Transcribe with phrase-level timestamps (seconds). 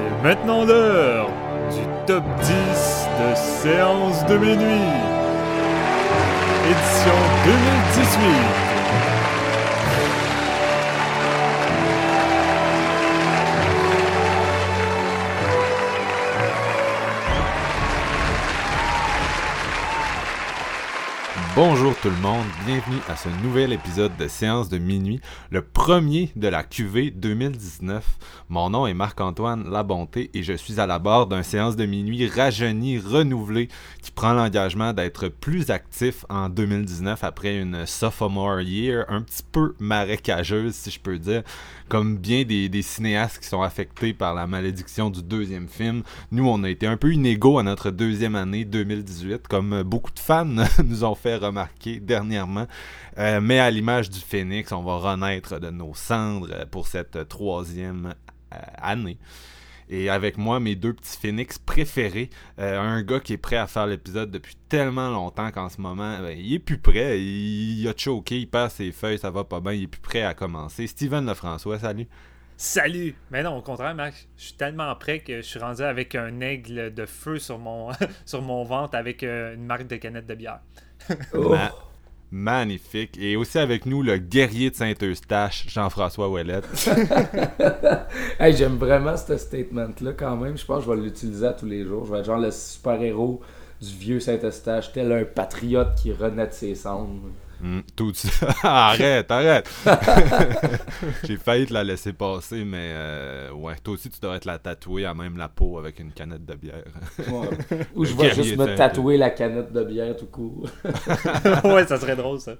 [0.00, 1.28] C'est maintenant l'heure
[1.70, 4.88] du top 10 de séance de minuit.
[6.70, 8.69] Édition 2018.
[21.62, 25.20] Bonjour tout le monde, bienvenue à ce nouvel épisode de Séance de minuit,
[25.50, 28.02] le premier de la QV 2019.
[28.48, 32.26] Mon nom est Marc-Antoine Labonté et je suis à la barre d'un séance de minuit
[32.26, 33.68] rajeuni, renouvelé,
[34.00, 39.74] qui prend l'engagement d'être plus actif en 2019 après une sophomore year un petit peu
[39.78, 41.42] marécageuse, si je peux dire.
[41.90, 46.62] Comme bien des, cinéastes qui sont affectés par la malédiction du deuxième film, nous on
[46.64, 50.46] a été un peu inégaux à notre deuxième année 2018, comme beaucoup de fans
[50.84, 52.66] nous ont fait remarqué dernièrement.
[53.18, 58.14] Euh, mais à l'image du phénix, on va renaître de nos cendres pour cette troisième
[58.54, 59.18] euh, année.
[59.92, 62.30] Et avec moi, mes deux petits phénix préférés.
[62.60, 66.16] Euh, un gars qui est prêt à faire l'épisode depuis tellement longtemps qu'en ce moment,
[66.20, 67.20] ben, il est plus prêt.
[67.20, 70.22] Il, a choqué, il perd ses feuilles, ça va pas bien, il est plus prêt
[70.22, 70.86] à commencer.
[70.86, 72.06] Steven Lefrançois, salut.
[72.62, 73.14] Salut!
[73.30, 76.40] Mais non, au contraire, Max, je suis tellement prêt que je suis rendu avec un
[76.40, 77.88] aigle de feu sur mon,
[78.26, 80.60] sur mon ventre avec une marque de canette de bière.
[81.34, 81.54] Oh.
[82.30, 83.16] magnifique.
[83.18, 86.66] Et aussi avec nous, le guerrier de Saint-Eustache, Jean-François Ouellette.
[88.38, 90.58] hey, J'aime vraiment ce statement-là quand même.
[90.58, 92.04] Je pense que je vais l'utiliser à tous les jours.
[92.04, 93.40] Je vais être genre le super-héros
[93.80, 97.30] du vieux Saint-Eustache, tel un patriote qui renaît de ses cendres.
[97.62, 98.12] Mm, tout
[98.62, 99.68] arrête, arrête.
[101.24, 104.58] J'ai failli te la laisser passer, mais euh, ouais, toi aussi, tu devrais te la
[104.58, 106.84] tatouer à même la peau avec une canette de bière.
[107.94, 110.68] Ou je vais juste me tatouer la canette de bière tout court.
[111.64, 112.54] ouais, ça serait drôle, ça.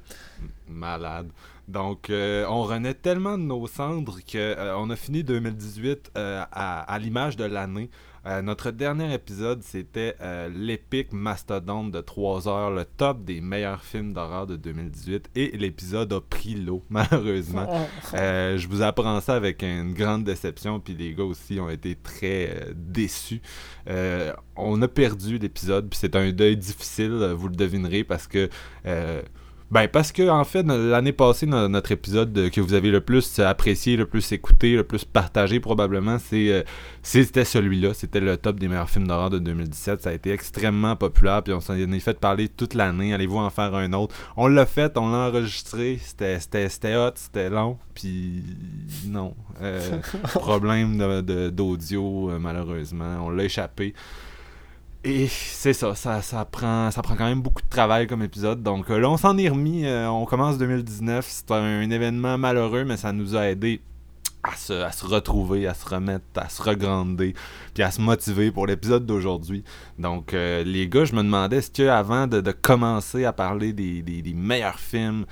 [0.68, 1.30] Malade.
[1.66, 6.98] Donc, euh, on renaît tellement de nos cendres qu'on euh, a fini 2018 à, à
[6.98, 7.88] l'image de l'année.
[8.26, 13.82] Euh, notre dernier épisode, c'était euh, l'épique mastodonte de 3 heures, le top des meilleurs
[13.82, 15.30] films d'horreur de 2018.
[15.36, 17.66] Et l'épisode a pris l'eau, malheureusement.
[18.14, 21.94] Euh, je vous apprends ça avec une grande déception, puis les gars aussi ont été
[21.94, 23.40] très déçus.
[24.56, 28.50] on a perdu l'épisode, puis c'est un deuil difficile, vous le devinerez, parce que
[29.70, 33.96] ben parce que en fait l'année passée notre épisode que vous avez le plus apprécié,
[33.96, 36.62] le plus écouté, le plus partagé probablement, c'est euh,
[37.02, 40.96] c'était celui-là, c'était le top des meilleurs films d'horreur de 2017, ça a été extrêmement
[40.96, 44.14] populaire puis on s'en est fait parler toute l'année, allez-vous en faire un autre?
[44.36, 48.42] On l'a fait, on l'a enregistré, c'était c'était hot, c'était long puis
[49.06, 49.98] non, euh,
[50.34, 50.98] problème
[51.50, 53.94] d'audio euh, malheureusement, on l'a échappé.
[55.02, 58.62] Et c'est ça, ça, ça, prend, ça prend quand même beaucoup de travail comme épisode.
[58.62, 59.86] Donc euh, là, on s'en est remis.
[59.86, 61.26] Euh, on commence 2019.
[61.26, 63.80] C'est un, événement malheureux, mais ça nous a aidé
[64.42, 67.34] à se, à se retrouver, à se remettre, à se regrander,
[67.72, 69.64] puis à se motiver pour l'épisode d'aujourd'hui.
[69.98, 74.34] Donc, euh, les gars, je me demandais, est-ce que avant de, commencer à parler des
[74.34, 75.24] meilleurs films,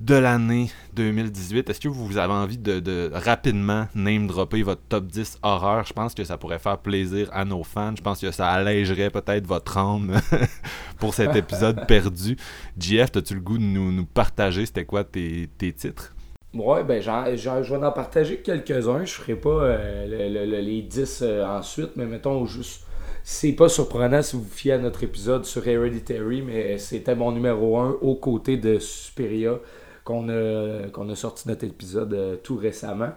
[0.00, 1.68] de l'année 2018.
[1.68, 5.84] Est-ce que vous avez envie de, rapidement name dropper votre top 10 horreur?
[5.84, 7.94] Je pense que ça pourrait faire plaisir à nos fans.
[7.96, 10.20] Je pense que ça allégerait peut-être votre âme
[10.98, 12.36] pour cet épisode perdu.
[12.78, 16.14] JF, as-tu le goût de nous, partager c'était quoi tes, titres?
[16.54, 19.04] Ouais, ben je vais en partager quelques-uns.
[19.04, 22.84] Je ferai pas euh, les 10 euh, ensuite, mais mettons juste.
[23.22, 27.32] C'est pas surprenant si vous vous fiez à notre épisode sur Hereditary, mais c'était mon
[27.32, 29.58] numéro 1 aux côtés de Suspiria
[30.08, 33.10] qu'on a, a sorti notre épisode euh, tout récemment.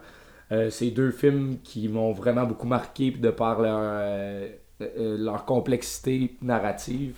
[0.51, 4.49] Euh, c'est deux films qui m'ont vraiment beaucoup marqué de par leur, euh,
[5.17, 7.15] leur complexité narrative.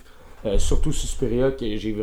[0.57, 1.93] surtout Suspiria, que j'ai,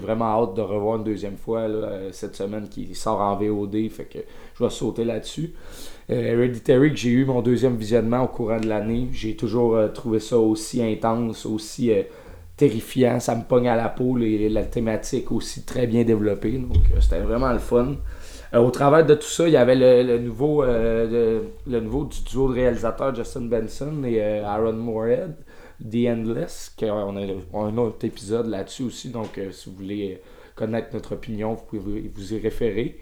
[0.00, 1.66] vraiment hâte de revoir une deuxième fois
[2.12, 4.18] cette semaine qui sort en VOD, fait que
[4.54, 5.54] je vais sauter là-dessus.
[6.08, 10.38] Hereditary, que j'ai eu mon deuxième visionnement au courant de l'année, j'ai toujours trouvé ça
[10.38, 11.90] aussi intense, aussi
[12.56, 16.76] terrifiant, ça me pogne à la peau, et la thématique aussi très bien développée, donc
[16.94, 17.96] euh, c'était vraiment le fun.
[18.54, 22.22] Euh, au travers de tout ça, il y avait le, nouveau, euh, le, nouveau du
[22.22, 25.34] duo de réalisateurs Justin Benson et Aaron Moorhead,
[25.80, 30.20] The Endless, qu'on a, un autre épisode là-dessus aussi, donc si vous voulez
[30.54, 33.00] connaître notre opinion, vous pouvez vous y référer.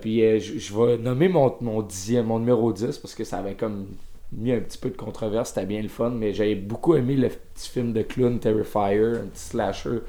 [0.00, 3.86] puis je, vais nommer mon, mon, dixième, mon numéro 10 parce que ça avait comme
[4.32, 7.28] mis un petit peu de controverse, c'était bien le fun, mais j'avais beaucoup aimé le
[7.28, 10.00] petit film de clown Terrifier, un petit slasher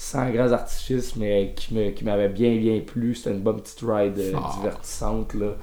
[0.00, 3.14] sans grands artifices, mais qui, me, qui m'avait bien bien plu.
[3.14, 4.54] C'était une bonne petite ride euh, ah.
[4.56, 5.34] divertissante.
[5.34, 5.56] Là.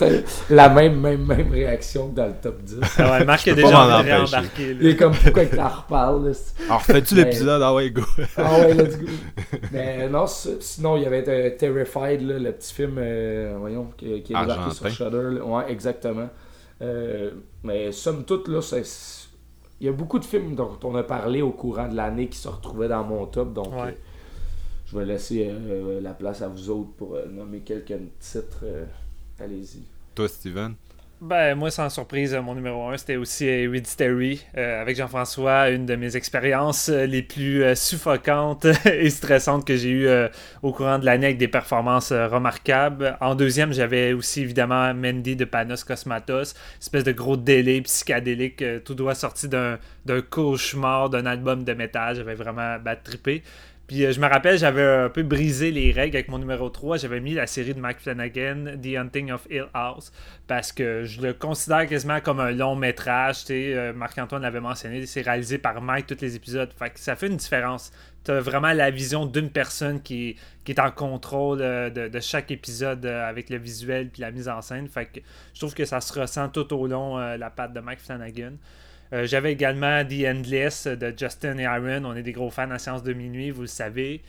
[0.50, 2.80] la même, même, même réaction que dans le top 10.
[2.98, 4.76] Ah ouais, Marc est déjà embarqué.
[4.80, 6.32] Il est comme pourquoi il t'en reparle.
[6.66, 7.62] Alors fais-tu l'épisode?
[7.62, 8.02] Ah ouais, go.
[8.36, 9.06] ah ouais, let's go.
[9.72, 14.20] Mais non, sinon, il y avait euh, Terrified, là, le petit film, euh, voyons, qui,
[14.22, 15.40] qui est débarqué sur Shudder.
[15.42, 16.28] Ouais, exactement.
[16.80, 18.60] Mais somme toute, là,
[19.80, 22.38] il y a beaucoup de films dont on a parlé au courant de l'année qui
[22.38, 23.52] se retrouvaient dans mon top.
[23.52, 23.72] Donc,
[24.86, 25.52] je vais laisser
[26.02, 28.64] la place à vous autres pour nommer quelques titres.
[29.38, 29.82] Allez-y.
[30.14, 30.74] Toi, Steven?
[31.20, 34.42] Ben, moi, sans surprise, mon numéro 1, c'était aussi Hereditary.
[34.56, 39.76] Euh, avec Jean-François, une de mes expériences euh, les plus euh, suffocantes et stressantes que
[39.76, 40.08] j'ai eues
[40.62, 43.18] au courant de l'année avec des performances remarquables.
[43.20, 48.94] En deuxième, j'avais aussi évidemment Mandy de Panos Cosmatos, espèce de gros délai psychédélique, tout
[48.94, 49.78] doit sorti d'un
[50.30, 52.16] cauchemar d'un album de métal.
[52.16, 53.42] J'avais vraiment bad trippé.
[53.90, 56.98] Puis euh, je me rappelle, j'avais un peu brisé les règles avec mon numéro 3.
[56.98, 60.12] J'avais mis la série de Mike Flanagan, The Hunting of Hill House,
[60.46, 63.38] parce que je le considère quasiment comme un long métrage.
[63.50, 66.72] Euh, Marc-Antoine l'avait mentionné, c'est réalisé par Mike tous les épisodes.
[66.78, 67.90] Fait que ça fait une différence.
[68.22, 72.52] Tu as vraiment la vision d'une personne qui, qui, est en contrôle euh, de, chaque
[72.52, 74.86] épisode avec le visuel puis la mise en scène.
[74.86, 75.18] Fait que
[75.52, 78.52] je trouve que ça se ressent tout au long la patte de Mike Flanagan.
[79.12, 82.04] Euh, j'avais également The Endless de Justin et Aaron.
[82.04, 84.22] On est des gros fans la séance de minuit, vous le savez.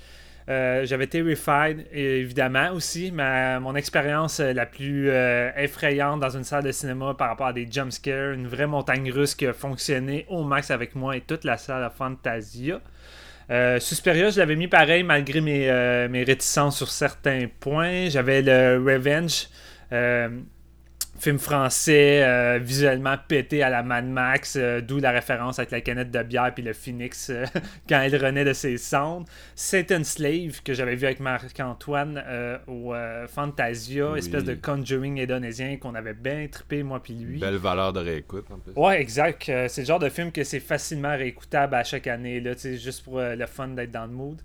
[0.49, 3.11] Euh, j'avais Terrified, évidemment aussi.
[3.11, 5.09] Mon expérience euh, la plus
[5.55, 9.35] effrayante dans une salle de cinéma par rapport à des jumpscares, une vraie montagne russe
[9.35, 12.81] qui a fonctionné au max avec moi et toute la salle à Fantasia.
[13.79, 18.07] Suspiria, je l'avais mis pareil malgré mes, mes réticences sur certains points.
[18.07, 19.49] J'avais le Revenge
[21.21, 25.81] film français euh, visuellement pété à la Mad Max, euh, d'où la référence avec la
[25.81, 27.45] canette de bière puis le phoenix euh,
[27.89, 29.27] quand elle renaît de ses cendres.
[29.55, 32.23] Satan Slave que j'avais vu avec Marc-Antoine
[32.67, 32.93] au
[33.27, 37.39] Fantasia, espèce de conjuring indonésien qu'on avait bien trippé moi puis lui.
[37.39, 38.73] Belle valeur de réécoute en plus.
[38.75, 39.43] Ouais, exact.
[39.45, 43.19] c'est le genre de film que c'est facilement réécoutable à chaque année là, juste pour
[43.19, 44.41] le fun d'être dans le mood.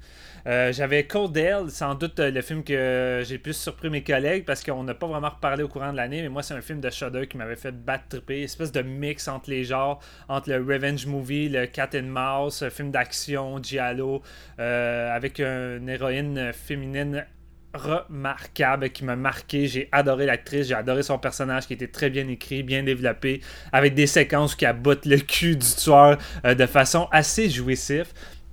[0.46, 4.62] Euh, j'avais Codell, sans doute euh, le film que j'ai plus surpris mes collègues parce
[4.62, 6.88] qu'on n'a pas vraiment reparlé au courant de l'année, mais moi c'est un film de
[6.88, 9.98] Shudder qui m'avait fait battre triper, espèce de mix entre les genres,
[10.28, 14.22] entre le revenge movie, le cat and mouse, film d'action, giallo,
[14.60, 17.26] euh, avec une héroïne féminine
[17.74, 19.66] remarquable qui m'a marqué.
[19.66, 23.40] J'ai adoré l'actrice, j'ai adoré son personnage qui était très bien écrit, bien développé,
[23.72, 28.06] avec des séquences qui abottent le cul du tueur de façon assez jouissive.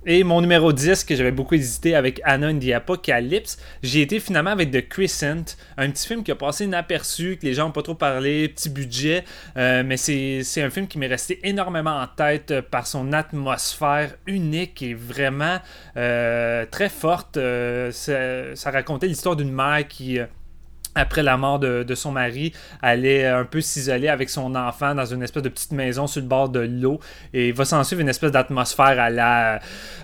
[0.06, 4.20] Et mon numéro 10, que j'avais beaucoup hésité avec Anna in the Apocalypse, j'ai été
[4.20, 7.72] finalement avec The Crescent, un petit film qui a passé inaperçu, que les gens n'ont
[7.72, 9.24] pas trop parlé, petit budget,
[9.56, 14.82] euh, mais c'est un film qui m'est resté énormément en tête par son atmosphère unique
[14.82, 15.56] et vraiment
[15.96, 17.38] euh, très forte.
[17.38, 20.18] Euh, ça, racontait l'histoire d'une mère qui
[20.94, 22.52] après la mort de, son mari,
[22.82, 26.28] allait un peu s'isoler avec son enfant dans une espèce de petite maison sur le
[26.28, 27.00] bord de l'eau.
[27.32, 29.60] Et il va s'en suivre une espèce d'atmosphère à la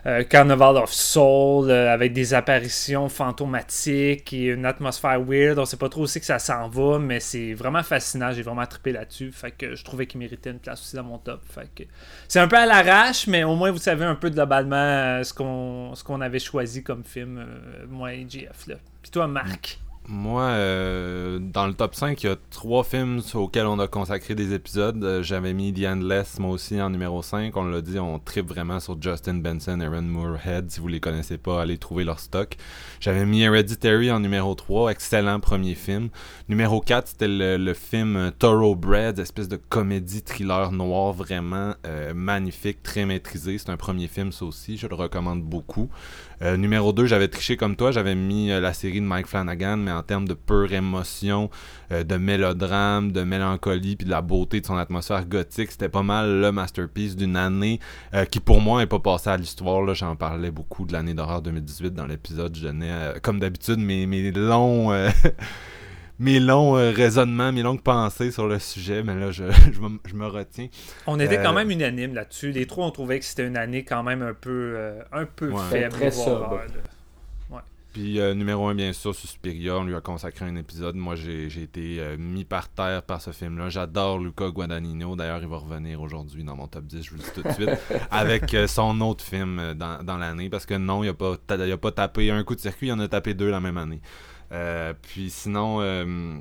[0.06, 5.58] euh, Carnival of Soul, euh, avec des apparitions fantomatiques et une atmosphère weird.
[5.58, 8.32] On sait pas trop aussi que ça s'en va, mais c'est vraiment fascinant.
[8.32, 9.32] J'ai vraiment trippé là-dessus.
[9.32, 11.40] Fait que je trouvais qu'il méritait une place aussi dans mon top.
[11.52, 11.88] Fait que
[12.28, 15.34] c'est un peu à l'arrache, mais au moins vous savez un peu globalement euh, ce
[15.34, 17.44] qu'on avait choisi comme film,
[17.88, 18.66] moi et JF.
[18.66, 18.76] Là.
[19.02, 19.78] Puis toi, Marc?
[20.08, 24.34] Moi, euh, dans le top 5, il y a trois films auxquels on a consacré
[24.34, 25.04] des épisodes.
[25.04, 27.56] Euh, j'avais mis The Endless, moi aussi, en numéro 5.
[27.56, 30.70] On l'a dit, on tripe vraiment sur Justin Benson, Aaron Moorhead.
[30.70, 32.56] Si vous les connaissez pas, allez trouver leur stock.
[32.98, 36.08] J'avais mis Hereditary en numéro 3, excellent premier film.
[36.48, 43.04] Numéro 4, c'était le, film Thoroughbred, espèce de comédie thriller noir vraiment euh, magnifique, très
[43.06, 43.58] maîtrisé.
[43.58, 45.88] C'est un premier film, ça aussi, je le recommande beaucoup.
[46.42, 49.76] Euh, numéro 2, j'avais triché comme toi, j'avais mis euh, la série de Mike Flanagan,
[49.76, 51.50] mais en termes de pure émotion,
[51.92, 56.02] euh, de mélodrame, de mélancolie, puis de la beauté de son atmosphère gothique, c'était pas
[56.02, 57.78] mal le masterpiece d'une année
[58.30, 59.94] qui pour moi n'est pas passé à l'histoire.
[59.94, 62.56] J'en parlais beaucoup de l'année d'horreur 2018 dans l'épisode.
[62.56, 64.90] Je donnais, comme d'habitude, mes, mes longs
[66.20, 70.26] mes longs euh, raisonnements, mes longues pensées sur le sujet, mais là, je, je, me,
[70.26, 70.68] retiens.
[71.06, 72.52] On était quand euh, même unanime là-dessus.
[72.52, 75.50] Les trois, on trouvait que c'était une année quand même un peu, euh, un peu
[75.70, 75.94] faible.
[75.94, 76.60] Très sobre.
[77.92, 80.94] Puis numéro un, bien sûr, Suspiria, on lui a consacré un épisode.
[80.94, 83.68] Moi, j'ai été mis par terre par ce film-là.
[83.68, 85.16] J'adore Luca Guadagnino.
[85.16, 87.52] D'ailleurs, il va revenir aujourd'hui dans mon top 10, je vous le dis tout de
[87.52, 87.70] suite,
[88.12, 90.48] avec son autre film dans, dans l'année.
[90.48, 93.00] Parce que non, il n'a pas, a pas tapé un coup de circuit, il en
[93.00, 94.00] a tapé deux la même année.
[94.52, 96.34] Euh, puis sinon, euh,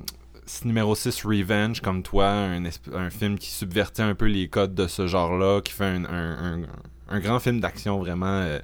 [0.64, 4.86] numéro 6, Revenge, comme toi, un, un, film qui subvertit un peu les codes de
[4.86, 8.58] ce genre-là, qui fait un, grand film d'action vraiment euh,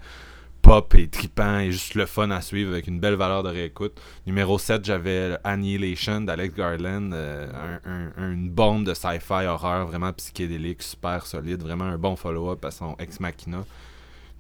[0.63, 4.01] pop et tripant et juste le fun à suivre avec une belle valeur de réécoute.
[4.27, 7.13] Numéro 7, j'avais Annihilation d'Alex Garland,
[8.17, 12.97] une bombe de sci-fi horreur vraiment psychédélique, super solide, vraiment un bon follow-up à son
[12.99, 13.65] Ex Machina.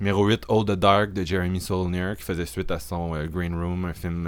[0.00, 3.86] Numéro 8, All the Dark de Jeremy Saulnier, qui faisait suite à son Green Room,
[3.86, 4.26] un film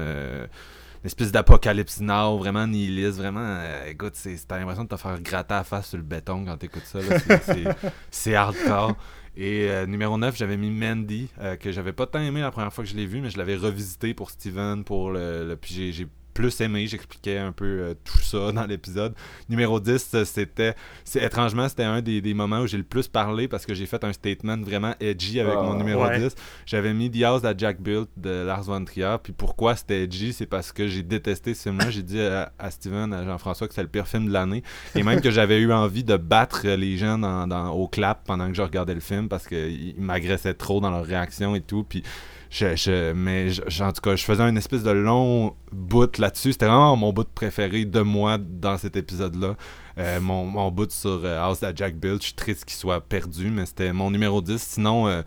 [1.04, 3.40] espèce d'apocalypse now, vraiment nihiliste, vraiment.
[3.44, 4.14] euh, écoute,
[4.48, 6.98] t'as l'impression de te faire gratter la face sur le béton quand t'écoutes ça.
[8.10, 8.96] C'est- hardcore.
[9.37, 12.72] Et euh, numéro 9, j'avais mis Mandy, euh, que j'avais pas tant aimé la première
[12.72, 15.92] fois que je l'ai vu, mais je l'avais revisité pour Steven, pour le, le- puis
[15.92, 16.08] j'ai
[16.38, 19.12] plus aimé, j'expliquais un peu euh, tout ça dans l'épisode.
[19.49, 20.76] Numéro 10, euh, c'était,
[21.16, 24.04] étrangement, c'était un des, des moments où j'ai le plus parlé parce que j'ai fait
[24.04, 26.21] un statement vraiment edgy avec Ah, mon numéro ouais.
[26.21, 26.35] 10.
[26.64, 30.33] J'avais mis The House that Jack Built de Lars von Trier, puis pourquoi c'était edgy,
[30.33, 31.90] c'est parce que j'ai détesté ce film-là.
[31.90, 34.62] J'ai dit à, à Steven, à Jean-François que c'est le pire film de l'année,
[34.95, 38.47] et même que j'avais eu envie de battre les gens dans, dans- au clap pendant
[38.49, 42.04] que je regardais le film parce qu'ils m'agressaient trop dans leurs réactions et tout, puis
[42.50, 46.52] je, je- mais je- en tout cas, je faisais une espèce de long bout là-dessus.
[46.52, 49.55] C'était vraiment mon bout préféré de moi dans cet épisode-là.
[49.99, 53.00] Euh, mon, mon bout sur euh, House that Jack Built, je suis triste qu'il soit
[53.00, 54.62] perdu, mais c'était mon numéro 10.
[54.62, 55.23] Sinon, euh,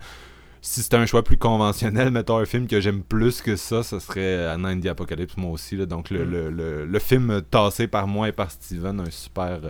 [0.62, 3.98] si c'était un choix plus conventionnel, mettons un film que j'aime plus que ça, ce
[3.98, 5.76] serait A Nine the Apocalypse, moi aussi.
[5.76, 5.86] là.
[5.86, 6.30] Donc, le, Mm.
[6.30, 9.60] le, le, le film tassé par moi et par Steven, un super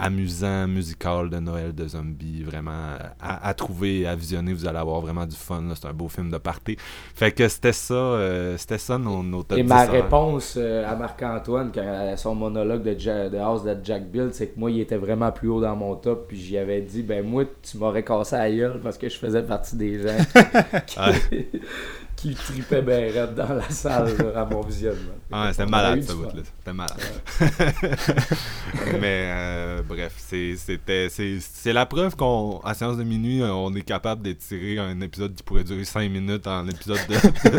[0.00, 4.52] amusant musical de Noël de zombies, vraiment euh, à, à trouver à visionner.
[4.52, 5.62] Vous allez avoir vraiment du fun.
[5.74, 6.76] C'est un beau film de party.
[7.14, 10.90] Fait que c'était ça, euh, c'était ça nos, nos top Et 10 ma réponse euh,
[10.90, 14.58] à Marc-Antoine, quand à son monologue de, Ja- de House de Jack Bill, c'est que
[14.58, 16.26] moi, il était vraiment plus haut dans mon top.
[16.28, 19.42] Puis j'y avais dit, ben moi, tu m'aurais cassé la gueule parce que je faisais
[19.42, 20.16] partie des gens
[20.86, 20.98] qui,
[22.20, 25.14] qui tripaient bien raide dans la salle là, à mon visionnement.
[25.32, 26.14] Ah, c'était On malade fun.
[26.14, 26.42] bout-là.
[26.58, 27.00] C'était malade.
[29.00, 33.52] Mais euh, bref, c'est- c'était c'est c'est la preuve qu'on à séance de minuit, euh,
[33.52, 37.58] on est capable d'étirer un épisode qui pourrait durer 5 minutes en épisode de,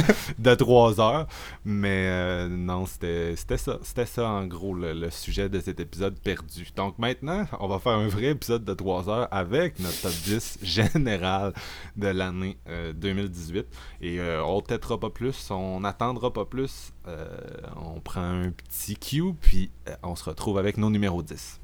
[0.50, 1.28] de, 3 heures.
[1.66, 3.80] Mais euh, non, c'était c'était ça.
[3.82, 6.68] C'était ça en gros le, le sujet de cet épisode perdu.
[6.76, 10.60] Donc maintenant, on va faire un vrai épisode de 3 heures avec notre top 10
[10.64, 11.54] général
[11.96, 13.66] de l'année euh, 2018.
[14.02, 16.94] Et euh, on têtera pas plus, on n'attendra pas plus.
[17.08, 17.28] Euh,
[17.76, 21.61] on prend un petit cue, puis euh, on se retrouve avec nos numéros 10.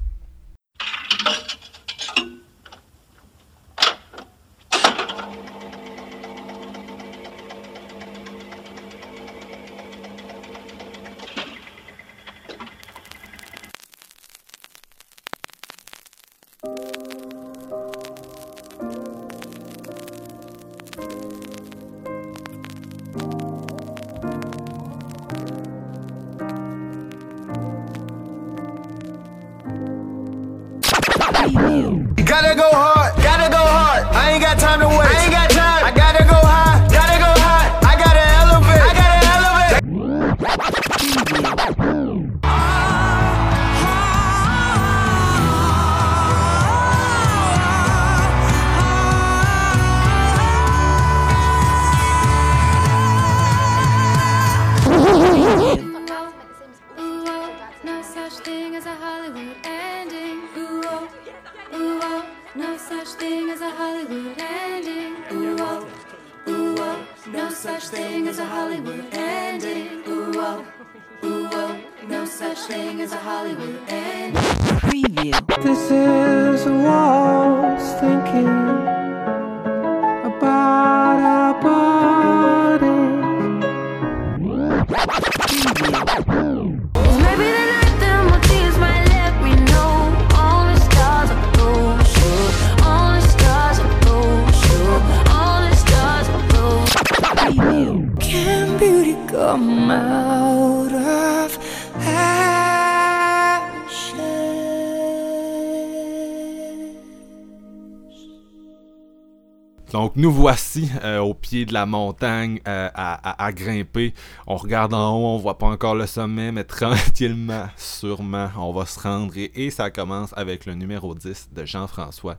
[110.28, 114.12] Nous voici euh, au pied de la montagne euh, à, à- à grimper.
[114.46, 118.84] On regarde en haut, on voit pas encore le sommet, mais tranquillement, sûrement, on va
[118.84, 119.32] se rendre.
[119.38, 122.36] Et, et ça commence avec le numéro 10 de Jean-François.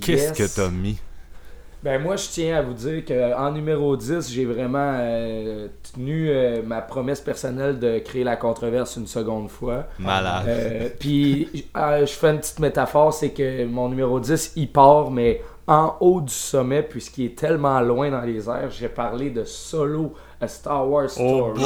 [0.00, 0.50] Qu'est-ce Yes.
[0.52, 0.98] que t'as mis?
[1.82, 6.62] Ben moi, je tiens à vous dire qu'en numéro 10, j'ai vraiment euh, tenu euh,
[6.62, 9.86] ma promesse personnelle de créer la controverse une seconde fois.
[9.98, 10.44] Malade.
[10.46, 15.10] Euh, Puis, euh, je fais une petite métaphore, c'est que mon numéro 10, il part,
[15.10, 15.40] mais
[15.70, 18.70] en haut du sommet, puisqu'il est tellement loin dans les airs.
[18.72, 21.62] J'ai parlé de Solo, A Star Wars Oh Story,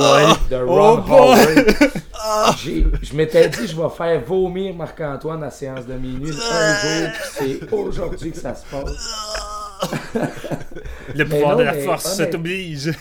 [0.50, 1.08] de Oh Ron boy.
[1.08, 2.56] Howard.
[2.58, 7.10] J'ai- Je m'étais dit, je vais faire vomir Marc-Antoine à séance de minuit un jour,
[7.14, 9.94] puis c'est aujourd'hui que ça se passe.
[11.14, 12.92] Le Mais pouvoir non, de la force, ça t'oblige.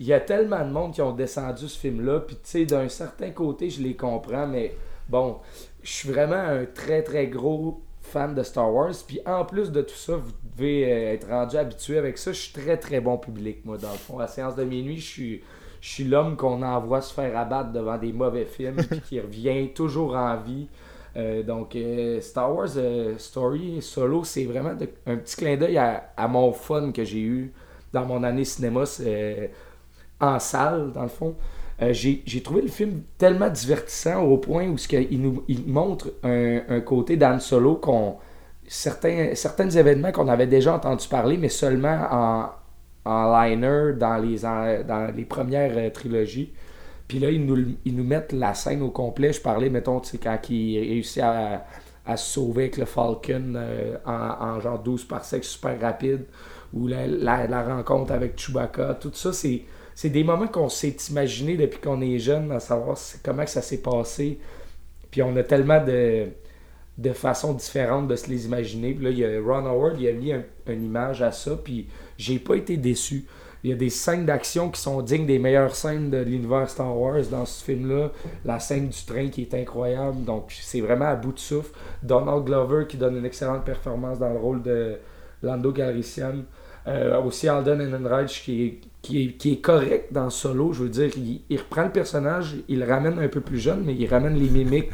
[0.00, 2.88] Il y a tellement de monde qui ont descendu ce film-là, puis tu sais, d'un
[2.88, 4.74] certain côté, je les comprends, mais
[5.08, 5.36] bon,
[5.82, 9.82] je suis vraiment un très très gros fan de Star Wars, puis en plus de
[9.82, 10.32] tout ça, vous
[10.64, 12.32] euh, être rendu habitué avec ça.
[12.32, 14.18] Je suis très très bon public, moi, dans le fond.
[14.18, 15.42] À séance de minuit, je suis,
[15.80, 19.68] je suis l'homme qu'on envoie se faire abattre devant des mauvais films, puis qui revient
[19.74, 20.68] toujours en vie.
[21.16, 22.68] Euh, donc, euh, Star Wars
[23.18, 24.72] Story Solo, c'est vraiment
[25.06, 27.52] un petit clin d'œil à, mon fun que j'ai eu
[27.92, 28.84] dans mon année cinéma
[30.20, 31.34] en salle, dans le fond.
[31.90, 36.60] J'ai trouvé le film tellement divertissant au point où ce il nous il montre un,
[36.68, 38.16] un côté d'Anne Solo qu'on
[38.68, 42.52] certains, événements qu'on avait déjà entendu parler, mais seulement
[43.04, 46.52] en, liner dans les, en- dans les premières euh, trilogies.
[47.06, 47.56] Puis là, ils nous,
[47.86, 49.32] ils mettent la scène au complet.
[49.32, 51.64] Je parlais, mettons, tu sais, quand il réussit à,
[52.16, 56.24] se sauver avec le Falcon euh, en, en genre 12 par sec super rapide,
[56.72, 59.62] ou la, rencontre avec Chewbacca, tout ça, c'est,
[59.94, 63.80] c'est des moments qu'on s'est imaginé depuis qu'on est jeune, à savoir comment ça s'est
[63.82, 64.38] passé.
[65.10, 66.26] Puis on a tellement de,
[66.98, 68.94] de façons différentes de se les imaginer.
[69.00, 71.86] Là, il y a Ron Howard, il a mis un- une image à ça, puis
[72.16, 73.24] j'ai pas été déçu.
[73.64, 76.96] Il y a des scènes d'action qui sont dignes des meilleures scènes de l'univers Star
[76.96, 78.12] Wars dans ce film-là.
[78.44, 81.72] La scène du train qui est incroyable, donc c'est vraiment à bout de souffle.
[82.02, 84.96] Donald Glover qui donne une excellente performance dans le rôle de
[85.42, 86.44] Lando Calrissian.
[86.86, 90.72] Euh, aussi Alden Ehrenreich qui est, qui, est, correct dans Solo.
[90.72, 93.82] Je veux dire, il, il reprend le personnage, il le ramène un peu plus jeune,
[93.84, 94.92] mais il ramène les mimiques,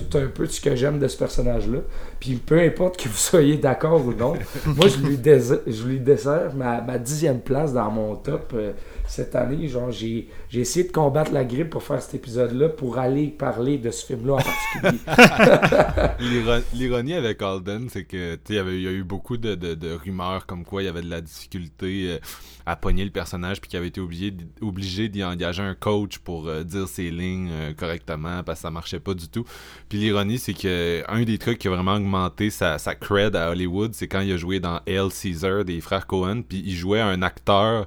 [0.00, 1.78] tout un peu de ce que j'aime de ce personnage-là.
[2.20, 4.34] Puis peu importe que vous soyez d'accord ou non,
[4.66, 8.72] moi je lui, dés- je lui desserre ma, ma dixième place dans mon top euh,
[9.06, 9.68] cette année.
[9.68, 13.78] Genre, j'ai, j'ai essayé de combattre la grippe pour faire cet épisode-là, pour aller parler
[13.78, 15.00] de ce film-là en particulier.
[16.20, 19.36] L'iro- L'ironie avec Alden, c'est que tu sais, il y avait- y a eu beaucoup
[19.36, 22.18] de, de- de rumeurs comme quoi il y avait de la difficulté euh,
[22.66, 26.64] à pogner le personnage puis qu'il avait été obligé, d'y engager un coach pour euh,
[26.64, 29.44] dire ses lignes euh, correctement parce que ça marchait pas du tout.
[29.88, 33.50] Puis l'ironie, c'est que un des trucs qui a vraiment augmenté sa, sa cred à
[33.50, 37.00] Hollywood, c'est quand il a joué dans Hail Caesar des frères Cohen, puis il jouait
[37.00, 37.86] un acteur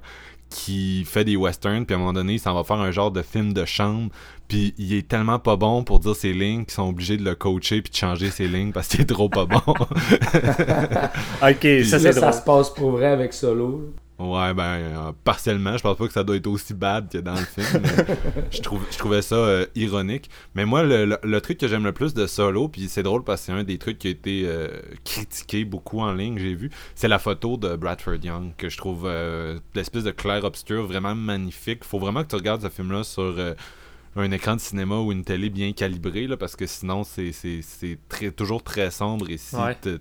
[0.49, 3.11] qui fait des westerns, puis à un moment donné, il s'en va faire un genre
[3.11, 4.09] de film de chambre,
[4.47, 7.35] puis il est tellement pas bon pour dire ses lignes qu'ils sont obligés de le
[7.35, 9.61] coacher puis de changer ses lignes parce qu'il est trop pas bon.
[11.41, 13.93] Ok, ça c'est se passe pour vrai avec Solo.
[14.19, 17.33] Ouais, ben, euh, partiellement, je pense pas que ça doit être aussi bad que dans
[17.33, 17.83] le film.
[18.51, 20.29] je, trouve, je trouvais ça euh, ironique.
[20.55, 23.23] Mais moi, le, le- le truc que j'aime le plus de Solo, puis c'est drôle
[23.23, 24.67] parce que c'est un des trucs qui a été euh,
[25.03, 29.09] critiqué beaucoup en ligne, j'ai vu, c'est la photo de Bradford Young, que je trouve
[29.75, 31.83] l'espèce de clair-obscur vraiment magnifique.
[31.83, 33.35] Faut vraiment que tu regardes ce film-là sur...
[34.19, 37.31] un écran de cinéma ou une télé bien calibrée là, parce que sinon c'est
[38.07, 39.75] très toujours très sombre et si Ouais.
[39.75, 39.99] te-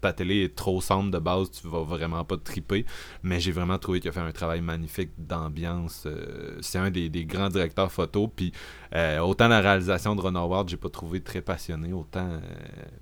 [0.00, 2.84] ta télé est trop sombre de base tu vas vraiment pas te triper
[3.22, 7.08] mais j'ai vraiment trouvé qu'il a fait un travail magnifique d'ambiance euh, c'est un des,
[7.08, 8.52] des grands directeurs photo puis
[8.94, 12.40] euh, autant la réalisation de Ron Howard j'ai pas trouvé très passionné autant euh,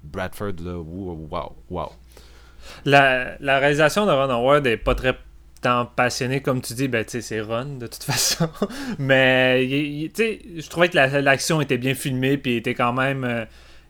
[0.02, 1.88] Bradford là wow wow, wow.
[2.84, 5.16] La, la réalisation de Ron Howard est pas très
[5.60, 8.48] tant passionnée, comme tu dis, ben c'est Ron de toute façon.
[8.98, 13.24] Mais tu sais, je trouvais que la- l'action était bien filmée, puis était quand même.
[13.24, 13.44] euh,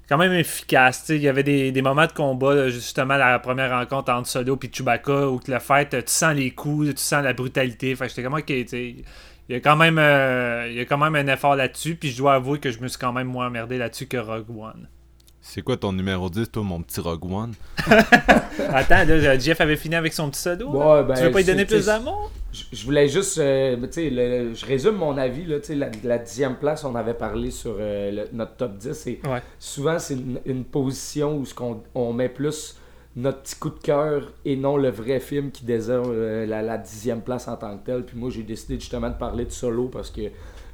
[0.09, 4.26] quand même efficace, il y avait des, moments de combat, justement la première rencontre entre
[4.28, 7.94] Solo et Chewbacca, où que le fait, tu sens les coups, tu sens la brutalité,
[7.94, 9.04] fait j'étais comme ok, il
[9.50, 12.18] y a quand même euh, il y a quand même un effort là-dessus, puis je
[12.18, 14.88] dois avouer que je me suis quand même moins emmerdé là-dessus que Rogue One.
[15.50, 17.52] C'est quoi ton numéro 10 toi mon petit Rogue One?
[18.72, 20.78] Attends, là, Jeff avait fini avec son petit Solo, là?
[21.00, 22.30] Ouais, ben, tu veux pas lui donner plus d'amour?
[22.72, 25.90] Je voulais juste, euh, tu sais, le- je résume mon avis, là, tu sais, la,
[26.04, 29.42] la dixième place, on avait parlé sur euh, le- notre top 10, et Ouais.
[29.58, 32.76] souvent c'est une, une position où ce qu'on on met plus
[33.16, 36.78] notre petit coup de cœur et non le vrai film qui désire euh, la, la
[36.78, 38.04] dixième place en tant que tel.
[38.04, 40.20] Puis moi, j'ai décidé justement de parler de Solo parce que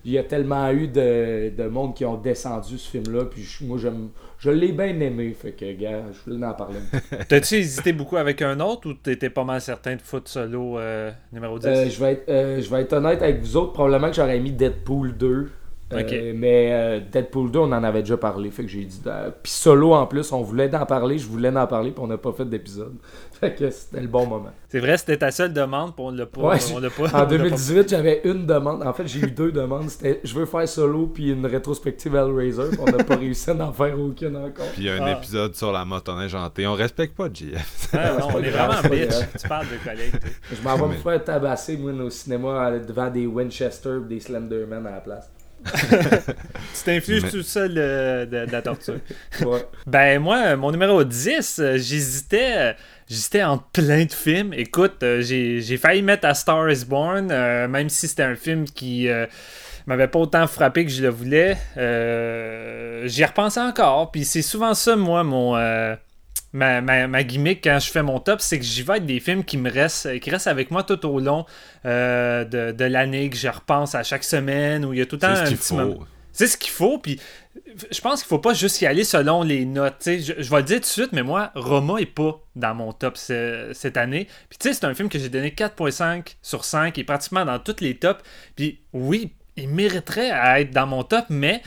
[0.07, 3.65] il y a tellement eu de, de monde qui ont descendu ce film-là, puis je-
[3.65, 4.11] moi, j'aime,
[4.45, 6.79] je l'ai bien aimé, fait que, gars, je voulais en parler.
[7.29, 11.11] T'as-tu hésité beaucoup avec un autre ou t'étais pas mal certain de foutre solo euh,
[11.33, 11.67] numéro 10?
[11.67, 13.73] Euh, je, vais être, euh, je vais être honnête avec vous autres.
[13.73, 15.51] Probablement que j'aurais mis Deadpool 2.
[15.95, 18.51] Euh, mais euh, Deadpool 2, on en avait déjà parlé.
[18.51, 19.01] Fait que j'ai dit.
[19.07, 21.19] euh, Puis solo en plus, on voulait en parler.
[21.19, 21.91] Je voulais en parler.
[21.91, 22.95] Puis on n'a pas fait d'épisode.
[23.41, 24.51] Fait que c'était le bon moment.
[24.69, 26.41] C'est vrai, c'était ta seule demande, pour on l'a pas.
[26.41, 28.83] Ouais, on l'a pas on En l'a 2018, j'avais une demande.
[28.85, 29.89] En fait, j'ai eu deux demandes.
[29.91, 31.07] C'était je veux faire solo.
[31.09, 32.71] Puis une rétrospective Hellraiser.
[32.71, 34.67] Puis on n'a pas réussi à en faire aucune encore.
[34.73, 35.13] puis il y a un Ah.
[35.13, 39.15] épisode sur la motoneige hantée on respecte pas JF Ah, non, on est vraiment bitch.
[39.41, 40.15] Tu parles de collègues.
[40.53, 44.87] Je m'en vais me faire tabasser, moi, au cinéma, devant des Winchester et des Slenderman
[44.87, 45.31] à la place.
[46.75, 48.99] Tu t'infliges Mais- tout seul euh, de, de la torture.
[49.45, 49.65] Ouais.
[49.87, 52.75] Ben moi, mon numéro 10, euh, j'hésitais
[53.09, 54.53] j'hésitais entre plein de films.
[54.55, 58.35] Écoute, euh, j'ai j'ai failli mettre à Star is Born, euh, même si c'était un
[58.37, 59.27] film qui euh,
[59.87, 61.57] m'avait pas autant frappé que je le voulais.
[61.77, 65.55] Euh, J'y repensais encore, puis c'est souvent ça, moi, mon...
[66.55, 69.21] ma, ma, ma gimmick quand je fais mon top, c'est que j'y vais avec des
[69.21, 71.45] films qui me restent, qui restent avec moi tout au long
[71.85, 75.17] euh, de, de l'année, que je repense à chaque semaine, où il y a tout
[75.17, 75.75] le temps ce un petit faut.
[75.75, 76.07] moment.
[76.33, 77.21] C'est ce qu'il faut, puis
[77.93, 79.97] je pense qu'il faut pas juste y aller selon les notes.
[80.05, 82.93] Je, je vais le dire tout de suite, mais moi, Roma est pas dans mon
[82.93, 84.27] top ce- cette année.
[84.49, 87.45] Puis tu sais, c'est un film que j'ai donné 4.5 sur 5, il est pratiquement
[87.45, 88.21] dans tous les tops.
[88.57, 91.63] Puis oui, il mériterait à être dans mon top, mais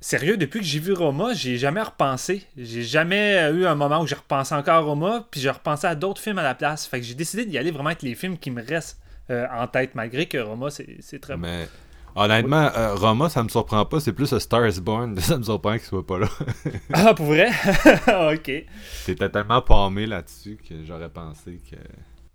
[0.00, 2.42] sérieux, depuis que j'ai vu Roma, j'ai jamais repensé.
[2.56, 5.94] J'ai jamais eu un moment où j'ai repensé encore à Roma, puis j'ai repensé à
[5.94, 6.86] d'autres films à la place.
[6.86, 9.66] Fait que j'ai décidé d'y aller vraiment avec les films qui me restent euh, en
[9.66, 11.42] tête, malgré que Roma, c'est très bon.
[11.42, 11.68] Mais
[12.16, 14.00] honnêtement, euh, Roma, ça me surprend pas.
[14.00, 15.16] C'est plus Star is Born.
[15.20, 16.28] Ça me surprend qu'il soit pas là.
[16.92, 17.48] Ah, pour vrai?
[18.34, 18.64] ok.
[19.06, 21.76] T'étais tellement palmé là-dessus que j'aurais pensé que.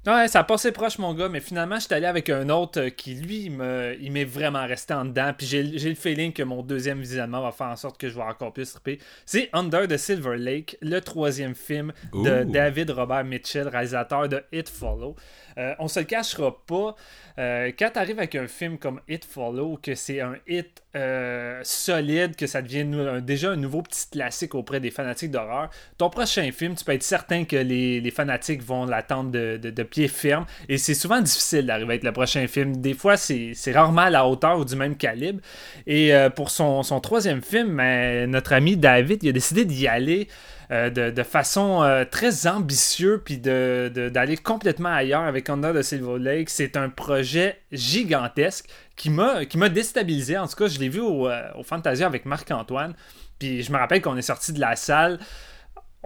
[0.08, 2.80] Ouais, ça a passé proche, mon gars, mais finalement, je suis allé avec un autre
[2.80, 5.32] euh, qui, lui, il me- il m'est vraiment resté en dedans.
[5.36, 8.22] Puis j'ai le feeling que mon deuxième visionnement va faire en sorte que je vais
[8.22, 9.00] encore plus triper.
[9.26, 12.44] C'est Under the Silver Lake, le troisième film de.
[12.44, 15.15] David Robert Mitchell, réalisateur de It Follow.
[15.58, 16.96] Euh, on se le cachera pas.
[17.38, 21.60] Euh, quand tu arrives avec un film comme It Follow, que c'est un hit euh,
[21.63, 22.86] solide, que ça devient
[23.21, 27.04] déjà un nouveau petit classique auprès des fanatiques d'horreur, ton prochain film, tu peux être
[27.04, 30.45] certain que les, fanatiques vont l'attendre de, pied ferme.
[30.69, 32.78] Et c'est souvent difficile d'arriver avec le prochain film.
[32.78, 35.41] Des fois, c'est rarement à la hauteur ou du même calibre.
[35.86, 40.28] Et euh, pour son, son troisième film, ben, notre ami David, a décidé d'y aller.
[40.71, 45.73] Euh, de, de façon euh, très ambitieux puis de, de- d'aller complètement ailleurs avec Under
[45.73, 46.49] the Silver Lake.
[46.49, 50.38] C'est un projet gigantesque qui m'a, qui m'a déstabilisé.
[50.38, 52.93] En tout cas, je l'ai vu au, euh, au Fantasia avec Marc-Antoine.
[53.39, 55.19] Puis je me rappelle qu'on est sorti de la salle.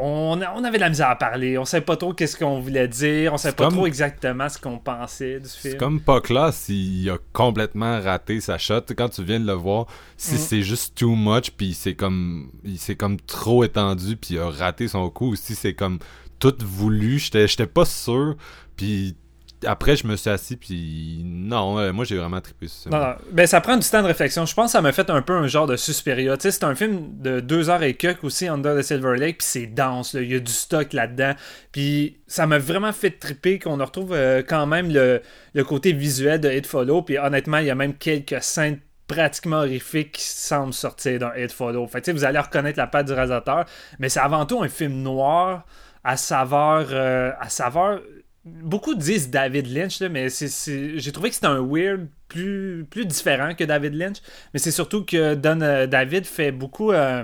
[0.01, 1.57] On, avait de la misère à parler.
[1.57, 3.33] On savait pas trop qu'est-ce qu'on voulait dire.
[3.33, 5.73] On savait pas comme- trop exactement ce qu'on pensait du film.
[5.73, 8.81] C'est comme pas classe, il a complètement raté sa shot.
[8.97, 10.37] Quand tu viens de le voir, si Mm.
[10.37, 14.49] c'est juste too much, puis c'est comme il s'est comme trop étendu, puis il a
[14.49, 15.99] raté son coup, ou si c'est comme
[16.39, 18.35] tout voulu, j'étais j'étais pas sûr,
[18.77, 19.15] puis
[19.65, 22.89] après je me suis assis, puis non, euh, moi j'ai vraiment trippé sur ça.
[22.89, 23.15] Non, non.
[23.31, 24.45] Ben, ça prend du temps de réflexion.
[24.45, 26.37] Je pense que ça m'a fait un peu un genre de Suspiria.
[26.37, 29.39] Tu sais, c'est un film de deux heures et quelques aussi, Under the Silver Lake,
[29.39, 30.13] puis c'est dense.
[30.13, 30.21] là.
[30.21, 31.33] Il y a du stock là-dedans.
[31.71, 35.21] Puis ça m'a vraiment fait tripper qu'on retrouve euh, quand même le,
[35.53, 37.01] le côté visuel de Hit Follow.
[37.01, 41.51] Puis honnêtement, il y a même quelques scènes pratiquement horrifiques qui semblent sortir d'un Hit
[41.51, 41.87] Follow.
[41.87, 43.65] Fait que, tu sais, vous allez reconnaître la patte du réalisateur,
[43.97, 45.65] mais c'est avant tout un film noir
[46.03, 46.87] à saveur...
[46.91, 47.99] euh, à saveur
[48.45, 53.05] beaucoup disent David Lynch, là, mais c'est- j'ai trouvé que c'était un weird plus, plus
[53.05, 54.17] différent que David Lynch.
[54.53, 56.91] Mais c'est surtout que Don euh, David fait beaucoup.
[56.91, 57.23] euh,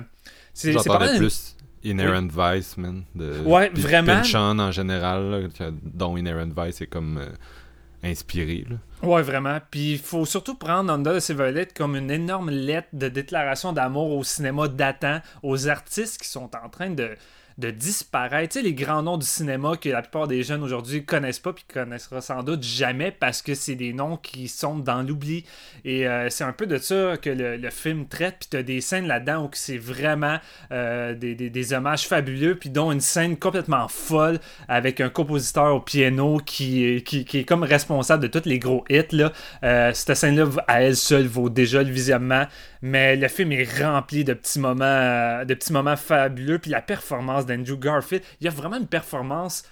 [0.54, 3.04] c'est pas mal- plus Inherent Vice, man.
[3.14, 4.14] De, Ouais, vraiment.
[4.22, 7.30] En général, là, dont Inherent Vice est comme euh,
[8.04, 8.66] inspiré.
[8.70, 8.78] Là.
[9.08, 9.60] Ouais, vraiment.
[9.70, 14.12] Puis il faut surtout prendre Under the Silver comme une énorme lettre de déclaration d'amour
[14.16, 17.10] au cinéma datant, aux artistes qui sont en train de,
[17.58, 18.54] de disparaître.
[18.54, 21.54] Tu sais, les grands noms du cinéma que la plupart des jeunes aujourd'hui connaissent pas
[21.54, 25.46] puis connaissera sans doute jamais parce que c'est des noms qui sont dans l'oubli.
[25.86, 28.36] Et euh, c'est un peu de ça que le, film traite.
[28.40, 30.38] Puis tu as des scènes là-dedans où c'est vraiment
[30.72, 36.38] euh, des, hommages fabuleux, puis dont une scène complètement folle avec un compositeur au piano
[36.46, 39.04] qui est comme responsable de tous les gros hits.
[39.12, 39.32] Là.
[39.64, 42.46] Euh, cette scène-là, à elle seule, vaut déjà le visionnement.
[42.88, 46.60] Mais le film est rempli de petits moments, euh, de petits moments fabuleux.
[46.60, 49.64] Puis la performance d'Andrew Garfield, il y a vraiment une performance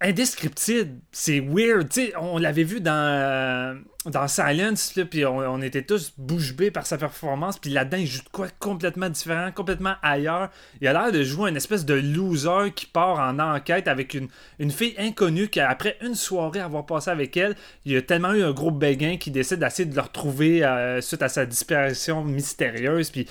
[0.00, 1.00] indescriptible.
[1.10, 1.88] C'est weird.
[2.16, 6.98] On l'avait vu dans, dans Silence, puis on, on était tous bouche bée par sa
[6.98, 7.58] performance.
[7.58, 10.50] Puis là-dedans, il joue de quoi complètement différent, complètement ailleurs.
[10.80, 14.28] Il a l'air de jouer une espèce de loser qui part en enquête avec une,
[14.58, 18.42] une fille inconnue qui, après une soirée avoir passé avec elle, il a tellement eu
[18.42, 23.10] un gros béguin qui décide d'essayer de le retrouver euh, suite à sa disparition mystérieuse.
[23.10, 23.26] Puis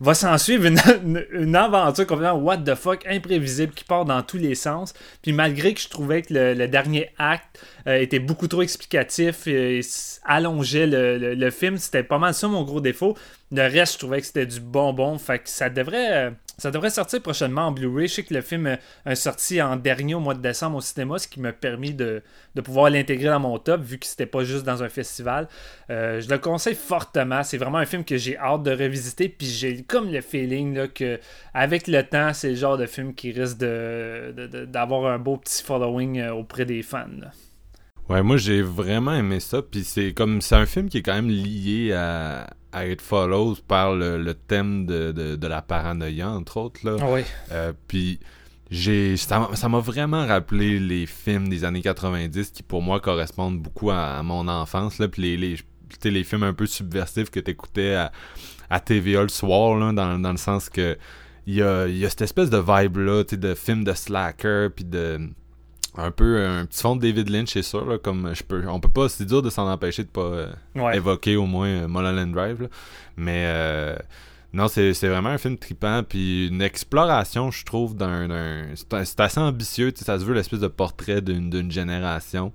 [0.00, 4.22] va s'en suivre une, une- une aventure complètement what the fuck, imprévisible, qui part dans
[4.22, 4.92] tous les sens.
[5.22, 9.78] Puis malgré que je trouvais que le, dernier acte euh, était beaucoup trop explicatif et
[9.78, 13.16] s- allongeait le, film, c'était pas mal ça mon gros défaut.
[13.50, 15.16] Le reste, je trouvais que c'était du bonbon.
[15.18, 18.06] Fait que ça devrait, euh, ça devrait sortir prochainement en Blu-ray.
[18.08, 20.80] Je sais que le film euh, a sorti en dernier au mois de décembre au
[20.82, 22.22] cinéma, ce qui m'a permis de,
[22.62, 25.48] pouvoir l'intégrer dans mon top, vu que c'était pas juste dans un festival.
[25.88, 27.42] Euh, je le conseille fortement.
[27.42, 29.30] C'est vraiment un film que j'ai hâte de revisiter.
[29.30, 30.86] Puis j'ai comme le feeling là,
[31.54, 35.18] avec le temps, c'est le genre de film qui risque de, de- de- d'avoir un
[35.18, 37.06] beau petit following auprès des fans.
[38.08, 41.14] Ouais, moi j'ai vraiment aimé ça, puis c'est comme c'est un film qui est quand
[41.14, 46.30] même lié à, à It Follows par le, le thème de, de, de la paranoïa
[46.30, 46.96] entre autres là.
[47.12, 47.20] Oui.
[47.52, 48.18] Euh, puis
[48.70, 53.90] j'ai ça m'a- vraiment rappelé les films des années 90 qui pour moi correspondent beaucoup
[53.90, 55.56] à, à mon enfance là, puis les les,
[56.10, 58.12] les films un peu subversifs que t'écoutais à,
[58.70, 60.96] à TVA le soir là, dans, dans le sens que
[61.46, 65.18] il y a, y a cette espèce de vibe-là, de film de slacker, puis de
[65.98, 68.80] un peu un petit fond de David Lynch, c'est sûr, là, comme je peux, on
[68.80, 70.96] peut pas, c'est dur de s'en empêcher de pas euh, Ouais.
[70.96, 72.68] évoquer au moins euh, Mulholland Drive, là.
[73.16, 73.96] mais euh,
[74.54, 78.66] non, c'est vraiment un film trippant, puis une exploration, je trouve, d'un,
[79.04, 82.52] c'est assez ambitieux, tu sais, ça se veut l'espèce de portrait d'une d'une génération.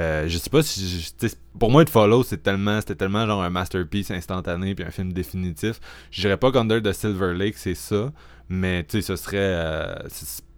[0.00, 0.88] Euh, je sais pas si
[1.22, 4.90] je- pour moi It Follow c'est tellement c'était tellement genre un masterpiece instantané puis un
[4.90, 5.78] film définitif
[6.10, 8.12] je dirais pas qu'Under the Silver Lake c'est ça
[8.48, 9.94] mais tu sais ce serait euh,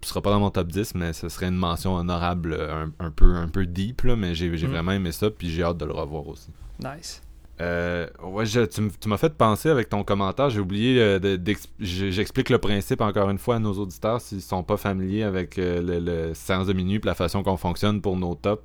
[0.06, 3.10] sera pas dans mon top 10 mais ce serait une mention honorable euh, un, un
[3.10, 4.70] peu un peu deep là mais j'ai Mm.
[4.70, 6.48] vraiment aimé ça puis j'ai hâte de le revoir aussi
[6.82, 7.22] Nice.
[7.60, 10.50] euh, ouais, je- tu m'as fait penser avec ton commentaire.
[10.50, 11.38] J'ai oublié euh,
[11.80, 15.80] J'explique le principe encore une fois à nos auditeurs s'ils sont pas familiers avec euh,
[15.80, 18.62] le, le séance de minuit et la façon qu'on fonctionne pour nos tops.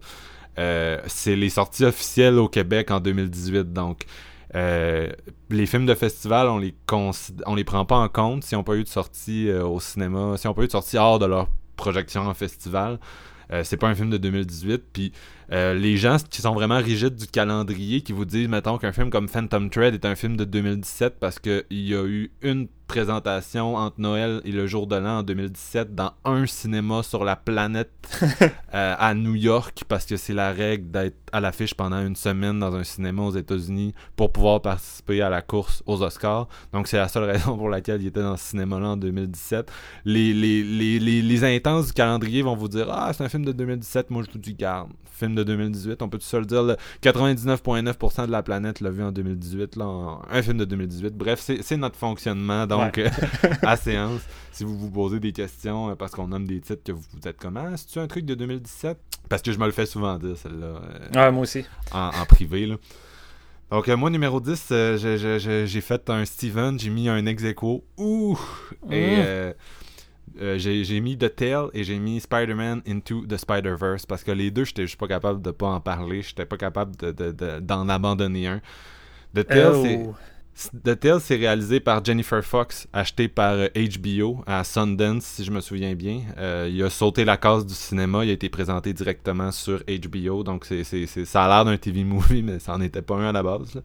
[0.60, 3.72] Euh, c'est les sorties officielles au Québec en 2018.
[3.72, 4.02] Donc,
[4.56, 5.10] euh,
[5.50, 6.74] les films de festival, on les
[7.46, 10.36] on les prend pas en compte si on pas eu de sortie euh, au cinéma,
[10.38, 13.00] si on pas eu de sortie hors de leur projection en festival.
[13.52, 14.84] Euh, c'est pas un film de 2018.
[14.94, 15.12] Puis
[15.52, 19.10] euh, les gens qui sont vraiment rigides du calendrier, qui vous disent, mettons, qu'un film
[19.10, 23.76] comme Phantom Thread est un film de 2017 parce qu'il y a eu une présentation
[23.78, 27.90] entre Noël et le jour de l'an en 2017 dans un cinéma sur la planète
[28.42, 32.60] euh, à New York parce que c'est la règle d'être à l'affiche pendant une semaine
[32.60, 36.50] dans un cinéma aux États-Unis pour pouvoir participer à la course aux Oscars.
[36.74, 39.72] Donc c'est la seule raison pour laquelle il était dans ce cinéma-là en 2017.
[40.04, 43.46] Les, les, les, les, les intenses du calendrier vont vous dire Ah, c'est un film
[43.46, 44.90] de 2017, moi je vous dis garde.
[45.14, 49.04] Film de 2018, on peut tout seul dire le 99,9% de la planète l'a vu
[49.04, 51.16] en 2018, là, en- un film de 2018.
[51.16, 52.66] Bref, c'est c'est notre fonctionnement.
[52.66, 53.10] Donc, euh,
[53.64, 56.92] à séance, si vous vous posez des questions euh, parce qu'on nomme des titres que
[56.92, 58.98] vous, vous êtes comme Ah, c'est-tu un truc de 2017
[59.30, 60.66] Parce que je me le fais souvent dire, celle-là.
[60.66, 61.66] euh, Ouais, moi aussi.
[61.92, 62.66] en, en privé.
[62.66, 62.76] Là.
[63.72, 67.26] Donc, moi, numéro 10, euh, je- je- je- j'ai fait un Steven, j'ai mis un
[67.26, 67.86] ex aequo.
[67.98, 68.38] Ouh!
[68.92, 69.20] Et Mm.
[69.20, 69.54] euh,
[70.42, 74.52] euh, j'ai mis The Tale et j'ai mis Spider-Man Into the Spider-Verse parce que les
[74.52, 76.22] deux, j'étais juste pas capable de pas en parler.
[76.22, 78.62] J'étais pas capable de- de- de- d'en abandonner un.
[79.34, 80.00] The Tale, c'est.
[80.06, 80.16] Oh.
[80.84, 85.52] The Tale, c'est réalisé par Jennifer Fox, acheté par euh, HBO à Sundance, si je
[85.52, 86.22] me souviens bien.
[86.38, 90.44] Euh, il a sauté la case du cinéma, il a été présenté directement sur HBO,
[90.44, 93.44] donc ça a l'air d'un TV movie, mais ça n'en était pas un à la
[93.44, 93.82] base.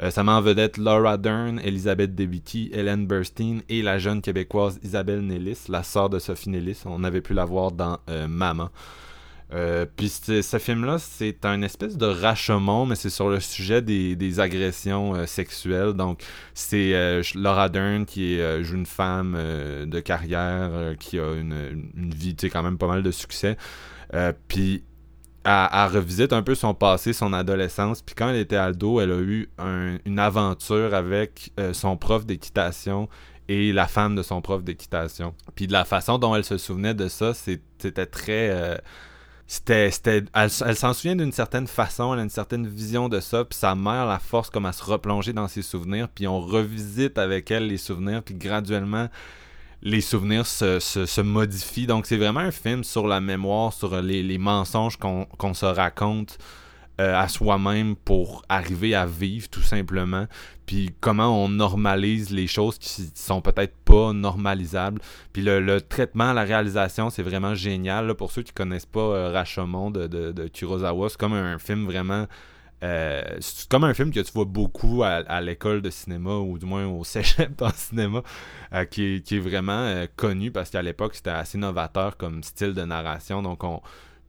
[0.00, 4.78] Euh, ça met en vedette Laura Dern, Elisabeth Debicki, Hélène Burstein et la jeune québécoise
[4.82, 6.82] Isabelle Nellis, la sœur de Sophie Nellis.
[6.84, 8.70] On avait pu la voir dans euh, Maman.
[9.54, 14.40] Euh, puis ce film-là, c'est un espèce de rashomon, mais c'est sur le sujet des,
[14.40, 15.94] agressions euh, sexuelles.
[15.94, 16.22] Donc,
[16.54, 19.36] c'est euh, Laura Dern qui est, une femme
[19.86, 23.56] de carrière qui a une, vie, tu sais, quand même pas mal de succès.
[24.48, 24.84] Puis,
[25.44, 28.02] elle, elle revisite un peu son passé, son adolescence.
[28.02, 33.08] Puis quand elle était ado, elle a eu un- une aventure avec son prof d'équitation
[33.48, 35.34] et la femme de son prof d'équitation.
[35.54, 38.78] Puis de la façon dont elle se souvenait de ça, c'était très...
[39.50, 39.90] c'était,
[40.34, 43.74] elle, s'en souvient d'une certaine façon, elle a une certaine vision de ça, puis sa
[43.74, 47.66] mère la force comme à se replonger dans ses souvenirs, puis on revisite avec elle
[47.66, 49.08] les souvenirs, puis graduellement
[49.80, 51.86] les souvenirs se, se, modifient.
[51.86, 56.36] Donc c'est vraiment un film sur la mémoire, sur les, mensonges qu'on, qu'on se raconte
[57.00, 60.26] euh, à soi-même pour arriver à vivre tout simplement,
[60.68, 65.00] puis comment on normalise les choses qui sont peut-être pas normalisables.
[65.32, 68.06] Puis le, traitement, la réalisation, c'est vraiment génial.
[68.06, 68.14] là.
[68.14, 72.26] Pour ceux qui connaissent pas euh, de, de, Kurosawa, c'est comme un film vraiment.
[72.82, 76.58] euh, c'est comme un film que tu vois beaucoup à, à l'école de cinéma ou
[76.58, 78.22] du moins au cégep en cinéma
[78.74, 82.42] euh, qui, est, qui est vraiment euh, connu parce qu'à l'époque c'était assez novateur comme
[82.42, 83.80] style de narration donc on,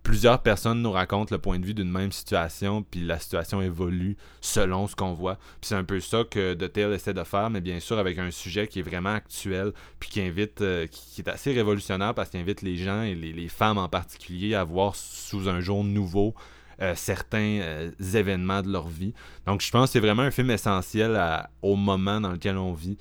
[0.03, 4.17] plusieurs personnes nous racontent le point de vue d'une même situation puis la situation évolue
[4.41, 7.49] selon ce qu'on voit puis c'est un peu ça que The Tale essaie de faire
[7.49, 11.21] mais bien sûr avec un sujet qui est vraiment actuel puis qui invite euh, qui,
[11.21, 14.95] est assez révolutionnaire parce qu'il invite les gens et les, femmes en particulier à voir
[14.95, 16.33] sous un jour nouveau
[16.81, 19.13] euh, certains euh, événements de leur vie.
[19.45, 21.19] Donc je pense que c'est vraiment un film essentiel
[21.61, 22.97] au moment dans lequel on vit,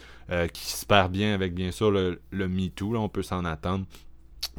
[0.53, 3.45] qui se perd bien avec bien sûr le, le Me Too, là, on peut s'en
[3.45, 3.85] attendre.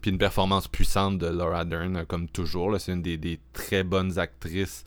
[0.01, 2.79] Puis une performance puissante de Laura Dern, euh, comme toujours.
[2.79, 4.85] C'est une des, très bonnes actrices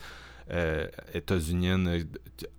[0.50, 2.04] euh, états-uniennes euh,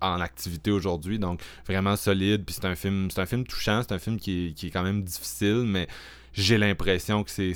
[0.00, 1.18] en activité aujourd'hui.
[1.18, 2.44] Donc vraiment solide.
[2.44, 4.84] Puis c'est un film, un film touchant, c'est un film qui est, qui est quand
[4.84, 5.88] même difficile, mais
[6.32, 7.54] j'ai l'impression que c'est,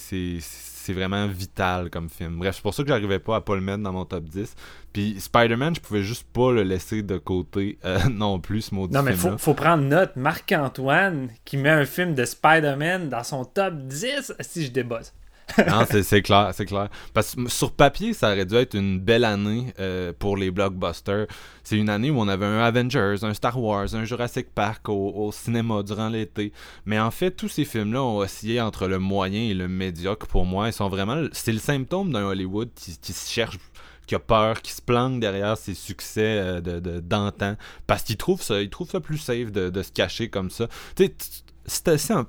[0.88, 2.38] c'est, vraiment vital comme film.
[2.38, 4.54] Bref, c'est pour ça que j'arrivais pas à pas le mettre dans mon top 10.
[4.92, 8.94] Puis Spider-Man, je pouvais juste pas le laisser de côté euh, non plus, ce maudit
[8.94, 10.16] Non, mais faut, faut prendre note.
[10.16, 14.34] Marc-Antoine qui met un film de Spider-Man dans son top 10.
[14.40, 15.12] Si je débosse.
[15.66, 16.88] non, c'est clair, c'est clair.
[17.14, 21.26] Parce que sur papier, ça aurait dû être une belle année euh, pour les blockbusters.
[21.64, 25.12] C'est une année où on avait un Avengers, un Star Wars, un Jurassic Park au,
[25.14, 26.52] au cinéma durant l'été.
[26.86, 30.44] Mais en fait, tous ces films-là ont oscillé entre le moyen et le médiocre pour
[30.44, 30.68] moi.
[30.68, 31.24] Ils sont vraiment.
[31.32, 33.58] C'est le symptôme d'un Hollywood qui, qui se cherche
[34.06, 37.56] qui a peur, qui se planque derrière ses succès euh, de de- d'antan,
[37.86, 40.66] parce qu'il trouve ça, il trouve ça plus safe de, de se cacher comme ça.
[40.96, 41.14] Tu sais,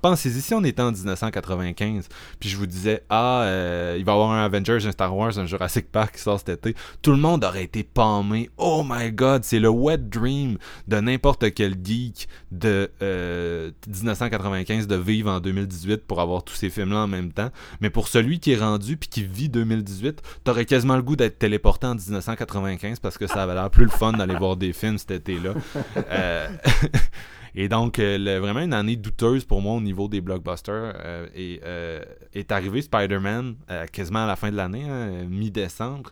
[0.01, 2.07] pensez-y, si on était en 1995,
[2.39, 5.37] puis je vous disais, ah, euh, il va y avoir un Avengers, un Star Wars,
[5.39, 8.49] un Jurassic Park qui sort cet été, tout le monde aurait été palmé.
[8.57, 14.95] Oh my god, c'est le wet dream de n'importe quel geek de euh, 1995 de
[14.95, 17.49] vivre en 2018 pour avoir tous ces films-là en même temps.
[17.81, 21.39] Mais pour celui qui est rendu puis qui vit 2018, t'aurais quasiment le goût d'être
[21.39, 24.97] téléporté en 1995 parce que ça avait l'air plus le fun d'aller voir des films
[24.97, 25.53] cet été-là.
[26.11, 26.47] Euh,
[27.61, 30.93] Et donc, euh, vraiment une année douteuse pour moi au niveau des blockbusters.
[31.03, 32.01] euh, et euh,
[32.33, 33.55] est arrivé Spider-Man
[33.91, 36.09] quasiment à la fin de l'année, hein, mi-décembre.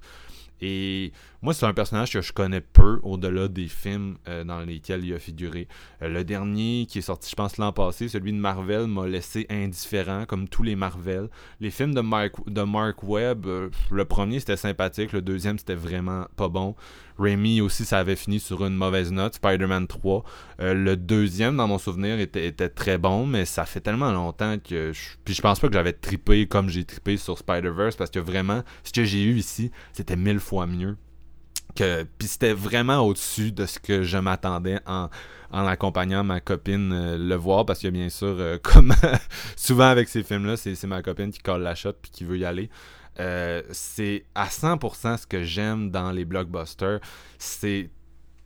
[0.60, 5.06] Et moi, c'est un personnage que je connais peu au-delà des films euh, dans lesquels
[5.06, 5.67] il a figuré.
[6.02, 9.45] Euh, le dernier qui est sorti, je pense, l'an passé, celui de Marvel, m'a laissé
[9.50, 11.30] indifférent, comme tous les Marvel.
[11.60, 15.76] Les films de Mark, de Mark Webb, euh, le premier c'était sympathique, le deuxième c'était
[15.76, 16.76] vraiment pas bon.
[17.19, 19.36] Raimi aussi, ça avait fini sur une mauvaise note.
[19.36, 20.23] Spider-Man 3.
[20.60, 24.58] Euh, le deuxième, dans mon souvenir, était, était très bon, mais ça fait tellement longtemps
[24.60, 24.91] que.
[24.93, 25.17] Je...
[25.26, 28.63] Puis je pense pas que j'avais trippé comme j'ai trippé sur Spider-Verse parce que vraiment,
[28.84, 30.95] ce que j'ai eu ici, c'était mille fois mieux.
[32.18, 35.10] Puis c'était vraiment au-dessus de ce que je m'attendais en,
[35.52, 38.94] accompagnant ma copine euh, le voir parce que bien sûr, euh, comme
[39.56, 42.46] souvent avec ces films-là, c'est ma copine qui colle la shot puis qui veut y
[42.46, 42.70] aller.
[43.20, 47.00] Euh, c'est à 100% ce que j'aime dans les blockbusters.
[47.40, 47.90] C'est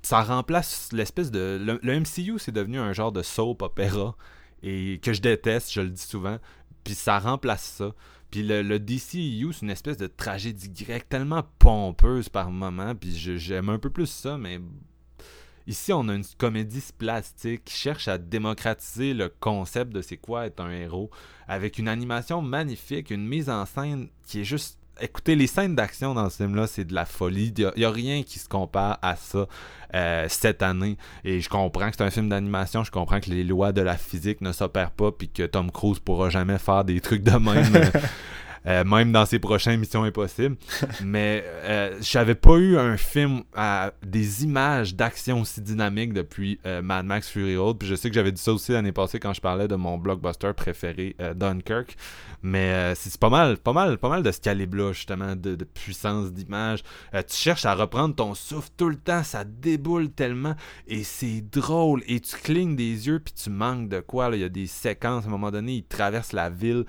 [0.03, 4.15] ça remplace l'espèce de le, le MCU c'est devenu un genre de soap opéra
[4.63, 6.37] et que je déteste, je le dis souvent.
[6.83, 7.91] Puis ça remplace ça.
[8.31, 12.95] Puis le, DCU, c'est une espèce de tragédie grecque tellement pompeuse par moment.
[12.95, 14.59] Puis j'aime un peu plus ça, mais
[15.67, 20.45] ici on a une comédie plastique qui cherche à démocratiser le concept de c'est quoi
[20.45, 21.11] être un héros
[21.47, 24.79] avec une animation magnifique, une mise en scène qui est juste.
[25.01, 27.53] Écoutez, les scènes d'action dans ce film-là, c'est de la folie.
[27.57, 29.47] Il n'y a, rien qui se compare à ça
[29.95, 30.97] euh, cette année.
[31.23, 33.97] Et je comprends que c'est un film d'animation, je comprends que les lois de la
[33.97, 37.91] physique ne s'opèrent pas, puis que Tom Cruise pourra jamais faire des trucs de même.
[38.67, 40.55] euh, même dans ses prochaines Missions Impossibles.
[41.03, 46.81] Mais euh, j'avais pas eu un film à des images d'action aussi dynamiques depuis euh,
[46.81, 47.77] Mad Max Fury Road.
[47.79, 49.97] Puis je sais que j'avais dit ça aussi l'année passée quand je parlais de mon
[49.97, 51.95] blockbuster préféré, euh, Dunkirk.
[52.43, 56.33] Mais c'est pas mal, pas mal, pas mal de ce calibre-là, justement, de, de puissance
[56.33, 56.81] d'image.
[57.13, 60.55] Tu cherches à reprendre ton souffle tout le temps, ça déboule tellement.
[60.87, 62.01] Et c'est drôle.
[62.07, 64.31] Et tu clignes des yeux, puis tu manques de quoi.
[64.31, 64.37] là.
[64.37, 66.85] Il y a des séquences, à un moment donné, ils traversent la ville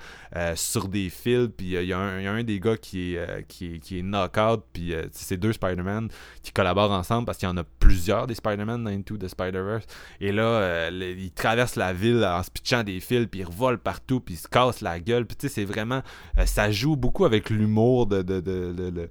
[0.55, 1.99] sur des fils, puis euh, il y, y a
[2.31, 6.09] un des gars qui est, euh, qui qui est knock-out, puis euh, c'est deux Spider-Man
[6.41, 9.85] qui collaborent ensemble parce qu'il y en a plusieurs des Spider-Man dans Into the Spider-Verse.
[10.19, 14.19] Et là, ils traversent la ville en se pitchant des fils, puis ils revolent partout,
[14.19, 15.25] puis ils se cassent la gueule.
[15.25, 16.01] Puis tu sais, c'est vraiment.
[16.45, 18.21] ça joue beaucoup avec l'humour de.
[18.21, 19.09] de,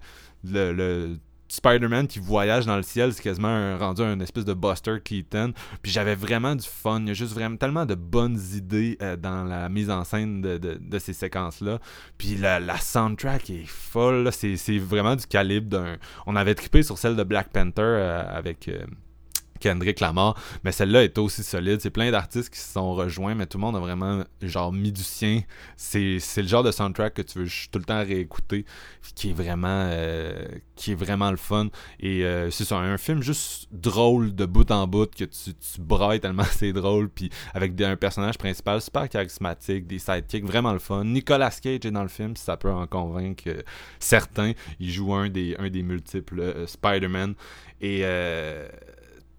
[1.53, 5.53] Spider-Man qui voyage dans le ciel, c'est quasiment un- rendu un espèce de Buster Keaton.
[5.83, 7.01] Puis j'avais vraiment du fun.
[7.01, 10.41] Il y a juste vraiment tellement de bonnes idées euh, dans la mise en scène
[10.41, 11.79] de, ces séquences-là.
[12.17, 14.31] Puis la, la soundtrack est folle.
[14.33, 15.97] c'est vraiment du calibre d'un.
[16.27, 18.69] On avait trippé sur celle de Black Panther euh, avec.
[18.69, 18.85] euh,
[19.62, 21.81] Kendrick Lamar, mais celle-là est aussi solide.
[21.81, 24.90] C'est plein d'artistes qui se sont rejoints, mais tout le monde a vraiment genre mis
[24.90, 25.42] du sien.
[25.77, 28.66] C'est le genre de soundtrack que tu veux tout le temps réécouter,
[29.14, 31.68] qui est vraiment euh, qui est vraiment le fun.
[32.01, 36.20] Et euh, c'est un film juste drôle de bout en bout que tu, tu brailles
[36.20, 41.05] tellement c'est drôle, puis avec un personnage principal super charismatique, des sidekicks vraiment le fun.
[41.05, 43.62] Nicolas Cage est dans le film, si ça peut en convaincre euh,
[44.01, 44.53] certains.
[44.81, 47.35] Il joue un des un des multiples Spider-Man
[47.81, 48.05] et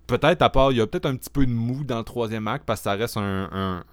[0.07, 2.47] peut-être à part, il y a peut-être un petit peu de mou dans le troisième
[2.47, 3.83] acte parce que ça reste un,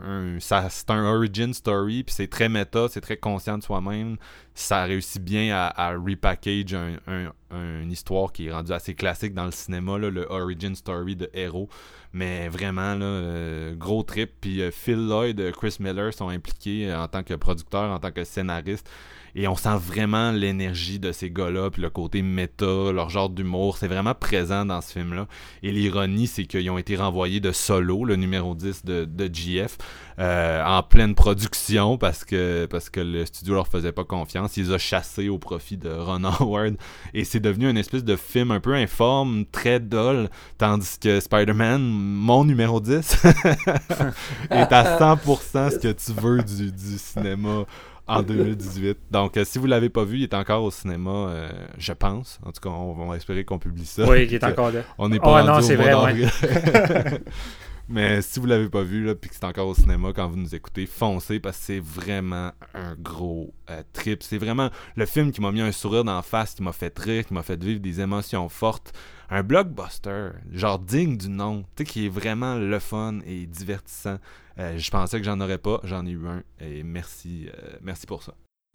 [0.41, 4.17] c'est un origin story puis c'est très méta, c'est très conscient de soi-même.
[4.55, 9.33] Ça réussit bien à, repackage un, un- un- une histoire qui est rendue assez classique
[9.35, 11.69] dans le cinéma, là, le origin story de héros.
[12.13, 14.33] Mais vraiment, là, euh, gros trip.
[14.41, 18.11] Puis euh, Phil Lloyd, euh, Chris Miller sont impliqués en tant que producteur, en tant
[18.11, 18.89] que scénariste.
[19.37, 23.79] Et on sent vraiment l'énergie de ces gars-là, puis le côté méta, leur genre d'humour.
[23.79, 25.29] C'est vraiment présent dans ce film-là.
[25.63, 29.79] Et l'ironie, c'est qu'ils ont été renvoyés de Solo, le numéro 10 de, de GF,
[30.19, 34.50] en pleine production parce que, parce que le studio leur faisait pas confiance.
[34.57, 36.77] Ils les ont chassés au profit de Ron Howard.
[37.15, 40.29] Et c'est devenu une espèce de film un peu informe, très dull,
[40.59, 43.25] tandis que Spider-Man, mon numéro 10,
[44.51, 47.65] est à 100% ce que tu veux du, du cinéma
[48.07, 48.99] en 2018.
[49.11, 51.49] Donc, euh, si vous l'avez pas vu, il est encore au cinéma, euh,
[51.79, 52.41] je pense.
[52.45, 54.05] En tout cas, on, on va espérer qu'on publie ça.
[54.09, 54.81] Oui, qui est encore là.
[54.99, 57.21] On n'est Oh, pas non, rendu c'est au mois vrai, ouais.
[57.93, 60.37] Mais si vous l'avez pas vu, là, puis que c'est encore au cinéma quand vous
[60.37, 64.23] nous écoutez, foncez parce que c'est vraiment un gros euh, trip.
[64.23, 66.97] C'est vraiment le film qui m'a mis un sourire dans la face, qui m'a fait
[66.97, 68.93] rire, qui m'a fait vivre des émotions fortes.
[69.29, 74.19] Un blockbuster, genre digne du nom, tu sais, qui est vraiment le fun et divertissant.
[74.61, 76.45] Euh, je pensais que j'en aurais pas, j'en ai eu un.
[76.61, 78.35] Et merci, euh, merci pour ça.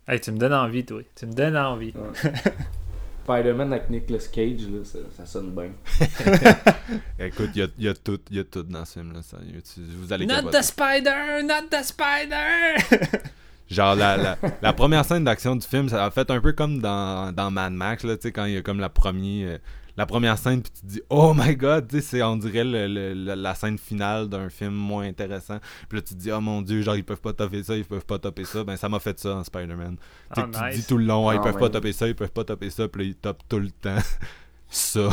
[0.09, 1.01] Hey, tu me donnes envie, toi.
[1.15, 1.93] Tu me donnes envie.
[3.25, 5.71] Spider-Man avec Nicolas Cage, là, ça, ça sonne bien.
[7.19, 9.21] Écoute, il y y a tout, il y a tout dans ce film-là.
[9.23, 9.37] ça.
[9.73, 10.57] Tu- Vous allez Not capoter.
[10.59, 11.43] the spider!
[11.43, 12.75] Not the spider!
[13.69, 16.79] Genre, la, la, la première scène d'action du film, ça a fait un peu comme
[16.79, 19.57] dans, dans Mad Max, là, tu sais, quand il y a comme la, première euh,
[19.97, 22.63] la première scène, puis tu te dis, oh my god, tu sais, c'est, on dirait
[22.65, 25.59] le- la scène finale d'un film moins intéressant.
[25.87, 27.85] Puis là, tu te dis, oh mon dieu, genre, ils peuvent pas topper ça, ils
[27.85, 28.63] peuvent pas topper ça.
[28.63, 29.97] Ben, ça m'a fait ça en Spider-Man.
[30.31, 32.07] Oh, que tu te dis tout le long, Ah, ils Ah, peuvent pas topper ça,
[32.07, 33.97] ils peuvent pas topper ça, puis là, ils topent tout le temps
[34.69, 35.09] ça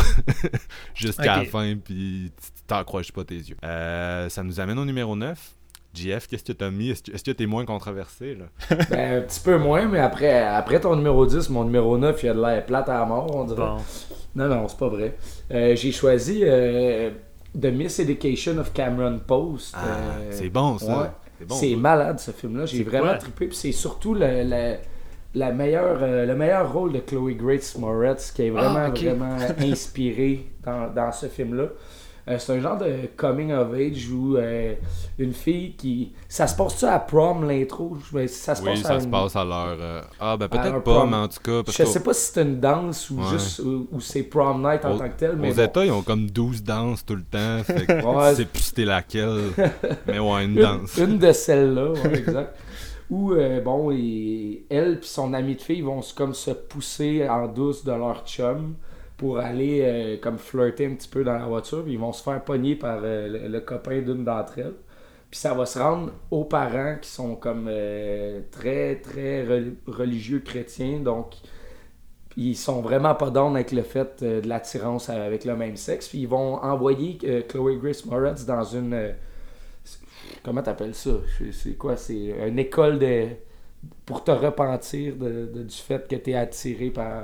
[0.95, 3.57] jusqu'à la fin, puis tu t'en croches pas tes yeux.
[3.65, 5.55] Euh, ça nous amène au numéro 9.
[5.95, 6.91] JF, qu'est-ce que t'as mis?
[6.91, 8.77] Est-ce que t'es moins controversé, là?
[8.91, 12.29] Ben, un petit peu moins, mais après, après ton numéro 10, mon numéro 9, il
[12.31, 13.59] a de l'air plate à la mort, on dirait.
[13.59, 13.77] Bon.
[14.35, 15.17] Non, non, c'est pas vrai.
[15.51, 17.11] Euh, J'ai choisi euh,
[17.61, 19.75] The Miss Education of Cameron Post.
[19.77, 19.81] Ah,
[20.21, 20.87] Euh, c'est bon, ça.
[21.03, 21.07] ouais.
[21.39, 21.55] C'est bon.
[21.57, 22.65] c'est malade ce film-là.
[22.67, 23.47] J'ai vraiment trippé.
[23.49, 24.77] Puis c'est surtout le, le-
[25.35, 28.99] la meilleure, euh, le meilleur rôle de Chloe Grace Moretz qui est vraiment, Ah, ok.
[29.03, 31.65] vraiment inspiré dans, dans ce film-là.
[32.29, 34.75] Euh, c'est un genre de coming of age où euh,
[35.19, 36.13] une fille qui.
[36.29, 37.97] Ça se passe-tu à prom l'intro?
[38.13, 39.77] Je- Ça se Oui, passe ça à se une- passe à l'heure.
[39.81, 41.63] euh, Ah, ben peut-être pas, mais en tout cas.
[41.65, 43.25] Parce Je qu'au- sais pas si c'est une danse ou Ouais.
[43.33, 45.63] juste ou, c'est prom night en tant que tel, mais Aux bon.
[45.65, 47.59] États, ils ont comme 12 danses tout le temps.
[47.65, 48.31] Fait que Ouais.
[48.31, 49.41] tu sais plus c'était laquelle.
[50.07, 50.97] mais ouais, une une, danse.
[50.99, 52.57] une de celles-là, ouais, exact.
[53.11, 57.29] Où, euh, bon, et elle et son ami de fille vont se- comme se pousser
[57.29, 58.75] en douce de leur chum
[59.23, 61.85] pour aller euh, comme flirter un petit peu dans la voiture.
[61.87, 64.75] Ils vont se faire pogner par euh, le, copain d'une d'entre elles.
[65.31, 70.41] Puis ça va se rendre aux parents qui sont comme euh, très, très rel- religieux
[70.41, 70.99] chrétiens.
[70.99, 71.37] Donc,
[72.37, 76.09] ils sont vraiment pas down avec le fait de l'attirance avec le même sexe.
[76.09, 77.19] Puis ils vont envoyer
[77.49, 79.15] Chloe Grace Moretz dans une...
[80.43, 81.13] comment t'appelles ça?
[81.53, 81.97] C'est- quoi?
[81.97, 83.29] C'est une école de
[84.05, 87.23] pour te repentir de- du fait que tu es attiré par,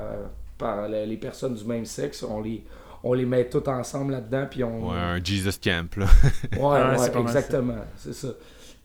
[0.58, 2.22] par le- les personnes du même sexe.
[2.22, 2.64] On les,
[3.04, 4.90] on les met tous ensemble là-dedans, puis on...
[4.90, 6.06] Ouais, un Jesus Camp, là.
[6.58, 8.28] Ouais, mal exactement, c'est ça.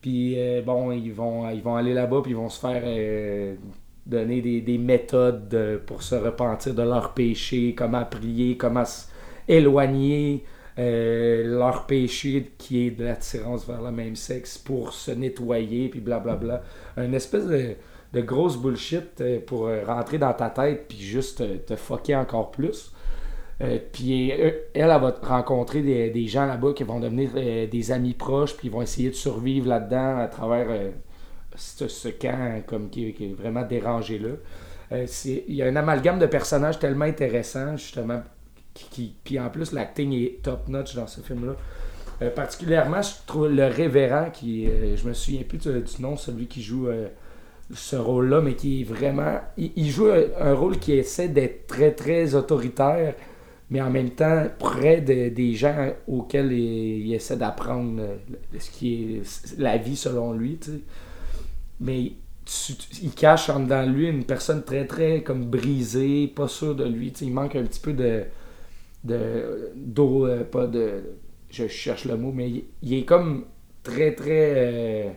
[0.02, 3.56] Puis euh, bon, ils vont, ils vont aller là-bas, puis ils vont se faire euh,
[4.06, 10.44] donner des, des méthodes de- pour se repentir de leurs péchés, comment prier, comment s'éloigner
[10.80, 16.00] euh, leur péché qui est de l'attirance vers le même sexe pour se nettoyer, puis
[16.00, 16.64] blablabla.
[16.98, 17.76] Une espèce de,
[18.14, 22.16] de grosse bullshit euh, pour euh, rentrer dans ta tête, puis juste te, te fucker
[22.16, 22.92] encore plus.
[23.62, 24.36] Euh, puis euh,
[24.74, 28.56] elle, elle va rencontrer des, des gens là-bas qui vont devenir euh, des amis proches,
[28.56, 30.92] puis ils vont essayer de survivre là-dedans à travers euh,
[31.56, 34.30] ce, ce camp comme qui, est vraiment dérangé là.
[34.92, 38.22] Euh, Il y a un amalgame de personnages tellement intéressant, justement.
[38.74, 41.56] Qui, puis en plus, l'acting est top-notch dans ce film-là.
[42.22, 46.16] Euh, particulièrement, je trouve le révérend, qui euh, je me souviens plus de- du nom,
[46.16, 47.08] celui qui joue euh,
[47.74, 49.40] ce rôle-là, mais qui est vraiment.
[49.58, 50.08] Il, joue
[50.40, 53.16] un, rôle qui essaie d'être très, très autoritaire,
[53.70, 58.18] mais en même temps près de- des gens auxquels il, essaie d'apprendre euh,
[58.60, 60.60] ce qui est la vie selon lui.
[61.80, 62.14] Mais
[63.02, 66.86] il cache en dedans de lui une personne très, très comme brisée, pas sûr de
[66.86, 67.10] lui.
[67.22, 68.24] Il manque un petit peu de.
[69.04, 71.04] de d'eau, euh, pas de.
[71.50, 73.46] Je cherche le mot, mais il, il est comme
[73.84, 74.54] très, très.
[74.58, 75.10] euh,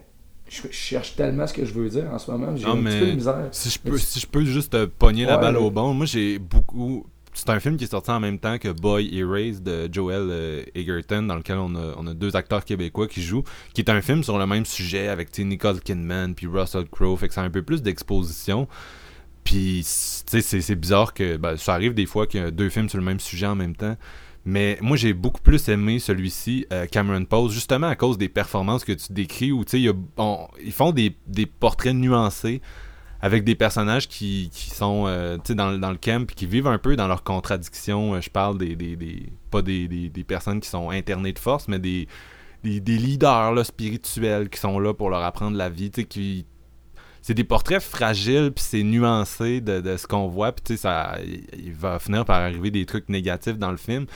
[0.49, 2.57] je, cherche tellement ce que je veux dire en ce moment.
[2.57, 3.49] J'ai un petit peu de misère.
[3.51, 5.62] Si je peux, si je peux juste te pogner la balle ouais.
[5.62, 7.07] au bon, moi j'ai beaucoup.
[7.34, 10.62] C'est un film qui est sorti en même temps que Boy Erased de Joel euh,
[10.74, 13.44] Egerton, dans lequel on a, on a deux acteurs québécois qui jouent,
[13.74, 17.28] qui est un film sur le même sujet avec Nicole Kidman puis Russell Crowe, fait
[17.28, 18.66] que c'est un peu plus d'exposition.
[19.44, 22.51] Puis, tu sais, c'est- c'est bizarre que ben, ça arrive des fois qu'il y a
[22.51, 23.97] deux films sur le même sujet en même temps.
[24.49, 28.84] Mais moi, j'ai beaucoup plus aimé celui-ci, euh, Cameron Pose, justement à cause des performances
[28.84, 32.62] que tu décris, où ils font des, des portraits nuancés
[33.20, 36.94] avec des personnages qui, qui sont euh, dans, dans le camp qui vivent un peu
[36.94, 38.14] dans leurs contradictions.
[38.14, 41.66] Euh, Je parle des, des, des- pas des, des, personnes qui sont internées de force,
[41.66, 42.07] mais des,
[42.62, 46.47] des, leaders spirituels qui sont là pour leur apprendre la vie, qui
[47.20, 51.18] c'est des portraits fragiles puis c'est nuancé de, de ce qu'on voit puis ça
[51.59, 54.07] il va finir par arriver des trucs négatifs dans le film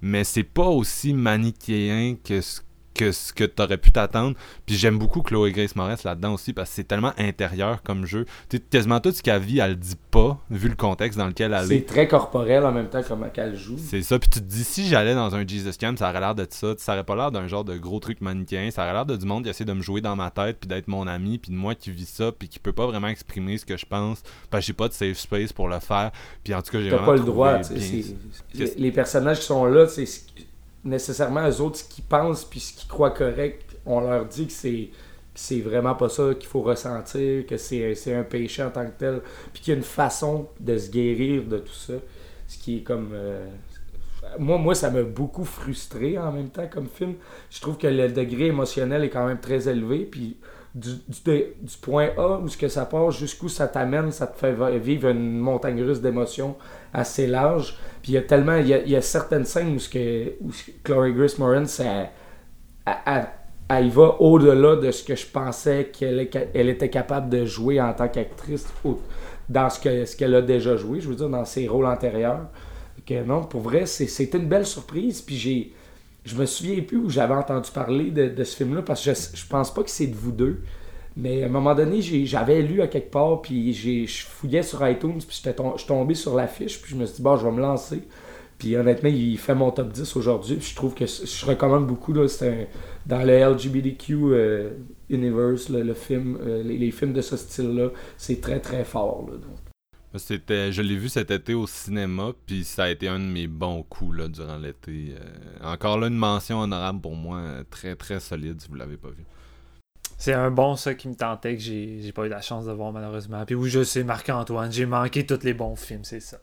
[0.00, 2.60] mais c'est pas aussi manichéen que ce
[2.94, 4.36] que ce que t'aurais pu t'attendre.
[4.66, 8.24] Puis j'aime beaucoup Chloé Grace Moretz là-dedans aussi parce que c'est tellement intérieur comme jeu.
[8.48, 11.26] Tu sais, quasiment tout ce qu'elle vit, elle le dit pas, vu le contexte dans
[11.28, 11.78] lequel elle est.
[11.78, 13.76] C'est très corporel en même temps, comment qu'elle joue.
[13.78, 16.34] C'est ça, puis tu te dis, si j'allais dans un Jesus Camp, ça aurait l'air
[16.34, 19.06] de ça, ça aurait pas l'air d'un genre de gros truc manichéen, ça aurait l'air
[19.06, 21.38] de du monde qui essaie de me jouer dans ma tête, puis d'être mon ami,
[21.38, 23.86] puis de moi qui vis ça, puis qui peut pas vraiment exprimer ce que je
[23.86, 26.10] pense, parce que j'ai pas de safe space pour le faire,
[26.42, 27.52] puis en tout cas, j'ai pas le droit.
[27.68, 30.46] tu bien- Les personnages qui sont là, c'est ce qui-
[30.84, 33.76] nécessairement eux autres ce qu'ils pensent puis ce qu'ils croient correct.
[33.86, 34.90] On leur dit que c'est
[35.34, 39.22] c'est vraiment pas ça qu'il faut ressentir, que c'est un péché en tant que tel,
[39.52, 41.94] puis qu'il y a une façon de se guérir de tout ça.
[42.46, 43.10] Ce qui est comme.
[43.14, 43.46] euh,
[44.38, 47.14] moi, moi, ça m'a beaucoup frustré en même temps comme film.
[47.48, 50.00] Je trouve que le degré émotionnel est quand même très élevé.
[50.04, 50.36] Puis
[50.74, 54.54] du, du, point A où ce que ça part jusqu'où ça t'amène, ça te fait
[54.78, 56.56] vivre une montagne russe d'émotions
[56.92, 57.76] assez large.
[58.02, 60.50] Puis il y a tellement, il y a, certaines scènes où, ce que, où
[60.84, 62.08] Chloe Grace Moran, elle,
[63.06, 63.28] elle-
[63.68, 67.92] elle va au-delà de ce que je pensais qu'elle elle était capable de jouer en
[67.92, 68.66] tant qu'actrice
[69.48, 72.48] dans ce que- ce qu'elle a déjà joué, je veux dire, dans ses rôles antérieurs.
[73.06, 75.22] Que non, pour vrai, c'était une belle surprise.
[75.22, 75.72] Puis j'ai.
[76.24, 79.36] Je me souviens plus où j'avais entendu parler de, de ce film-là parce que je,
[79.36, 80.60] je pense pas que c'est de vous deux.
[81.16, 85.18] Mais à un moment donné, j'avais lu à quelque part, puis je fouillais sur iTunes,
[85.26, 87.52] puis tom- je suis tombé sur l'affiche, puis je me suis dit, bon, je vais
[87.52, 88.02] me lancer.
[88.58, 92.12] Puis honnêtement, il fait mon top 10 aujourd'hui, je trouve que je recommande beaucoup.
[92.12, 92.26] Là,
[93.06, 94.70] dans le LGBTQ euh,
[95.08, 97.88] universe, le film, euh, les, films de ce style-là,
[98.18, 99.30] c'est très très fort.
[100.16, 103.46] C'était, je l'ai vu cet été au cinéma, puis ça a été un de mes
[103.46, 105.14] bons coups là, durant l'été.
[105.14, 107.40] Euh, encore là, une mention honorable pour moi,
[107.70, 109.24] très très solide si vous l'avez pas vu.
[110.22, 112.72] C'est un bon ça qui me tentait que j'ai j'ai pas eu la chance de
[112.72, 113.42] voir malheureusement.
[113.46, 116.36] Puis oui, je sais, Marc-Antoine, j'ai manqué tous les bons films, c'est ça.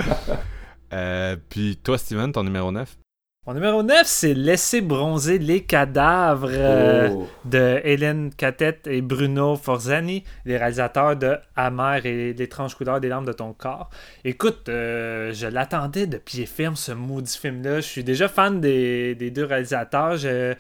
[0.92, 2.98] Euh, puis toi, Steven, ton numéro 9
[3.46, 7.28] Mon numéro 9, c'est Laisser bronzer les cadavres euh, Oh.
[7.46, 13.26] de Hélène Catette et Bruno Forzani, les réalisateurs de Amer et l'étrange couleur des larmes
[13.28, 13.92] de ton corps.
[14.24, 17.76] Écoute, euh, je l'attendais de pied ferme, ce maudit film-là.
[17.82, 20.18] Je suis déjà fan des, des deux réalisateurs.
[20.18, 20.56] Je-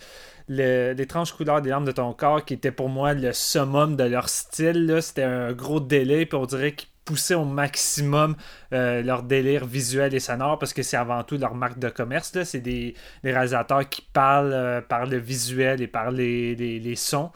[0.49, 4.29] L'étrange couleur des larmes de ton corps, qui était pour moi le summum de leur
[4.29, 8.35] style, c'était un gros délai, puis on dirait qu'ils poussaient au maximum
[8.73, 12.35] euh, leur délire visuel et sonore, parce que c'est avant tout leur marque de commerce.
[12.45, 17.31] C'est des, réalisateurs qui parlent euh, par le visuel et par les, les- sons.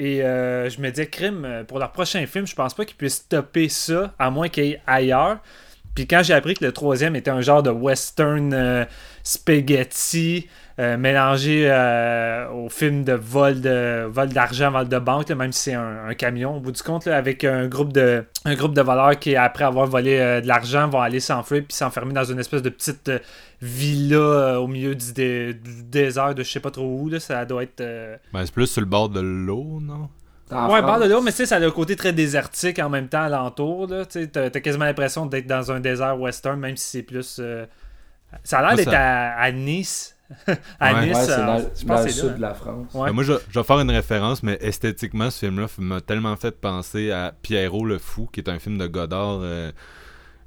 [0.00, 3.18] Et euh, je me disais, crime, pour leur prochain film, je pense pas qu'ils puissent
[3.18, 5.38] stopper ça, à moins qu'ils aillent ailleurs.
[5.94, 8.86] Puis quand j'ai appris que le troisième était un genre de western
[9.22, 10.48] spaghetti
[10.96, 15.62] mélangé euh, au film de vol de vol d'argent, vol de banque, là, même si
[15.70, 18.74] c'est un, un camion au bout du compte, là, avec un groupe de un groupe
[18.74, 22.24] de voleurs qui, après avoir volé euh, de l'argent, vont aller s'enfuir puis s'enfermer dans
[22.24, 23.18] une espèce de petite euh,
[23.60, 27.08] villa euh, au milieu du, dé- du désert de je sais pas trop où.
[27.08, 27.80] Là, ça doit être.
[27.80, 30.08] euh, ben, C'est plus sur le bord de l'eau, non?
[30.50, 32.88] En ouais, bord de l'eau, mais tu sais, ça a le côté très désertique en
[32.88, 33.86] même temps alentour.
[33.88, 37.38] Tu sais, t'as, t'as quasiment l'impression d'être dans un désert western, même si c'est plus.
[37.40, 37.66] euh,
[38.44, 38.98] Ça a l'air d'être ça-
[39.34, 40.14] à, à Nice.
[40.80, 41.06] à Ouais.
[41.06, 42.34] Nice, Ouais, c'est euh, dans, je dans pense le que c'est sud là.
[42.36, 42.86] de la France.
[42.94, 43.06] Ouais.
[43.08, 46.60] Ben, moi, je, je vais faire une référence, mais esthétiquement, ce film-là m'a tellement fait
[46.60, 49.72] penser à Pierrot le Fou, qui est un film de Godard euh,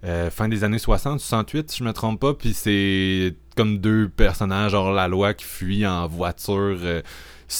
[0.03, 2.33] euh, fin des années 60, 68, si je me trompe pas.
[2.33, 6.77] Puis c'est comme deux personnages hors la loi qui fuient en voiture.
[6.81, 7.01] euh,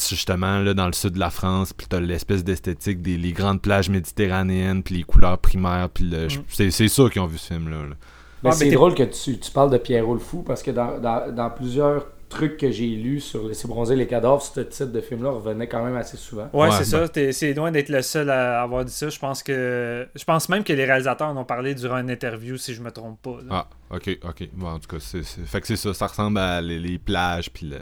[0.09, 3.61] justement là dans le sud de la France puis t'as l'espèce d'esthétique des les grandes
[3.61, 6.43] plages méditerranéennes puis les couleurs primaires puis le- Mm.
[6.47, 7.75] c'est c'est sûr qu'ils ont vu ce film là,
[8.43, 10.97] Mais Ah, c'est drôle que tu, tu parles de Pierrot le Fou parce que dans,
[10.99, 15.01] dans, dans plusieurs trucs que j'ai lus sur Laisser bronzer les cadavres, ce titre de
[15.01, 16.47] film-là revenait quand même assez souvent.
[16.53, 17.09] Ouais, Ouais, c'est ben- ça.
[17.09, 19.09] T'es- c'est loin d'être le seul à avoir dit ça.
[19.09, 20.07] Je pense que.
[20.15, 22.89] Je pense même que les réalisateurs en ont parlé durant une interview, si je me
[22.89, 23.37] trompe pas.
[23.47, 23.67] là.
[23.91, 24.49] Ah, ok, ok.
[24.53, 25.93] Bon, en tout cas, c'est, c'est- fait que c'est ça.
[25.93, 27.77] Ça ressemble à les, les plages, puis le,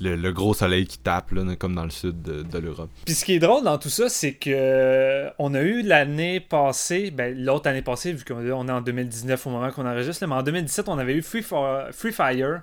[0.00, 2.90] le, gros soleil qui tape, là, comme dans le sud de, l'Europe.
[3.04, 6.40] Puis ce qui est drôle dans tout ça, c'est que euh, on a eu l'année
[6.40, 10.26] passée, ben, l'autre année passée, vu qu'on on est en 2019 au moment qu'on enregistre,
[10.26, 12.62] mais en 2017, on avait eu Free, For- Free Fire.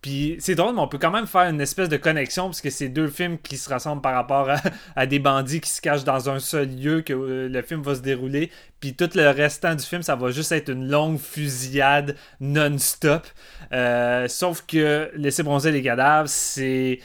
[0.00, 2.70] Puis c'est drôle, mais on peut quand même faire une espèce de connexion, parce que
[2.70, 4.56] c'est deux films qui se ressemblent par rapport à,
[4.94, 7.94] à des bandits qui se cachent dans un seul lieu que euh, le film va
[7.96, 8.50] se dérouler.
[8.80, 13.26] Puis tout le restant du film, ça va juste être une longue fusillade non-stop.
[13.72, 17.00] Euh, sauf que Laisser bronzer les cadavres, c'est.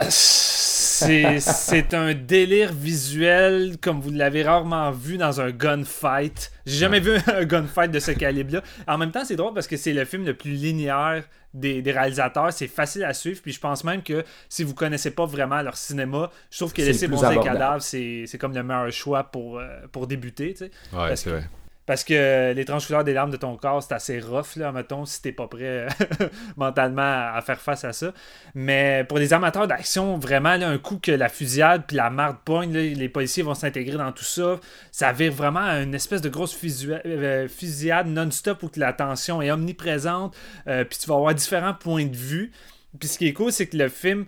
[0.00, 6.52] C'est un délire visuel comme vous l'avez rarement vu dans un gunfight.
[6.66, 8.62] J'ai jamais vu un gunfight de ce calibre-là.
[8.86, 11.92] En même temps, c'est drôle parce que c'est le film le plus linéaire des, des
[11.92, 12.52] réalisateurs.
[12.52, 13.40] C'est facile à suivre.
[13.42, 16.82] Puis je pense même que si vous connaissez pas vraiment leur cinéma, je trouve que
[16.82, 20.54] Laisser bronzer cadavres, c'est comme le meilleur choix pour, euh, pour débuter.
[20.92, 21.44] Ouais, c'est que- vrai.
[21.86, 25.20] Parce que l'étrange couleur des larmes de ton corps, c'est assez rough, là, mettons, si
[25.20, 25.86] t'es pas prêt
[26.56, 27.02] mentalement
[27.34, 28.12] à, faire face à ça.
[28.54, 32.38] Mais pour les amateurs d'action, vraiment, là, un coup que la fusillade puis la marde
[32.44, 34.58] pogne, là, les policiers vont s'intégrer dans tout ça.
[34.92, 39.50] Ça vire vraiment à une espèce de grosse euh, fusillade non-stop où la tension est
[39.50, 40.34] omniprésente.
[40.66, 42.52] euh, puis tu vas avoir différents points de vue.
[42.98, 44.24] Puis ce qui est cool, c'est que le film.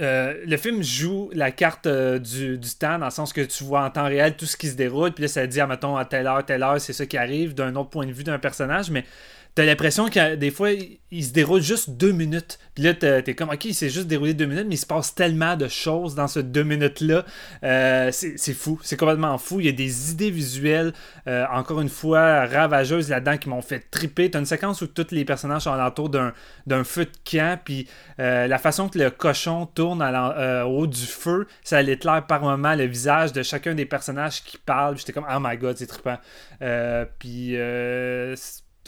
[0.00, 3.64] Euh, le film joue la carte euh, du, du temps dans le sens que tu
[3.64, 5.96] vois en temps réel tout ce qui se déroule, puis là ça dit, à mettons,
[5.96, 8.38] à telle heure, telle heure, c'est ça qui arrive d'un autre point de vue d'un
[8.38, 9.04] personnage, mais
[9.54, 10.70] t'as l'impression que des fois
[11.10, 14.34] il, se déroule juste deux minutes, puis là t'es comme, ok, il s'est juste déroulé
[14.34, 17.24] deux minutes, mais il se passe tellement de choses dans ce deux minutes-là,
[17.62, 20.92] Euh, c'est fou, c'est complètement fou, il y a des idées visuelles,
[21.26, 25.10] euh, encore une fois, ravageuses là-dedans qui m'ont fait triper, t'as une séquence où tous
[25.10, 27.88] les personnages sont alentour d'un feu de camp, puis
[28.20, 32.74] euh, la façon que le cochon tourne au haut du feu, ça l'éclaire par moment
[32.74, 34.96] le visage de chacun des personnages qui parlent.
[34.96, 36.18] J'étais comme, oh my god, c'est trippant.
[37.18, 37.56] Puis,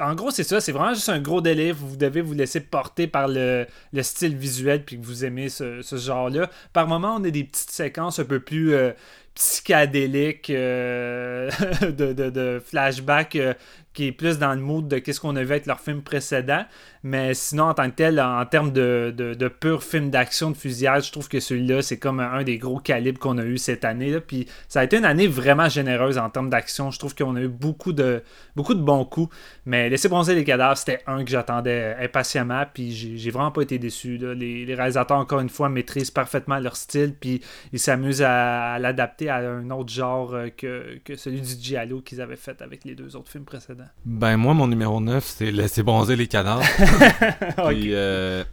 [0.01, 0.61] en gros, c'est ça.
[0.61, 1.75] C'est vraiment juste un gros délire.
[1.75, 5.83] Vous devez vous laisser porter par le, le style visuel, puis que vous aimez ce,
[5.83, 6.51] genre-là.
[6.73, 8.75] Par moment, on a des petites séquences un peu plus.
[8.75, 8.93] euh,
[9.35, 11.51] psychédéliques euh,
[11.83, 13.55] de, de, de flashback euh,
[13.95, 16.65] qui est plus dans le mood de qu'est-ce qu'on a vu avec leur film précédent.
[17.05, 20.57] Mais sinon, en tant que tel, en termes de, de, de pur film d'action, de
[20.57, 23.85] fusillade, je trouve que celui-là, c'est comme un des gros calibres qu'on a eu cette
[23.85, 24.11] année.
[24.11, 24.21] Là.
[24.21, 26.91] Puis ça a été une année vraiment généreuse en termes d'action.
[26.91, 28.23] Je trouve qu'on a eu beaucoup de,
[28.55, 29.35] beaucoup de bons coups.
[29.67, 32.65] Mais Laisser bronzer les cadavres, c'était un que j'attendais impatiemment.
[32.73, 34.17] Puis j'ai vraiment pas été déçu.
[34.17, 37.15] Les, réalisateurs, encore une fois, maîtrisent parfaitement leur style.
[37.19, 41.55] Puis ils s'amusent à, à l'adapter à un autre genre euh, que, que celui du
[41.61, 43.82] Giallo qu'ils avaient fait avec les deux autres films précédents.
[44.05, 46.63] Ben, moi, mon numéro 9, c'est Laisser bronzer les cadavres.
[47.69, 48.45] Puis, euh,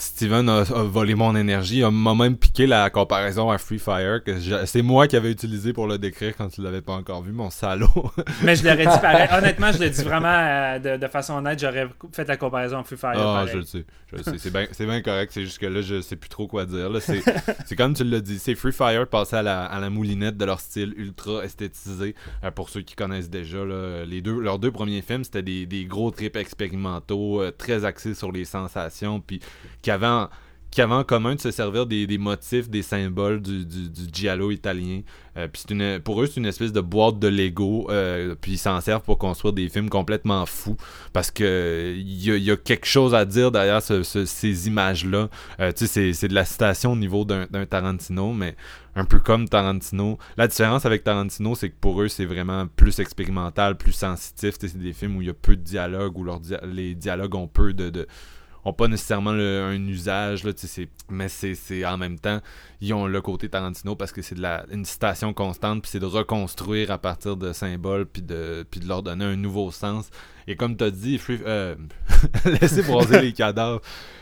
[0.00, 4.22] Steven a, a volé mon énergie, a- m'a même piqué la comparaison à Free Fire,
[4.24, 4.36] que
[4.66, 7.50] c'est moi qui avais utilisé pour le décrire quand tu l'avais pas encore vu, mon
[7.50, 7.88] salaud.
[8.42, 9.28] Mais je l'aurais dit pareil.
[9.36, 11.58] Honnêtement, je le dis vraiment euh, de, de façon honnête.
[11.60, 13.12] J'aurais fait la comparaison en Free Fire.
[13.14, 13.48] Ah, pareil.
[13.52, 13.84] je le sais.
[14.12, 14.68] Je le sais.
[14.72, 15.30] C'est bien correct.
[15.32, 16.90] C'est juste que là, je sais plus trop quoi dire.
[17.00, 17.22] C'est
[17.66, 18.38] c'est comme tu l'as dit.
[18.38, 22.14] C'est Free Fire passé à la, à la moulinette de leur style ultra esthétisé.
[22.44, 25.66] Euh, pour ceux qui connaissent déjà, là, les deux, leurs deux premiers films, c'était des,
[25.66, 29.40] des gros trips expérimentaux, euh, très axés sur les sensations, puis
[29.82, 29.89] qui
[30.70, 34.02] qui avaient en commun de se servir des, des motifs, des symboles du, du, du
[34.12, 35.00] giallo italien.
[35.36, 37.88] Euh, une, pour eux, c'est une espèce de boîte de Lego.
[37.90, 40.76] euh, puis ils s'en servent pour construire des films complètement fous.
[41.12, 45.28] Parce que il y, y a quelque chose à dire derrière ce- ce- ces images-là.
[45.58, 48.54] Euh, tu sais, c'est- de la citation au niveau d'un Tarantino, mais
[48.94, 50.18] un peu comme Tarantino.
[50.36, 54.54] La différence avec Tarantino, c'est que pour eux, c'est vraiment plus expérimental, plus sensitif.
[54.60, 56.24] C'est des films où il y a peu de dialogue, où
[56.72, 58.06] les dialogues ont peu de
[58.64, 60.52] ont pas nécessairement le- un usage, là,
[61.08, 62.40] mais c'est c'est- en même temps,
[62.80, 66.00] ils ont le côté Tarantino parce que c'est de la une citation constante, puis c'est
[66.00, 70.10] de reconstruire à partir de symboles, puis de, puis de leur donner un nouveau sens.
[70.46, 71.74] Et comme tu as dit, Free- euh,
[72.60, 73.80] Laisser broser les cadavres,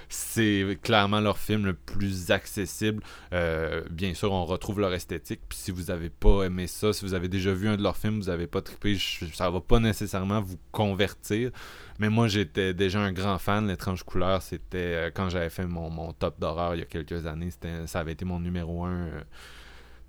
[0.09, 3.03] c'est clairement leur film le plus accessible.
[3.33, 7.05] Euh, bien sûr, on retrouve leur esthétique, puis si vous avez pas aimé ça, si
[7.05, 9.61] vous avez déjà vu un de leurs films, vous avez pas trippé, je- ça va
[9.61, 11.51] pas nécessairement vous convertir.
[11.99, 13.67] Mais moi, j'étais déjà un grand fan.
[13.69, 17.51] L'étrange couleur, c'était euh, quand j'avais fait mon, top d'horreur il y a quelques années.
[17.87, 19.09] Ça avait été mon numéro 1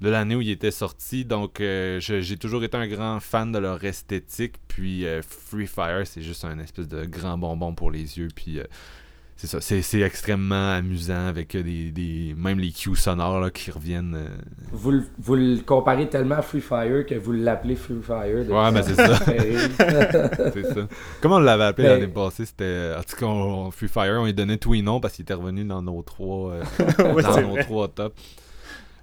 [0.01, 1.25] de l'année où il était sorti.
[1.25, 4.55] Donc, euh, j'ai toujours été un grand fan de leur esthétique.
[4.67, 8.29] Puis, euh, Free Fire, c'est juste un espèce de grand bonbon pour les yeux.
[8.33, 8.63] Puis, euh,
[9.41, 9.61] c'est ça.
[9.61, 14.15] C'est, c'est extrêmement amusant avec euh, des, des- même les cues sonores là, qui reviennent.
[14.15, 14.27] euh.
[14.73, 18.35] Vous, le- vous le comparez tellement à Free Fire que vous l'appelez Free Fire.
[18.35, 19.15] Ouais, ben, sa c'est ça.
[20.53, 20.87] C'est ça.
[21.21, 22.45] Comment on l'avait appelé Ben- l'année passée?
[22.45, 22.91] C'était.
[22.97, 25.23] En tout cas, on, on- Free Fire, on lui donnait tous les noms parce qu'il
[25.23, 26.63] était revenu dans nos trois, euh,
[27.13, 27.63] Ouais, dans nos vrai.
[27.63, 28.15] trois tops.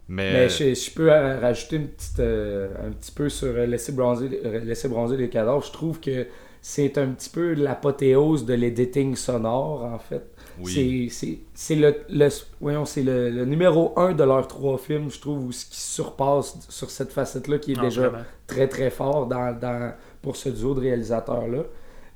[0.09, 0.33] Mais.
[0.33, 3.91] Mais je, je peux euh, rajouter une petite, euh, un petit peu sur euh, laisser
[3.93, 5.65] bronzer, euh, laisser bronzer les cadavres.
[5.67, 6.27] Je trouve que
[6.69, 10.25] c'est un petit peu l'apothéose de l'editing sonore, en fait.
[10.61, 11.09] oui.
[11.11, 12.29] C'est- C'est c'est le, le,
[12.61, 15.81] voyons, c'est le, le numéro un de leurs trois films, je trouve, où ce qui
[15.81, 18.25] surpasse sur cette facette-là qui est Ah, déjà vraiment.
[18.49, 19.93] très très fort dans, dans-
[20.23, 21.63] pour ce duo de réalisateurs-là.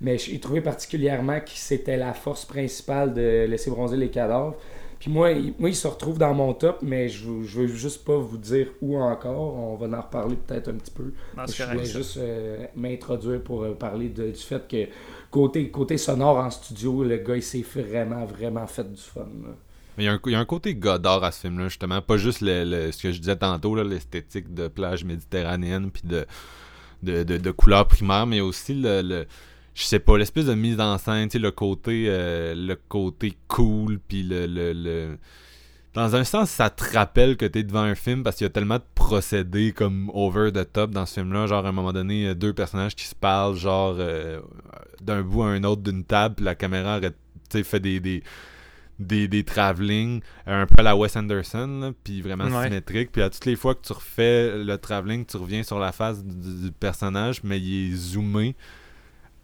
[0.00, 4.56] Mais j'ai trouvé particulièrement que c'était la force principale de laisser bronzer les cadavres.
[5.00, 7.66] Puis moi, il, moi, il se retrouve dans mon top, mais je, veux- je veux
[7.66, 9.54] juste pas vous dire où encore.
[9.56, 11.12] On va en reparler peut-être un petit peu.
[11.36, 14.86] Non, je voulais juste euh, m'introduire pour euh, parler de- du fait que
[15.30, 19.20] côté, côté sonore en studio, le gars, il s'est vraiment, vraiment fait du fun.
[19.42, 19.54] là.
[19.98, 22.00] Il y, a un, il y a un côté Godard à ce film-là, justement.
[22.02, 26.02] Pas juste le, le- ce que je disais tantôt, là, l'esthétique de plage méditerranéenne puis
[26.04, 26.26] de,
[27.02, 29.26] de, de, de couleurs primaires, mais aussi le, le-
[29.80, 33.34] je sais pas, l'espèce de mise en scène, tu sais, le côté, euh, le côté
[33.48, 35.18] cool, puis le, le, le-
[35.94, 38.50] dans un sens, ça te rappelle que t'es devant un film parce qu'il y a
[38.50, 41.46] tellement de procédés comme over the top dans ce film-là.
[41.48, 44.40] Genre, à un moment donné, deux personnages qui se parlent, genre, euh,
[45.02, 47.08] d'un bout à un autre d'une table, puis la caméra tu
[47.50, 48.22] sais, fait des, des,
[49.00, 52.64] des, des travelling un peu à la Wes Anderson, puis vraiment Ouais.
[52.66, 53.10] symétrique.
[53.10, 56.22] Puis à toutes les fois que tu refais le travelling, tu reviens sur la face
[56.24, 58.54] du, du personnage, mais il est zoomé.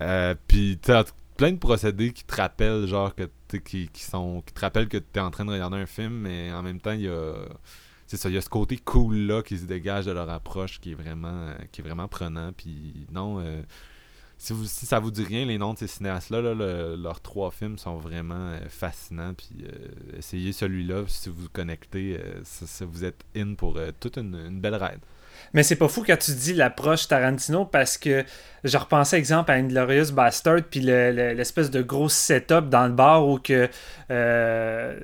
[0.02, 1.04] Euh, puis t'as
[1.36, 3.24] plein de procédés qui te rappellent, genre, que
[3.58, 6.12] qui, qui sont qui te rappellent que tu es en train de regarder un film,
[6.14, 7.34] mais en même temps, il y a.
[8.06, 10.78] C'est ça, il y a ce côté cool là qui se dégage de leur approche
[10.80, 12.52] qui est vraiment euh, qui est vraiment prenant.
[12.52, 13.62] Puis non, euh,
[14.38, 17.20] si, vous, si ça vous dit rien, les noms de ces cinéastes-là, là, le- leurs
[17.20, 19.34] trois films sont vraiment euh, fascinants.
[19.34, 19.48] Puis
[20.16, 22.20] essayez celui-là si vous vous connectez.
[22.44, 25.00] ça- vous êtes in pour toute une, une belle ride.
[25.54, 28.24] Mais c'est pas fou quand tu dis l'approche Tarantino parce que
[28.64, 32.92] je repensais exemple à Inglorious Bastard puis le- le- l'espèce de gros setup dans le
[32.92, 33.68] bar où que
[34.10, 34.98] euh,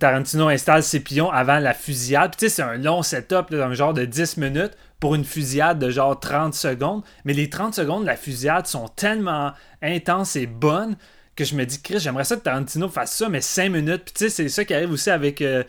[0.00, 2.30] Tarantino installe ses pions avant la fusillade.
[2.32, 5.24] Puis tu sais, c'est un long setup, là, un genre de 10 minutes pour une
[5.24, 7.02] fusillade de genre 30 secondes.
[7.24, 10.96] Mais les 30 secondes de la fusillade sont tellement intenses et bonnes
[11.38, 14.04] que je me dis, Chris, j'aimerais ça que Tarantino fasse ça, mais 5 minutes.
[14.06, 15.62] Puis tu sais, c'est ça qui arrive aussi avec euh,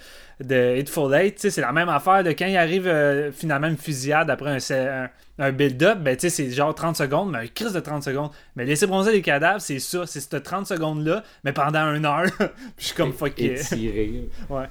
[0.44, 1.36] de Hateful Eight.
[1.36, 4.50] Tu sais, c'est la même affaire de quand il arrive euh, finalement une fusillade après
[4.50, 7.74] un, se- un, un build-up, ben tu sais, c'est genre 30 secondes, mais un crise
[7.74, 8.32] de 30 secondes.
[8.56, 12.24] Mais laisser bronzer les cadavres, c'est ça, c'est cette 30 secondes-là, mais pendant une heure.
[12.38, 12.48] Puis
[12.80, 13.56] je suis comme fuck yeah.
[14.50, 14.66] Ouais.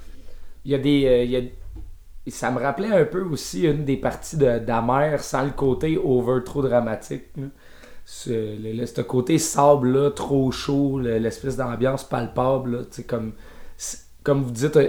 [0.65, 1.05] Il y a des.
[1.07, 5.19] euh, il y a- Ça me rappelait un peu aussi une des parties de- d'Amer
[5.21, 7.25] sans le côté over trop dramatique.
[8.11, 12.89] Ce, le, le- ce côté sable là, trop chaud, le- l'espèce d'ambiance palpable, là, tu
[13.03, 13.33] sais, comme,
[14.23, 14.89] comme vous dites, euh,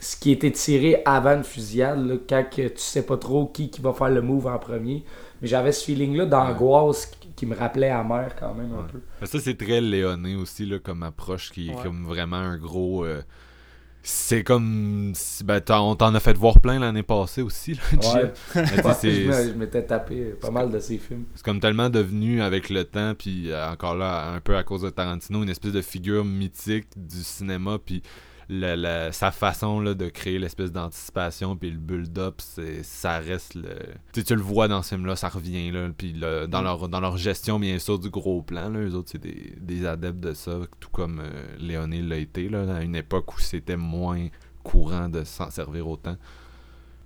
[0.00, 3.68] ce qui était tiré avant une fusillade, là, quand que tu sais pas trop qui,
[3.70, 5.04] qui va faire le move en premier.
[5.42, 8.88] Mais j'avais ce feeling-là d'angoisse qui, qui me rappelait Amer quand même un Ouais.
[8.90, 9.00] peu.
[9.20, 13.04] Mais ça, c'est très léoné aussi, là, comme approche, qui est comme vraiment un gros.
[13.04, 13.20] euh,
[14.06, 15.14] c'est comme.
[15.44, 20.34] Ben, on t'en a fait voir plein l'année passée aussi, là, Ouais, je m'étais tapé
[20.38, 21.24] pas mal de ces films.
[21.34, 24.82] c'est comme tellement devenu avec le temps, puis euh, encore là, un peu à cause
[24.82, 28.02] de Tarantino, une espèce de figure mythique du cinéma, puis
[28.48, 32.40] la- la- sa façon là, de créer l'espèce d'anticipation, puis le build-up,
[32.82, 33.70] ça reste le.
[34.12, 37.16] Tu le vois dans ce film-là, ça revient, là, puis le- dans, leur, dans leur
[37.16, 40.58] gestion, bien sûr, du gros plan, là, eux autres, c'est des, des adeptes de ça,
[40.80, 44.28] tout comme euh, Léoné l'a été, là, à une époque où c'était moins
[44.62, 46.16] courant de s'en servir autant.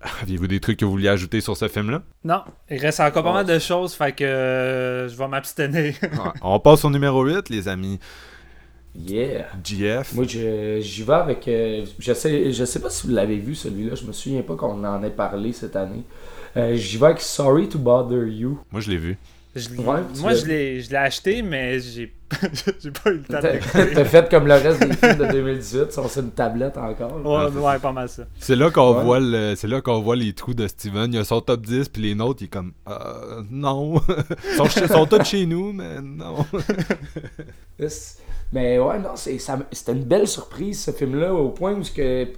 [0.22, 2.03] Aviez-vous des trucs que vous vouliez ajouter sur ce film-là?
[2.22, 5.95] Non, il reste encore pas mal de choses, fait que euh, je vais m'abstenir.
[6.03, 6.30] Ouais.
[6.43, 7.99] On passe au numéro 8, les amis.
[8.97, 9.47] Yeah!
[9.64, 10.14] GF.
[10.14, 11.47] Moi, je- j'y vais avec.
[11.49, 14.57] euh, je, sais, je sais pas si vous l'avez vu celui-là, je me souviens pas
[14.57, 16.03] qu'on en ait parlé cette année.
[16.57, 18.59] Euh, j'y vais avec Sorry to Bother You.
[18.72, 19.16] Moi, je l'ai vu.
[19.55, 22.12] Je l'ai- Ouais, moi, je l'ai je l'ai acheté, mais j'ai
[22.80, 25.93] j'ai pas eu le temps de T'as fait comme le reste des films de 2018,
[25.93, 27.16] sont sur une tablette encore.
[27.24, 28.24] Ouais, ouais, pas mal ça.
[28.39, 29.05] C'est là qu'on Ouais.
[29.05, 31.12] voit le, c'est là qu'on voit les trous de Steven.
[31.12, 34.01] Il y a son top 10 puis les nôtres, il est comme euh, non.
[34.61, 36.45] ils sont tous chez nous, mais non.
[38.53, 42.28] Mais ouais, non, c'était une belle surprise ce film-là, au point où que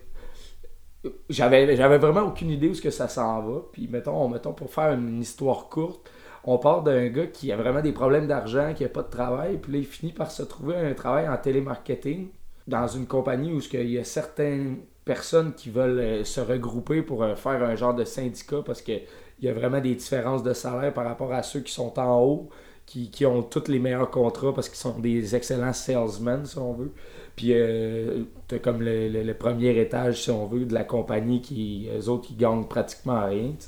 [1.28, 3.60] j'avais vraiment aucune idée où ce que ça s'en va.
[3.72, 6.10] Puis mettons, mettons pour faire une histoire courte,
[6.44, 9.58] on part d'un gars qui a vraiment des problèmes d'argent, qui a pas de travail,
[9.58, 12.28] puis là il finit par se trouver un travail en télémarketing
[12.66, 17.22] dans une compagnie où qu'il y a certaines personnes qui veulent euh, se regrouper pour
[17.22, 20.52] euh, faire un genre de syndicat parce que il y a vraiment des différences de
[20.52, 22.50] salaire par rapport à ceux qui sont en haut
[22.90, 26.92] qui, ont tous les meilleurs contrats parce qu'ils sont des excellents salesmen, si on veut.
[27.36, 32.08] Puis, euh, t'as comme le, premier étage, si on veut, de la compagnie qui, eux
[32.08, 33.52] autres, qui gagnent pratiquement rien.
[33.58, 33.66] tu.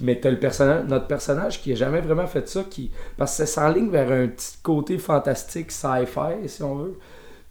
[0.00, 3.46] Mais t'as le personnage, notre personnage qui a jamais vraiment fait ça, qui, parce que
[3.46, 6.98] ça s'enligne vers un petit côté fantastique, sci-fi, si on veut.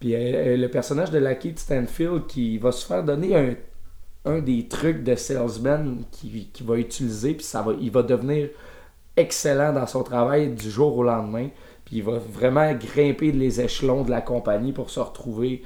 [0.00, 3.54] Puis euh, le personnage de Lakeith Stanfield qui va se faire donner un,
[4.24, 8.48] un des trucs de salesman qu'il qui va utiliser, puis ça va, il va devenir
[9.18, 11.48] excellent dans son travail du jour au lendemain.
[11.84, 15.62] Puis il va vraiment grimper les échelons de la compagnie pour se retrouver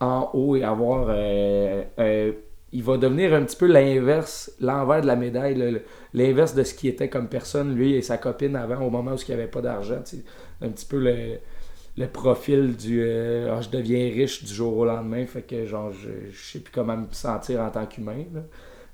[0.00, 1.06] en haut et avoir.
[1.10, 2.32] euh, euh,
[2.72, 5.82] il va devenir un petit peu l'inverse, l'envers de la médaille, le-
[6.12, 9.16] l'inverse de ce qui était comme personne, lui et sa copine avant, au moment où
[9.16, 10.00] il n'y avait pas d'argent.
[10.04, 10.24] sais.
[10.60, 15.24] Un petit peu le, profil du euh, Ah, je deviens riche du jour au lendemain,
[15.26, 18.24] fait que genre je, je sais plus comment me sentir en tant qu'humain.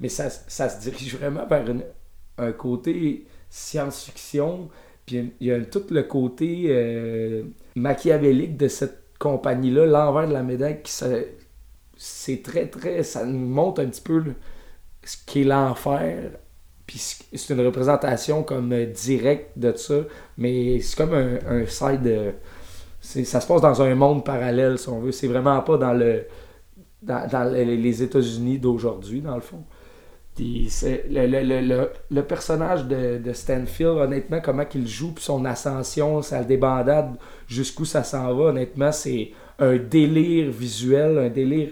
[0.01, 1.65] Mais ça, se dirige vraiment vers
[2.39, 4.71] un côté science-fiction,
[5.05, 7.43] puis il y a tout le côté euh,
[7.77, 10.93] machiavélique de cette compagnie-là, l'envers de la médaille, qui
[11.97, 13.03] c'est très très.
[13.03, 14.25] ça nous montre un petit peu
[15.05, 16.31] ce qu'est l'enfer.
[16.87, 19.97] Puis c'est une représentation comme euh, directe de ça,
[20.39, 22.07] mais c'est comme un, un side.
[22.07, 22.33] euh,
[23.01, 25.13] ça se passe dans un monde parallèle, si on veut.
[25.13, 26.25] C'est vraiment pas dans le
[27.03, 29.65] dans, les États-Unis d'aujourd'hui, dans le fond.
[30.43, 30.69] Puis
[31.09, 35.45] le, le- le- le- le personnage de, de Stanfield, honnêtement, comment qu'il joue, puis son
[35.45, 37.15] ascension, sa débandade,
[37.47, 39.31] jusqu'où ça s'en va, honnêtement, c'est
[39.61, 41.71] un délire visuel, un délire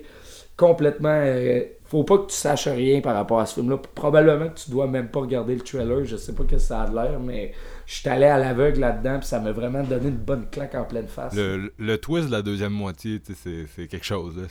[0.57, 1.09] complètement.
[1.11, 3.79] euh, faut pas que tu saches rien par rapport à ce film-là.
[3.97, 6.05] Probablement que tu dois même pas regarder le trailer.
[6.05, 7.53] Je sais pas que ça a de l'air, mais
[7.87, 10.85] je suis allé à l'aveugle là-dedans, puis ça m'a vraiment donné une bonne claque en
[10.85, 11.35] pleine face.
[11.35, 14.37] Le, le twist de la deuxième moitié, c'est c'est quelque chose.
[14.37, 14.45] là.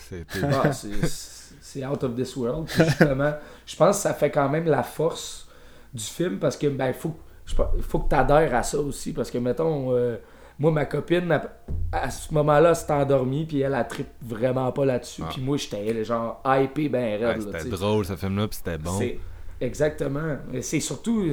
[1.73, 2.67] C'est- out of this world.
[2.67, 3.33] Justement,
[3.65, 5.47] je pense que ça fait quand même la force
[5.93, 7.15] du film parce que ben faut
[7.81, 10.17] faut que tu adhères à ça aussi parce que mettons euh,
[10.59, 11.41] moi ma copine à,
[11.91, 15.29] à ce moment-là s'est endormie puis elle a tripe vraiment pas là-dessus Ah.
[15.31, 18.99] puis moi j'étais genre hypé ben raide Ouais, c'était drôle ce film-là, puis c'était bon.
[19.61, 20.37] Exactement.
[20.61, 21.23] C'est surtout,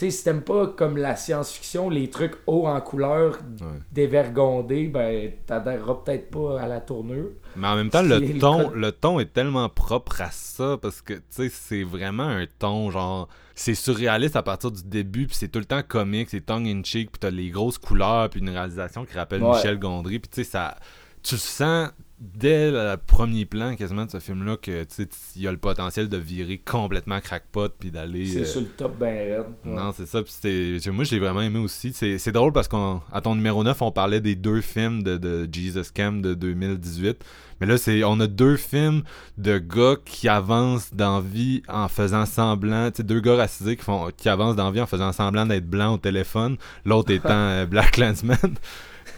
[0.00, 3.66] sais, si t'aimes pas comme la science-fiction, les trucs hauts en couleur, Ouais.
[3.92, 7.30] dévergondés, ben t'adhèreras peut-être pas à la tournure.
[7.56, 8.74] Mais en même temps, le ton, code.
[8.74, 12.90] le ton est tellement propre à ça parce que, tu sais, c'est vraiment un ton,
[12.90, 17.10] genre, c'est surréaliste à partir du début, puis c'est tout le temps comique, c'est tongue-in-cheek,
[17.12, 19.56] puis t'as les grosses couleurs, puis une réalisation qui rappelle Ouais.
[19.56, 20.76] Michel Gondry, puis tu sais, ça,
[21.22, 21.88] tu sens
[22.18, 25.58] dès le premier plan quasiment de ce film-là que, tu sais, il y a le
[25.58, 28.26] potentiel de virer complètement crackpot, puis d'aller...
[28.26, 29.46] C'est euh, sur le top ben raide.
[29.64, 29.74] Ouais.
[29.74, 30.22] non, c'est ça.
[30.22, 31.92] Puis moi, j'ai vraiment aimé aussi.
[31.92, 35.48] C'est c'est drôle parce qu'à ton numéro 9, on parlait des deux films de, de
[35.50, 37.22] Jesus Cam de 2018.
[37.60, 39.02] Mais là, c'est on a deux films
[39.38, 42.90] de gars qui avancent dans vie en faisant semblant.
[42.90, 45.68] Tu sais, deux gars racisés qui, font, qui avancent dans vie en faisant semblant d'être
[45.68, 46.56] blancs au téléphone.
[46.84, 48.56] L'autre étant euh, Black Clansman.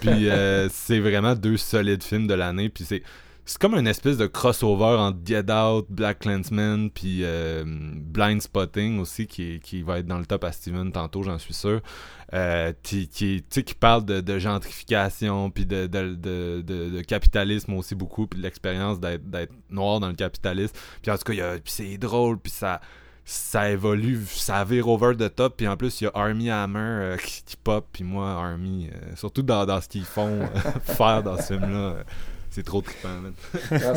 [0.01, 2.69] Puis euh, c'est vraiment deux solides films de l'année.
[2.69, 3.03] Puis c'est.
[3.45, 9.01] C'est comme une espèce de crossover entre Get Out, Black Clansman, puis euh, Blind Spotting
[9.01, 11.81] aussi, qui, qui va être dans le top à Steven tantôt, j'en suis sûr.
[12.35, 16.15] Euh, qui, qui, qui parle de, gentrification, puis de, de,
[16.61, 20.75] de, capitalisme aussi beaucoup, puis de l'expérience d'être noir dans le capitalisme.
[21.01, 22.83] Puis en tout cas, c'est drôle, puis ça,
[23.31, 26.79] ça évolue, ça vire over the top, puis en plus, il y a Army Hammer
[26.79, 30.47] euh, qui, qui pop, puis moi, Army, euh, surtout dans, dans ce qu'ils font euh,
[30.95, 32.03] faire dans ce film-là, euh,
[32.51, 33.35] c'est trop trippant, man.
[33.71, 33.93] Ah,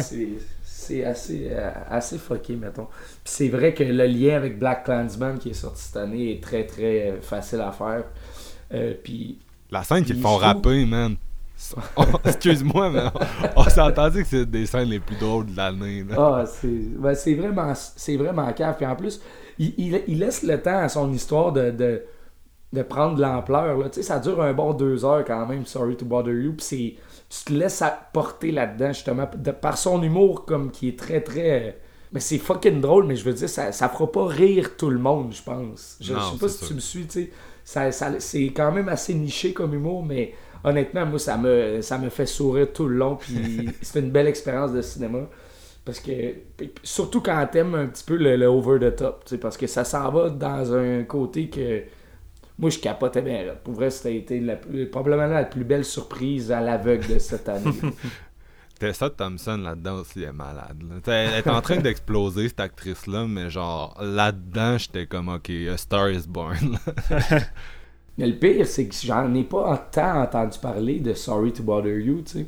[0.66, 1.50] c'est assez,
[1.90, 2.88] assez fucké, mettons.
[3.24, 6.44] Puis c'est vrai que le lien avec Black Clansman qui est sorti cette année est
[6.44, 8.04] très très facile à faire.
[9.04, 9.38] Puis
[9.70, 11.16] La scène qu'ils font rapper, man.
[11.96, 13.02] Oh, Excuse-moi, mais
[13.56, 16.06] on, on s'est entendu que c'est des scènes les plus drôles de l'année.
[16.18, 18.76] Ah, c'est ben, c'est vraiment, c'est vraiment cave.
[18.78, 19.22] Puis en plus,
[19.60, 22.04] il, il- il laisse le temps à son histoire de, de,
[22.74, 23.78] de prendre de l'ampleur.
[23.78, 23.90] là.
[23.90, 26.54] Tu sais, ça dure un bon deux heures quand même, Sorry to Bother You.
[26.54, 26.96] Puis c'est-
[27.30, 27.84] tu te laisses
[28.14, 31.80] porter là-dedans, justement, de- par son humour, comme qui est très, très.
[32.14, 35.00] Mais c'est fucking drôle, mais je veux dire, ça, ça fera pas rire tout le
[35.00, 35.98] monde, je pense.
[36.02, 36.68] Je, je Non, sais pas si sûr.
[36.68, 37.32] tu me suis, tu sais.
[37.64, 40.34] Ça, ça- c'est quand même assez niché comme humour, mais
[40.64, 43.16] honnêtement, moi, ça me, ça me fait sourire tout le long.
[43.16, 45.20] Puis c'est une belle expérience de cinéma.
[45.84, 46.12] Parce que,
[46.84, 50.12] surtout quand t'aimes un petit peu le, le over the top, parce que ça s'en
[50.12, 51.82] va dans un côté que
[52.60, 53.46] moi je capotais bien.
[53.64, 57.50] Pour vrai, c'était été la plus- probablement la plus belle surprise à l'aveugle de cette
[57.50, 57.72] année.
[58.80, 60.78] Tessa Thompson là-dedans aussi est malade.
[60.88, 60.96] là.
[61.14, 66.10] Elle est en train d'exploser, cette actrice-là, mais genre, là-dedans, j'étais comme, ok, A Star
[66.12, 66.78] is Born.
[68.18, 71.98] Mais le pire, c'est que j'en ai pas tant entendu parler de Sorry to Bother
[72.00, 72.48] You, tu sais.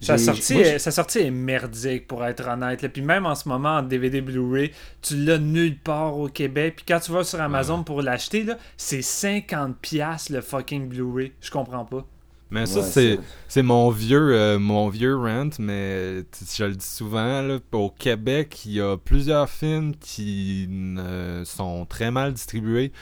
[0.00, 2.82] Sa sortie, moi, est- sa sortie est merdique, pour être honnête.
[2.82, 2.88] là.
[2.90, 6.74] Puis même en ce moment, en DVD Blu-ray, tu l'as nulle part au Québec.
[6.76, 11.32] Puis quand tu vas sur Amazon pour l'acheter, là, c'est 50$ piastres, le fucking Blu-ray.
[11.40, 12.04] Je comprends pas.
[12.50, 16.18] Mais ça, Ouais, c'est mon vieux euh, mon vieux rant, mais
[16.54, 20.68] je le dis souvent, là, au Québec, il y a plusieurs films qui
[21.44, 22.92] sont très mal distribués.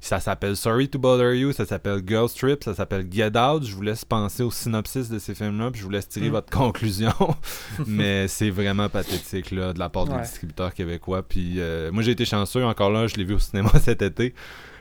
[0.00, 3.64] Ça s'appelle Sorry to Bother You, ça s'appelle Girl Trip, ça s'appelle Get Out.
[3.64, 6.32] Je vous laisse penser au synopsis de ces films-là, puis je vous laisse tirer Mm.
[6.32, 7.12] votre conclusion.
[7.86, 10.22] Mais c'est vraiment pathétique là, de la part des Ouais.
[10.22, 11.22] distributeurs québécois.
[11.22, 14.34] Puis euh, moi, j'ai été chanceux, encore là, je l'ai vu au cinéma cet été.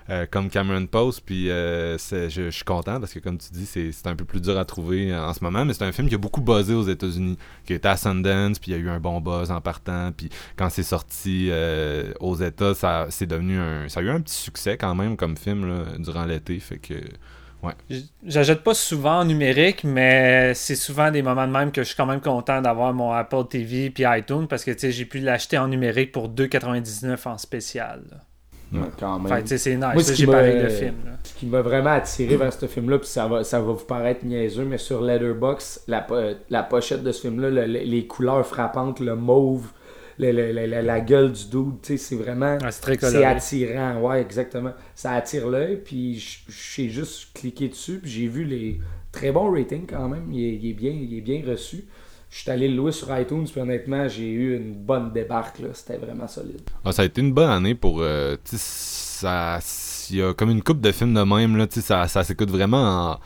[0.09, 4.07] Euh, comme Cameron Post, puis euh, je, suis content parce que, comme tu dis, c'est
[4.07, 6.17] un peu plus dur à trouver en ce moment, mais c'est un film qui a
[6.17, 9.19] beaucoup buzzé aux États-Unis, qui était à Sundance, puis il y a eu un bon
[9.21, 14.03] buzz en partant, puis quand c'est sorti euh, aux États, ça devenu un, ça a
[14.03, 16.93] eu un petit succès quand même comme film durant l'été, fait que
[17.89, 21.87] J- J'achète pas souvent en numérique, mais c'est souvent des moments de même que je
[21.87, 25.57] suis quand même content d'avoir mon Apple TV puis iTunes parce que j'ai pu l'acheter
[25.57, 28.03] en numérique pour 2,99 en spécial.
[28.99, 29.45] Quand même.
[29.45, 29.85] C'est nice.
[29.93, 30.25] Moi, ce J'ai
[30.69, 30.95] film.
[31.05, 31.11] là.
[31.23, 34.25] Ce qui m'a vraiment attiré vers ce film-là, puis ça va, ça va vous paraître
[34.25, 36.15] niaiseux, mais sur Letterboxd, la, po-
[36.49, 39.67] la pochette de ce film-là, le- le- les couleurs frappantes, le mauve,
[40.19, 42.57] le- le- le- la, la gueule du dude, tu sais, c'est vraiment...
[42.57, 42.71] Ouais,
[43.11, 44.71] c'est attirant, ouais, exactement.
[44.95, 46.15] Ça attire l'œil, puis
[46.47, 48.79] j'ai juste cliqué dessus, puis j'ai vu les
[49.11, 50.31] très bons ratings quand même.
[50.31, 51.85] Il est, il est bien, il est bien reçu.
[52.29, 55.59] Je suis allé le louer sur iTunes, puis honnêtement, j'ai eu une bonne débarque.
[55.59, 55.69] là.
[55.73, 56.61] C'était vraiment solide.
[56.83, 58.01] Ah, ça a été une bonne année pour.
[58.01, 59.59] euh, tu sais, ça.
[60.09, 61.67] Il y a comme une coupe de films de même, là.
[61.67, 63.19] Tu sais, ça, ça s'écoute vraiment en-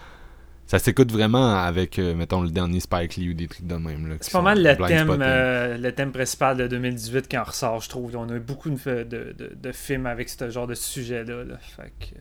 [0.68, 4.18] Ça s'écoute vraiment avec, euh, mettons, le dernier Spike Lee ou des trucs de même.
[4.22, 7.90] C'est pas mal le thème, euh, le thème principal de 2018 qui en ressort, je
[7.90, 8.16] trouve.
[8.16, 9.04] On a eu beaucoup de, de,
[9.38, 11.44] de- de films avec ce genre de sujet-là.
[11.44, 11.58] là.
[11.76, 12.20] Fait que, euh,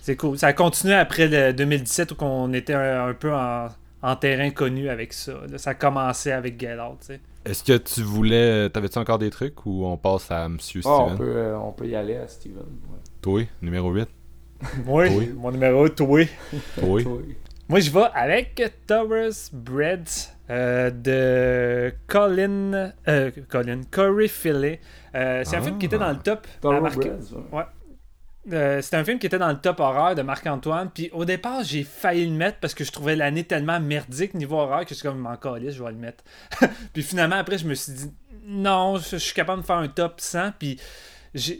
[0.00, 0.38] c'est cool.
[0.38, 3.68] Ça a continué après le 2017 où on était un, un peu en,
[4.02, 5.32] en terrain connu avec ça.
[5.50, 5.58] là.
[5.58, 7.20] Ça a commencé avec Get Out, tu sais.
[7.44, 8.68] Est-ce que tu voulais.
[8.70, 11.18] T'avais-tu encore des trucs ou on passe à Monsieur Ah, on, Steven?
[11.18, 12.58] peut, euh, on peut y aller à Steven.
[12.58, 12.98] ouais.
[13.20, 14.08] Toi, numéro 8.
[14.86, 15.32] Oui, Oui.
[15.36, 16.20] mon numéro, toi.
[16.78, 17.00] Toi.
[17.04, 17.04] Oui.
[17.68, 20.06] Moi, je vais avec Towers Bread
[20.50, 24.78] euh, de Colin, euh, Colin, Corey Philly.
[25.14, 25.62] Euh, c'est un Ah.
[25.62, 26.46] film qui était dans le top.
[26.46, 27.62] à Thorough marquer- Breads, ouais.
[28.52, 30.90] Euh, c'était un film qui était dans le top horreur de Marc-Antoine.
[30.92, 34.56] Puis au départ, j'ai failli le mettre parce que je trouvais l'année tellement merdique niveau
[34.58, 36.24] horreur que je suis comme, m'en calisse, je vais le mettre.
[36.92, 38.10] puis finalement, après, je me suis dit,
[38.46, 40.54] non, je, je suis capable de faire un top 100.
[40.58, 40.80] Puis
[41.34, 41.52] je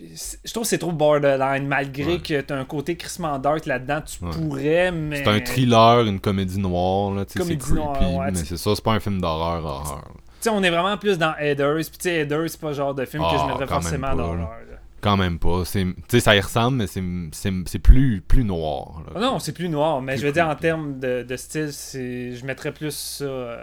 [0.52, 1.66] trouve que c'est trop borderline.
[1.68, 2.18] Malgré Ouais.
[2.18, 4.30] que tu as un côté crissement dark là-dedans, tu Ouais.
[4.32, 5.18] pourrais, mais.
[5.22, 8.74] C'est un thriller, une comédie noire, là, c'est Comédie creepy, noire, ouais, mais c'est ça,
[8.74, 10.04] c'est pas un film d'horreur, horreur.
[10.08, 11.76] Tu sais, on est vraiment plus dans Headers.
[11.76, 13.74] Puis, tu sais, Headers, c'est pas le genre de film que Ah, je mettrais quand
[13.74, 14.58] même forcément pas,
[15.02, 15.64] Quand même pas.
[15.64, 19.02] C'est- Tu sais, ça y ressemble, mais c'est- plus, plus noir.
[19.06, 19.12] là.
[19.16, 21.70] Ah non, c'est plus noir, mais Plus je veux dire, en termes de, de style,
[21.72, 23.56] je mettrais plus ça euh,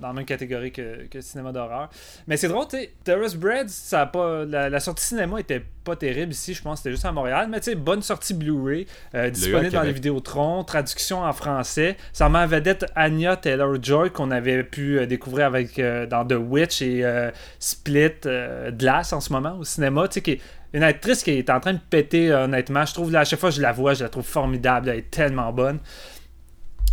[0.00, 1.88] dans la même catégorie que, que le cinéma d'horreur.
[2.26, 5.64] Mais c'est drôle, tu sais, Terrace Bread, ça a pas, la, la sortie cinéma était
[5.84, 8.34] pas terrible ici, je pense que c'était juste à Montréal, mais tu sais, bonne sortie
[8.34, 9.94] Blu-ray, euh, disponible dans les Québec.
[9.94, 11.96] Vidéotron, traduction en français.
[12.12, 15.80] Ça en vedette Anya Taylor-Joy qu'on avait pu euh, découvrir avec,
[16.10, 17.04] dans The Witch et
[17.60, 18.10] Split,
[18.72, 20.40] Glass en ce moment au cinéma, tu sais, qui est
[20.72, 22.84] une actrice qui est en train de péter, euh, honnêtement.
[22.86, 24.88] Je trouve, là, à chaque fois que je la vois, je la trouve formidable.
[24.88, 25.78] Elle est tellement bonne.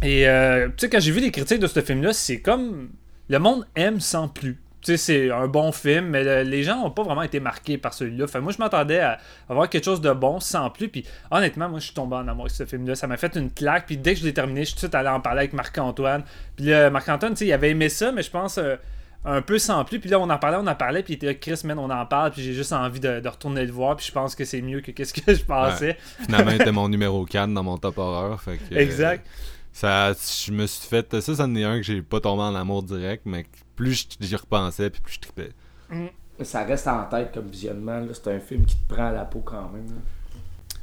[0.02, 2.90] Et, euh, tu sais, quand j'ai vu les critiques de ce film-là, c'est comme.
[3.32, 4.58] Le monde aime sans plus.
[4.82, 7.78] Tu sais, c'est un bon film, mais le- les gens n'ont pas vraiment été marqués
[7.78, 8.26] par celui-là.
[8.28, 9.20] Fait, moi, je m'attendais à
[9.50, 10.88] avoir quelque chose de bon sans plus.
[10.88, 12.96] Puis, honnêtement, moi, je suis tombé en amour avec ce film-là.
[12.96, 13.86] Ça m'a fait une claque.
[13.86, 15.54] Puis, dès que je l'ai terminé, je suis tout de suite allé en parler avec
[15.54, 16.24] Marc-Antoine.
[16.56, 18.58] Puis, Marc-Antoine, tu sais, il avait aimé ça, mais je pense.
[18.58, 18.78] euh,
[19.26, 20.00] un peu sans plus.
[20.00, 21.04] Puis là, on en parlait, on en parlait.
[21.04, 22.32] Puis il était là, Chris, man, on en parle.
[22.32, 23.96] Puis j'ai juste envie de, de retourner le voir.
[23.96, 25.98] Puis je pense que c'est mieux que qu'est-ce que je pensais.
[26.26, 28.42] Finalement, il était mon numéro 4 dans mon top horreur.
[28.42, 29.26] Fait que, euh, Exact.
[29.74, 31.20] ça, je me suis fait.
[31.20, 33.46] Ça, c'en est un que j'ai pas tombé en amour direct, mais
[33.76, 35.52] plus j'y repensais, puis plus je tripais.
[36.42, 38.00] Ça reste en tête comme visionnement.
[38.00, 38.08] là.
[38.14, 39.88] C'est un film qui te prend à la peau quand même.
[39.88, 40.02] là.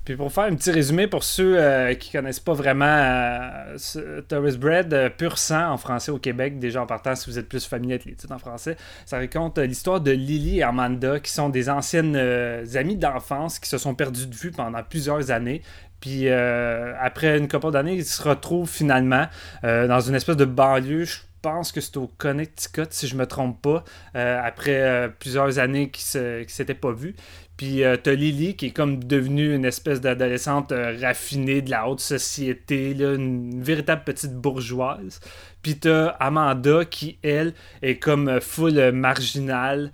[0.07, 4.57] Puis pour faire un petit résumé pour ceux euh, qui connaissent pas vraiment euh, Tourist
[4.57, 7.67] Bread, euh, pur sang en français au Québec, déjà en partant si vous êtes plus
[7.67, 11.49] familier avec les en français, ça raconte euh, l'histoire de Lily et Amanda qui sont
[11.49, 15.61] des anciennes euh, amies d'enfance qui se sont perdues de vue pendant plusieurs années.
[15.99, 19.27] Puis après une couple d'années, ils se retrouvent finalement
[19.63, 21.05] dans une espèce de banlieue.
[21.05, 23.83] Je pense que c'est au Connecticut, si je me trompe pas,
[24.15, 27.17] après plusieurs années qui ne s'étaient pas vus.
[27.57, 31.89] Puis euh, t'as Lily qui est comme devenue une espèce d'adolescente euh, raffinée de la
[31.89, 35.21] haute société, une véritable petite bourgeoise.
[35.63, 39.91] Puis t'as Amanda qui, elle, est comme euh, full marginale,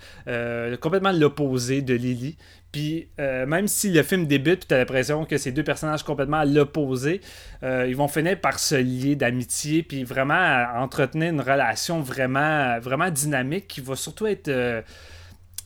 [0.80, 2.36] complètement l'opposé de Lily.
[2.72, 6.46] Puis même si le film débute, puis t'as l'impression que ces deux personnages complètement à
[6.46, 7.20] l'opposé,
[7.62, 13.68] ils vont finir par se lier d'amitié, puis vraiment entretenir une relation vraiment, vraiment dynamique
[13.68, 14.50] qui va surtout être...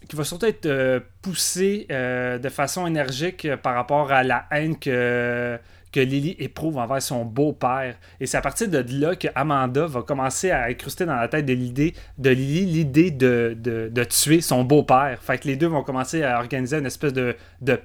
[0.08, 4.46] qui va surtout être euh, poussé euh, de façon énergique euh, par rapport à la
[4.50, 5.58] haine que,
[5.92, 7.96] que Lily éprouve envers son beau-père.
[8.20, 11.46] Et c'est à partir de là que Amanda va commencer à incruster dans la tête
[11.46, 15.18] de l'idée de Lily l'idée de, tuer son beau-père.
[15.22, 17.34] Fait que les deux vont commencer à organiser une espèce de,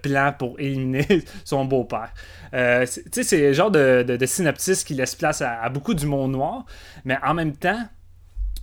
[0.02, 1.08] plan pour éliminer
[1.44, 2.14] son beau-père.
[2.52, 2.58] Tu
[3.12, 6.66] sais, c'est le genre de, de, qui laisse place à, à beaucoup d'humour noir,
[7.06, 7.88] mais en même temps,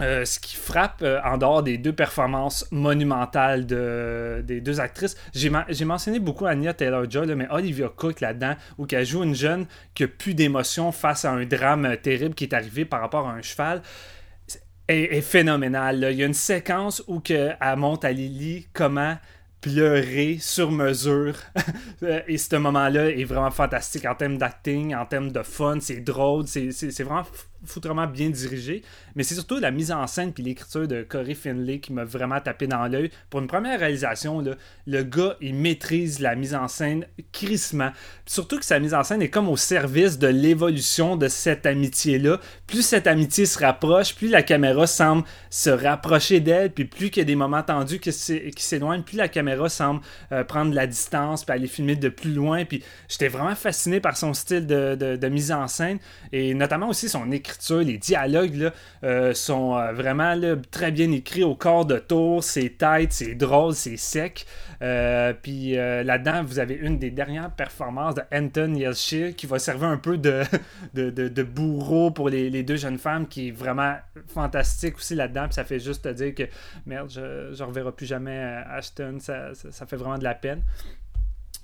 [0.00, 5.16] euh, ce qui frappe euh, en dehors des deux performances monumentales de, des deux actrices,
[5.34, 9.34] j'ai men- j'ai mentionné beaucoup Anya Taylor-Joy, mais Olivia Cook là-dedans, où qu'elle joue une
[9.34, 13.00] jeune qui a plus d'émotion face à un drame euh, terrible qui est arrivé par
[13.00, 13.82] rapport à un cheval,
[14.88, 16.08] est, est phénoménale.
[16.12, 19.16] Il y a une séquence où que elle montre à Lily comment
[19.60, 21.34] pleurer sur mesure.
[22.28, 26.46] Et ce moment-là est vraiment fantastique en termes d'acting, en termes de fun, c'est drôle,
[26.46, 27.24] c'est vraiment
[27.64, 28.82] foutrement bien dirigé.
[29.14, 32.40] Mais c'est surtout la mise en scène puis l'écriture de Corey Finlay qui m'a vraiment
[32.40, 33.10] tapé dans l'œil.
[33.30, 34.52] Pour une première réalisation, là,
[34.86, 37.90] le gars, il maîtrise la mise en scène crissement.
[38.26, 42.40] Surtout que sa mise en scène est comme au service de l'évolution de cette amitié-là.
[42.66, 47.20] Plus cette amitié se rapproche, plus la caméra semble se rapprocher d'elle, puis plus qu'il
[47.20, 50.00] y a des moments tendus qui s'é- qui s'éloignent, plus la caméra semble
[50.32, 52.64] euh, prendre de la distance, puis aller filmer de plus loin.
[52.64, 55.98] Puis j'étais vraiment fasciné par son style de- de mise en scène,
[56.32, 57.47] et notamment aussi son écriture
[57.80, 58.70] les dialogues
[59.04, 60.34] euh, sont euh, vraiment
[60.70, 62.42] très bien écrits au corps de tour.
[62.42, 64.46] C'est tight, c'est drôle, c'est sec.
[64.80, 68.74] Euh, puis là-dedans, vous avez une des dernières performances de Anton
[69.36, 70.42] qui va servir un peu de,
[71.42, 73.96] bourreau pour les, deux jeunes femmes qui est vraiment
[74.28, 75.44] fantastique aussi là-dedans.
[75.44, 76.44] Puis ça fait juste te dire que
[76.86, 77.20] merde, je
[77.60, 78.38] ne reverrai plus jamais
[78.70, 79.18] Ashton.
[79.20, 80.62] Ça fait vraiment de la peine.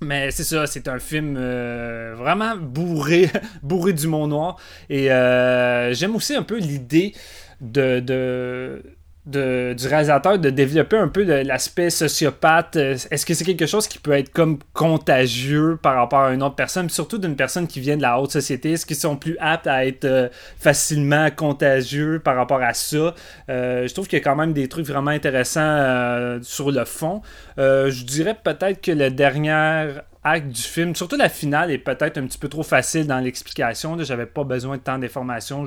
[0.01, 3.29] Mais c'est ça, c'est un film euh, vraiment bourré,
[3.63, 4.57] bourré du mont noir.
[4.89, 7.13] Et euh, j'aime aussi un peu l'idée
[7.61, 8.83] de, de,
[9.25, 12.75] de- du réalisateur de développer un peu l'aspect sociopathe.
[12.75, 16.43] Euh, Est-ce que c'est quelque chose qui peut être comme contagieux par rapport à une
[16.43, 18.73] autre personne, surtout d'une personne qui vient de la haute société?
[18.73, 23.15] Est-ce qu'ils sont plus aptes à être euh, facilement contagieux par rapport à ça?
[23.49, 27.21] Euh, je trouve qu'il y a quand même des trucs vraiment intéressants sur le fond.
[27.57, 29.87] Je dirais peut-être que le dernier
[30.23, 33.97] acte du film, surtout la finale, est peut-être un petit peu trop facile dans l'explication.
[34.03, 35.65] J'avais pas besoin de tant d'informations.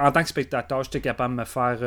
[0.00, 1.78] En tant que spectateur, j'étais capable de me faire,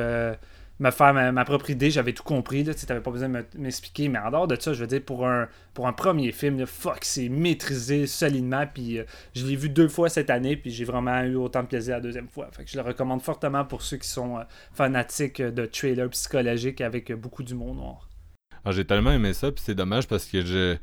[0.80, 1.90] me faire ma, ma propre idée.
[1.90, 2.64] J'avais tout compris.
[2.64, 4.10] Tu n'avais pas besoin de me- m'expliquer.
[4.10, 5.48] Mais en dehors de ça, je veux dire, pour un,
[5.96, 8.66] premier film, là, fuck, c'est maîtrisé solidement.
[8.72, 9.04] Puis euh,
[9.36, 10.58] je l'ai vu deux fois cette année.
[10.58, 12.50] Puis j'ai vraiment eu autant de plaisir la deuxième fois.
[12.52, 16.82] Fait que je le recommande fortement pour ceux qui sont euh, fanatiques de trailers psychologiques
[16.82, 18.10] avec beaucoup d'humour noir.
[18.66, 20.76] Ah, j'ai tellement aimé ça, puis c'est dommage parce que je.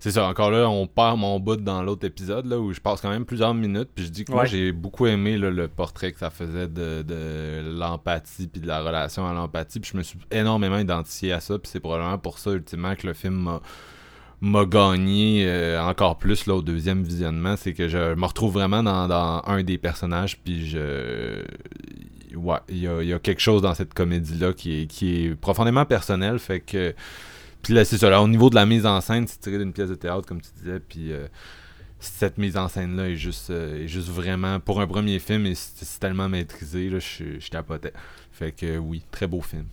[0.00, 3.02] C'est ça, encore là, on perd mon bout dans l'autre épisode, là, où je passe
[3.02, 6.10] quand même plusieurs minutes, puis je dis que moi, j'ai beaucoup aimé là, le portrait
[6.12, 10.02] que ça faisait de, de l'empathie, puis de la relation à l'empathie, puis je me
[10.02, 13.60] suis énormément identifié à ça, puis c'est probablement pour ça, ultimement, que le film m'a
[14.42, 18.82] m'a gagné euh, encore plus là, au deuxième visionnement, c'est que je me retrouve vraiment
[18.82, 21.42] dans, dans un des personnages, puis je...
[22.34, 25.26] Ouais, il y a, il y a quelque chose dans cette comédie-là qui est, qui
[25.26, 26.94] est profondément personnel, fait que...
[27.62, 29.72] Puis là, c'est ça, là, au niveau de la mise en scène, c'est tiré d'une
[29.72, 31.26] pièce de théâtre, comme tu disais, puis euh,
[31.98, 36.00] cette mise en scène-là est juste, euh, est juste vraiment, pour un premier film, c'est
[36.00, 37.92] tellement maîtrisé, là, je, je capotais.
[38.32, 39.66] Fait que oui, très beau film.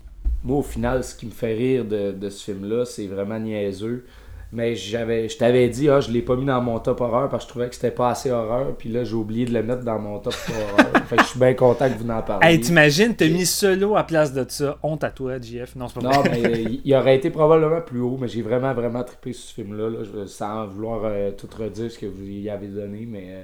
[0.43, 4.05] Moi, au final, ce qui me fait rire de, de ce film-là, c'est vraiment niaiseux.
[4.53, 7.43] Mais j'avais, je t'avais dit, ah, je l'ai pas mis dans mon top horreur parce
[7.43, 8.75] que je trouvais que c'était pas assez horreur.
[8.77, 11.03] Puis là, j'ai oublié de le mettre dans mon top horreur.
[11.07, 12.47] fait que je suis bien content que vous en parliez.
[12.53, 14.77] Hey, t'imagines, t'as mis solo à place de ça.
[14.83, 15.75] Honte à toi, JF.
[15.75, 18.73] Non, c'est pas Non, mais il- il aurait été probablement plus haut, mais j'ai vraiment,
[18.73, 22.49] vraiment trippé sur ce film-là, là, sans vouloir euh, tout redire ce que vous y
[22.49, 23.43] avez donné, mais euh,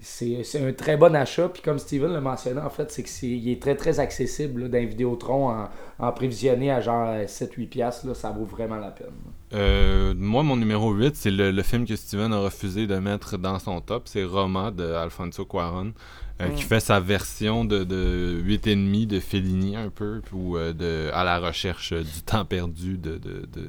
[0.00, 1.48] c'est c'est un très bon achat.
[1.48, 5.50] Puis comme Steven l'a mentionné, en fait, c'est qu'il est très, très accessible d'un Vidéotron
[5.50, 9.08] en, en prévisionné à genre 7-8$, piastres, là, ça vaut vraiment la peine.
[9.52, 13.36] Euh, moi, mon numéro 8, c'est le, le film que Steven a refusé de mettre
[13.36, 14.04] dans son top.
[14.06, 15.92] C'est Roma de Alfonso Cuaron,
[16.40, 21.10] euh, qui fait sa version de, de 8,5 de Fellini un peu, ou euh, de
[21.12, 23.68] à la recherche du temps perdu de, de, de,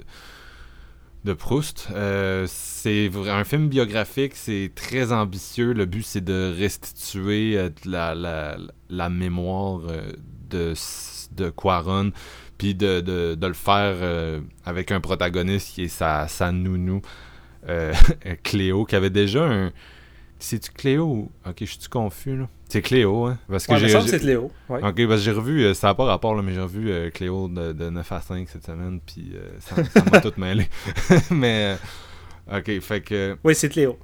[1.24, 1.88] de Proust.
[1.92, 5.74] Euh, c'est un film biographique, c'est très ambitieux.
[5.74, 10.12] Le but, c'est de restituer euh, la, mémoire euh,
[10.50, 10.74] de,
[11.36, 12.12] de Quaron,
[12.58, 17.02] puis de, le faire avec un protagoniste qui est sa, sa nounou,
[18.44, 19.72] Cléo, qui avait déjà un...
[20.44, 21.06] C'est-tu Cléo?
[21.06, 21.32] Ou...
[21.48, 22.48] Ok, je suis confus, là?
[22.68, 23.38] C'est Cléo, hein?
[23.50, 23.94] Parce que Ouais, il me j'ai...
[23.94, 24.52] semble que c'est Léo.
[24.70, 24.80] Ouais.
[24.82, 27.10] Ok, parce que j'ai revu, euh, ça n'a pas rapport, là, mais j'ai revu euh,
[27.12, 30.68] Cléo de, de 9 à 5 cette semaine, puis euh, ça m'a tout mêlé.
[31.32, 31.78] mais,
[32.52, 33.38] euh, ok, fait que...
[33.44, 34.00] Oui, c'est Léo.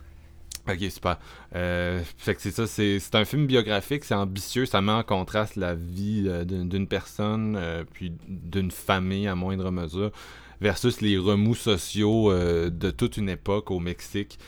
[0.69, 1.17] Ok, super.
[1.55, 5.55] Euh, fait que c'est ça, c'est un film biographique, c'est ambitieux, ça met en contraste
[5.55, 10.11] la vie euh, d'une personne, euh, puis d'une famille à moindre mesure,
[10.59, 14.39] versus les remous sociaux de toute une époque au Mexique.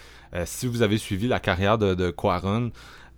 [0.45, 2.13] Si vous avez suivi la carrière de, de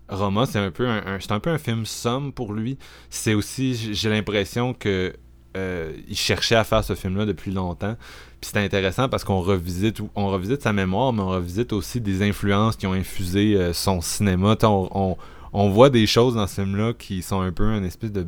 [0.10, 2.78] Roma, c'est un peu un, un- c'est un peu un film somme pour lui.
[3.10, 5.14] C'est aussi, j'ai l'impression que
[5.56, 7.96] il cherchait à faire ce film-là depuis longtemps.
[8.42, 12.24] Puis c'est intéressant parce qu'on revisite, on revisite sa mémoire, mais on revisite aussi des
[12.28, 14.58] influences qui ont infusé euh, son cinéma.
[14.64, 18.26] On, voit des choses dans ce film-là qui sont un peu une espèce de,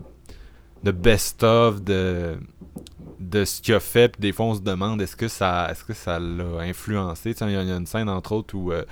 [0.83, 2.37] de best-of de,
[3.19, 4.09] de ce qu'il a fait.
[4.09, 7.35] Puis des fois, on se demande est-ce que ça est-ce que ça l'a influencé?
[7.41, 8.83] Il y, a une scène, entre autres, où euh,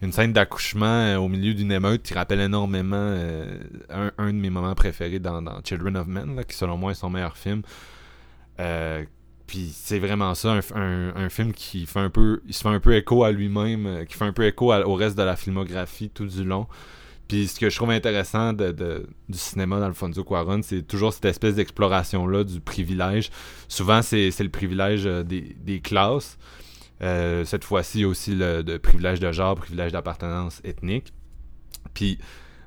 [0.00, 3.58] une scène d'accouchement euh, au milieu d'une émeute qui rappelle énormément euh,
[3.90, 6.96] un, un de mes moments préférés dans, Children of Men, là, qui selon moi est
[6.96, 7.62] son meilleur film.
[9.52, 13.22] Puis c'est vraiment ça, un, film qui fait un peu, se fait un peu écho
[13.22, 16.42] à lui-même, euh, qui fait un peu écho au reste de la filmographie tout du
[16.42, 16.66] long.
[17.28, 21.26] Puis ce que je trouve intéressant de, de- du cinéma d'Alfonso Cuarón, c'est toujours cette
[21.26, 23.28] espèce d'exploration-là du privilège.
[23.68, 26.38] Souvent, c'est le privilège euh, des, classes.
[27.02, 31.12] Euh, cette fois-ci, aussi le privilège de genre, privilège d'appartenance ethnique.
[31.92, 32.16] Puis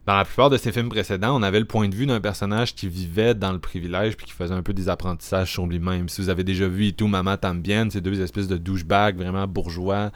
[0.06, 2.76] dans la plupart de ses films précédents, on avait le point de vue d'un personnage
[2.76, 6.10] qui vivait dans le privilège puis qui faisait un peu des apprentissages sur lui-même.
[6.10, 10.11] Si vous avez déjà vu Itu Mama Tambien, ces deux espèces de douchebags vraiment bourgeois,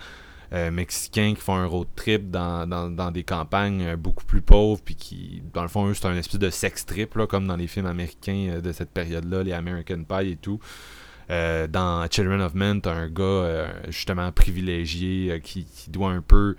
[0.54, 4.82] euh, mexicains qui font un road trip dans, dans, des campagnes euh, beaucoup plus pauvres,
[4.84, 7.56] puis qui, dans le fond, eux, c'est un espèce de sex trip, là, comme dans
[7.56, 10.60] les films américains euh, de cette période-là, les American Pie et tout.
[11.30, 16.56] Euh, dans Children of Men, t'as un gars justement privilégié qui doit un peu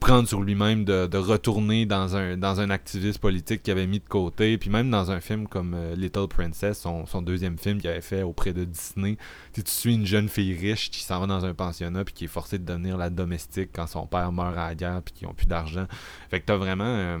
[0.00, 4.08] prendre sur lui-même de, retourner dans un, dans un activiste politique qu'il avait mis de
[4.08, 4.58] côté.
[4.58, 8.00] Puis même dans un film comme euh, Little Princess, son, son deuxième film qu'il avait
[8.00, 9.16] fait auprès de Disney,
[9.52, 12.24] tu tu suis une jeune fille riche qui s'en va dans un pensionnat puis qui
[12.24, 15.28] est forcée de devenir la domestique quand son père meurt à la guerre puis qu'ils
[15.28, 15.86] ont plus d'argent.
[16.30, 16.84] Fait que t'as vraiment...
[16.84, 17.18] euh,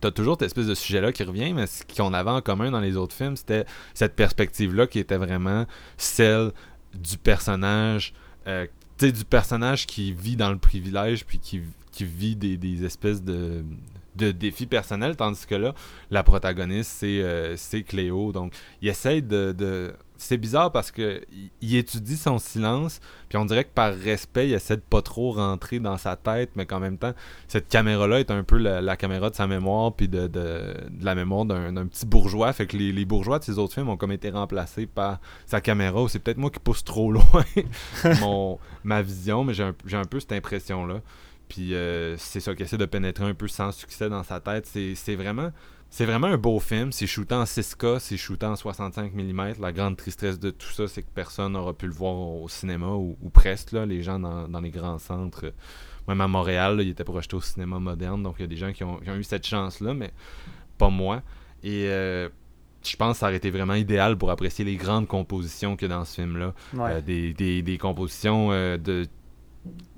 [0.00, 2.80] T'as toujours cette espèce de sujet-là qui revient, mais ce qu'on avait en commun dans
[2.80, 3.64] les autres films, c'était
[3.94, 6.50] cette perspective-là qui était vraiment celle
[6.94, 8.12] du personnage,
[8.48, 8.66] euh,
[8.98, 11.62] tu sais, du personnage qui vit dans le privilège, puis qui,
[11.94, 13.64] qui vit des, espèces de,
[14.16, 15.74] défis personnels, tandis que là,
[16.10, 17.56] la protagoniste, c'est euh,
[17.86, 18.32] Cléo.
[18.32, 18.52] Donc,
[18.82, 19.94] il essaye de...
[20.16, 21.22] C'est bizarre parce que
[21.60, 25.32] il- étudie son silence, puis on dirait que par respect, il essaie de pas trop
[25.32, 27.12] rentrer dans sa tête, mais qu'en même temps,
[27.48, 30.30] cette caméra-là est un peu la, caméra de sa mémoire, puis de,
[31.02, 32.52] la mémoire d'un petit bourgeois.
[32.52, 36.00] Fait que les, bourgeois de ces autres films ont comme été remplacés par sa caméra,
[36.08, 37.44] c'est peut-être moi qui pousse trop loin
[38.20, 41.02] mon, ma vision, mais j'ai un peu cette impression-là.
[41.54, 44.66] Puis euh, c'est ça qui essaie de pénétrer un peu sans succès dans sa tête.
[44.66, 45.52] C'est vraiment.
[45.88, 46.90] C'est vraiment un beau film.
[46.90, 49.54] C'est shooté en 6K, c'est shooté en 65 mm.
[49.60, 52.88] La grande tristesse de tout ça, c'est que personne n'aura pu le voir au cinéma
[52.88, 53.70] ou, ou presque.
[53.70, 55.52] Là, les gens dans, dans les grands centres,
[56.08, 58.24] même à Montréal, là, il était projeté au cinéma moderne.
[58.24, 60.10] Donc il y a des gens qui ont, qui ont eu cette chance-là, mais
[60.76, 61.22] pas moi.
[61.62, 62.28] Et euh,
[62.82, 65.92] je pense que ça aurait été vraiment idéal pour apprécier les grandes compositions qu'il y
[65.92, 66.54] a dans ce film-là.
[66.72, 66.94] Ouais.
[66.94, 69.06] Euh, des, des, des compositions euh, de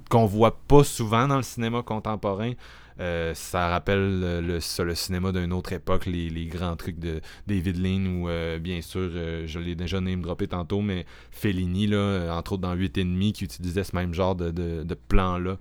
[0.09, 2.53] qu'on voit pas souvent dans le cinéma contemporain.
[2.99, 8.07] Euh, ça rappelle le, le cinéma d'une autre époque, les, grands trucs de David Lean
[8.07, 11.95] ou euh, bien sûr, euh, je l'ai déjà name droppé tantôt, mais Fellini,
[12.31, 15.59] entre autres dans 8 et qui utilisait ce même genre de, plan-là.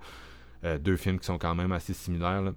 [0.80, 2.52] Deux films qui sont quand même assez similaires.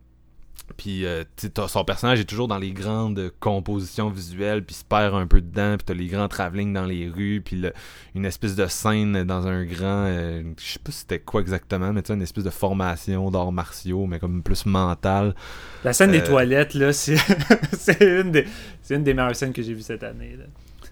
[0.78, 1.24] Puis euh,
[1.68, 5.76] son personnage est toujours dans les grandes compositions visuelles, puis se perd un peu dedans,
[5.78, 7.74] puis t'as les grands travelling dans les rues, puis le-
[8.16, 11.92] une espèce de scène dans un grand, euh, je sais pas si c'était quoi exactement,
[11.94, 15.36] mais tu une espèce de formation d'arts martiaux, mais comme plus mentale.
[15.84, 17.16] La scène des Euh, toilettes, là, c'est
[18.02, 18.46] une, des-
[18.90, 20.36] une des meilleures scènes que j'ai vues cette année.
[20.38, 20.46] Là.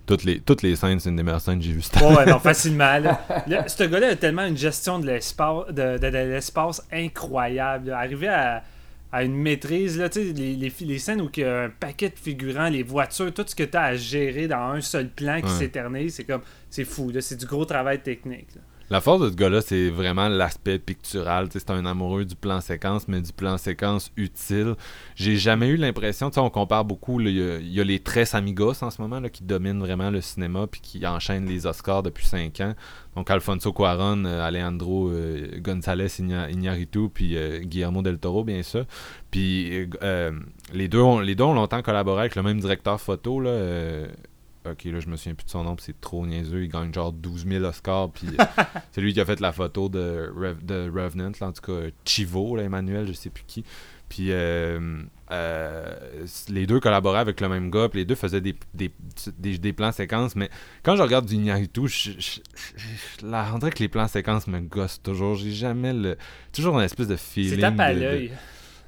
[0.06, 2.16] Toutes les, toutes les scènes, c'est une des meilleures scènes que j'ai vues cette Ouais,
[2.16, 2.98] ouais, non, facilement.
[2.98, 3.26] Là.
[3.48, 6.40] Là, ce gars-là a tellement une gestion de l'espace, de, de-
[6.94, 7.92] incroyable.
[7.92, 8.64] Arriver à,
[9.12, 11.70] à une maîtrise, là, tu sais, les, les, les scènes où il y a un
[11.70, 15.10] paquet de figurants, les voitures, tout ce que tu as à gérer dans un seul
[15.10, 15.52] plan qui Ouais.
[15.60, 17.10] s'éternise, c'est comme, c'est fou.
[17.12, 17.22] là.
[17.22, 18.48] C'est du gros travail technique.
[18.56, 18.62] là.
[18.90, 21.50] La force de ce gars-là, c'est vraiment l'aspect pictural.
[21.52, 24.76] C'est un amoureux du plan séquence, mais du plan séquence utile.
[25.16, 27.30] J'ai jamais eu l'impression, on compare beaucoup, il
[27.68, 30.80] y, a- les Tres Amigos en ce moment là, qui dominent vraiment le cinéma puis
[30.80, 32.76] qui enchaînent les Oscars depuis 5 ans.
[33.18, 38.86] Donc Alfonso Cuarón, euh, Alejandro euh, González Iñárritu puis euh, Guillermo del Toro, bien sûr.
[39.32, 39.86] Puis
[40.74, 43.50] les, deux ont, les deux ont longtemps collaboré avec le même directeur photo, là,
[44.72, 46.64] Ok, là, je me souviens plus de son nom, c'est trop niaiseux.
[46.64, 48.44] Il gagne genre 12 000 Oscars, puis euh,
[48.92, 51.88] c'est lui qui a fait la photo de, Rev- de Revenant, là, en tout cas
[52.06, 53.64] Chivo, là, Emmanuel, je sais plus qui.
[54.10, 55.94] Puis euh, euh,
[56.48, 58.90] les deux collaboraient avec le même gars, puis les deux faisaient des, des,
[59.38, 60.50] des, des plans séquences, mais
[60.84, 62.40] quand je regarde du Iñárritu, je, je,
[62.78, 65.36] je- là, on dirait que les plans séquences me gossent toujours.
[65.36, 66.16] J'ai jamais le.
[66.54, 67.56] Toujours une espèce de feeling.
[67.60, 68.32] C'est à de- de- l'œil.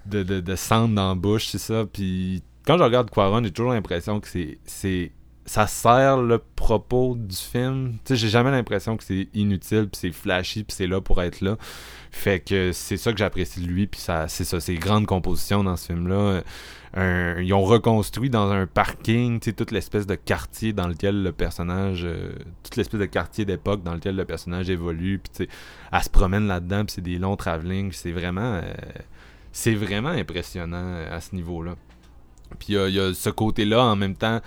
[0.05, 1.85] de, de, de cendre dans la bouche, c'est ça.
[1.91, 4.27] Puis quand je regarde Quaron, j'ai toujours l'impression que
[4.65, 5.11] c'est
[5.49, 7.93] ça sert le propos du film.
[8.05, 11.23] Tu sais, j'ai jamais l'impression que c'est inutile, puis c'est flashy, puis c'est là pour
[11.23, 11.57] être là.
[12.11, 15.75] Fait que c'est ça que j'apprécie de lui, puis c'est ça, ses grandes compositions dans
[15.75, 16.43] ce film-là.
[17.41, 22.31] Ils ont reconstruit dans un parking, toute l'espèce de quartier dans lequel le personnage, euh,
[22.61, 25.47] toute l'espèce de quartier d'époque dans lequel le personnage évolue, puis
[25.91, 28.73] elle se promène là-dedans, puis c'est des longs travelling, c'est vraiment, euh,
[29.51, 31.75] c'est vraiment impressionnant à ce niveau-là.
[32.59, 34.41] Puis il y a- ce côté-là en même temps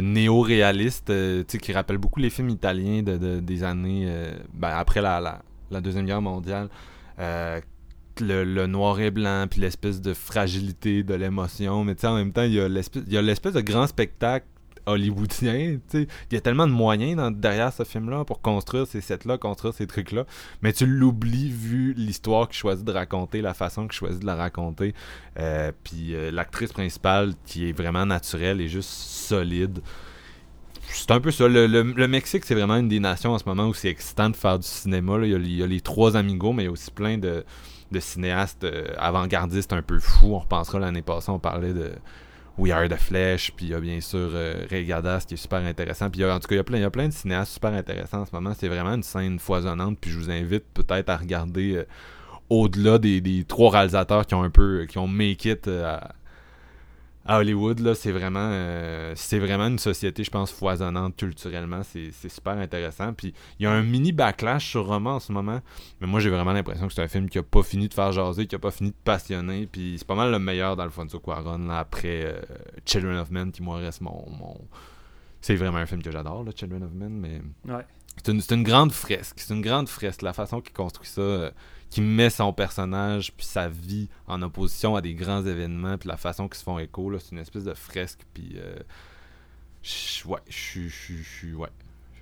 [0.00, 4.34] néo-réaliste, euh, tu sais, qui rappelle beaucoup les films italiens de, de- des années euh,
[4.54, 5.42] ben, après la,
[5.80, 6.68] Deuxième Guerre mondiale.
[7.18, 7.60] Euh,
[8.20, 11.84] le, noir et blanc, puis l'espèce de fragilité de l'émotion.
[11.84, 14.46] Mais en même temps, il y a l'espèce de grand spectacle
[14.86, 15.78] hollywoodien.
[15.92, 19.86] Il y a tellement de moyens derrière ce film-là pour construire ces sets-là, construire ces
[19.86, 20.24] trucs-là.
[20.62, 24.36] Mais tu l'oublies vu l'histoire qu'il choisit de raconter, la façon qu'il choisit de la
[24.36, 24.94] raconter.
[25.38, 29.80] Euh, puis euh, l'actrice principale qui est vraiment naturelle et juste solide.
[30.88, 31.48] C'est un peu ça.
[31.48, 34.58] Le, Mexique, c'est vraiment une des nations en ce moment où c'est excitant de faire
[34.58, 35.18] du cinéma.
[35.22, 37.44] Il, y a, les trois amigos, mais il y a aussi plein de,
[37.90, 40.34] de cinéastes euh, avant-gardistes un peu fous.
[40.34, 41.92] On repensera l'année passée, on parlait de
[42.58, 45.58] We Are the Flesh, puis il y a bien sûr euh, Ray qui est super
[45.58, 46.08] intéressant.
[46.08, 47.72] Puis en tout cas, il y, a plein, il y a plein de cinéastes super
[47.72, 48.52] intéressants en ce moment.
[48.58, 49.98] C'est vraiment une scène foisonnante.
[50.00, 51.86] Puis je vous invite peut-être à regarder euh,
[52.48, 56.14] au-delà des, des trois réalisateurs qui ont un peu qui ont make it euh, à,
[57.28, 62.10] à Hollywood là c'est vraiment euh, c'est vraiment une société je pense foisonnante culturellement c'est
[62.28, 65.60] super intéressant puis il y a un mini backlash sur Roma en ce moment
[66.00, 68.12] mais moi j'ai vraiment l'impression que c'est un film qui a pas fini de faire
[68.12, 71.66] jaser qui a pas fini de passionner puis c'est pas mal le meilleur d'Alfonso Cuarón
[71.66, 72.40] là, après euh,
[72.84, 74.56] Children of Men qui moi reste mon, mon...
[75.40, 77.42] c'est vraiment un film que j'adore Children of Men mais
[77.72, 77.84] Ouais.
[78.24, 79.34] c'est une, une grande fresque.
[79.38, 80.22] C'est une grande fresque.
[80.22, 81.50] La façon qu'il construit ça, euh,
[81.90, 86.16] qu'il met son personnage puis sa vie en opposition à des grands événements, puis la
[86.16, 88.20] façon qu'ils se font écho, là, c'est une espèce de fresque.
[88.34, 88.76] Puis, euh,
[90.26, 91.68] ouais, je suis- je ouais.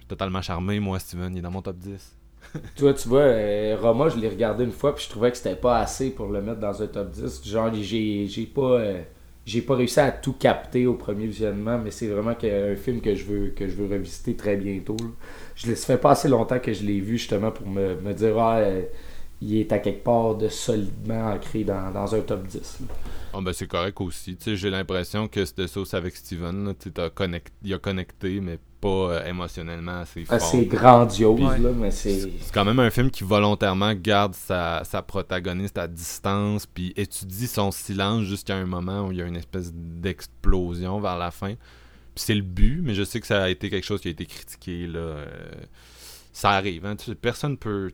[0.09, 1.35] Totalement charmé, moi, Steven.
[1.35, 2.17] Il est dans mon top 10.
[2.77, 5.57] Toi, tu vois, euh, Roma, je l'ai regardé une fois, puis je trouvais que c'était
[5.57, 7.43] pas assez pour le mettre dans un top 10.
[7.47, 8.63] Genre, j'ai j'ai pas.
[8.81, 9.03] euh,
[9.47, 13.15] j'ai pas réussi à tout capter au premier visionnement, mais c'est vraiment un film que
[13.15, 14.97] je veux que je veux revisiter très bientôt.
[15.55, 18.39] Je ça fait pas assez longtemps que je l'ai vu justement pour me, me dire
[18.39, 18.61] ah,
[19.45, 22.55] il est à quelque part de solidement ancré dans, dans un top 10.
[22.81, 22.87] là.
[23.37, 24.37] Ah, ben, c'est correct aussi.
[24.37, 26.67] Tu sais, j'ai l'impression que c'était ça aussi avec Steven.
[26.67, 26.73] Là.
[26.75, 30.37] Tu sais, t'as connect- Il a connecté, mais pas euh, émotionnellement assez fort.
[30.37, 31.59] Assez grandiose, Ouais.
[31.59, 32.21] là, mais c'est.
[32.21, 37.49] C'est quand même un film qui volontairement garde sa, sa protagoniste à distance, puis étudie
[37.49, 41.55] son silence jusqu'à un moment où il y a une espèce d'explosion vers la fin.
[42.15, 44.11] Puis c'est le but, mais je sais que ça a été quelque chose qui a
[44.13, 44.87] été critiqué.
[44.87, 44.99] Là.
[45.01, 45.27] euh,
[46.33, 47.91] ça arrive, hein, personne peut.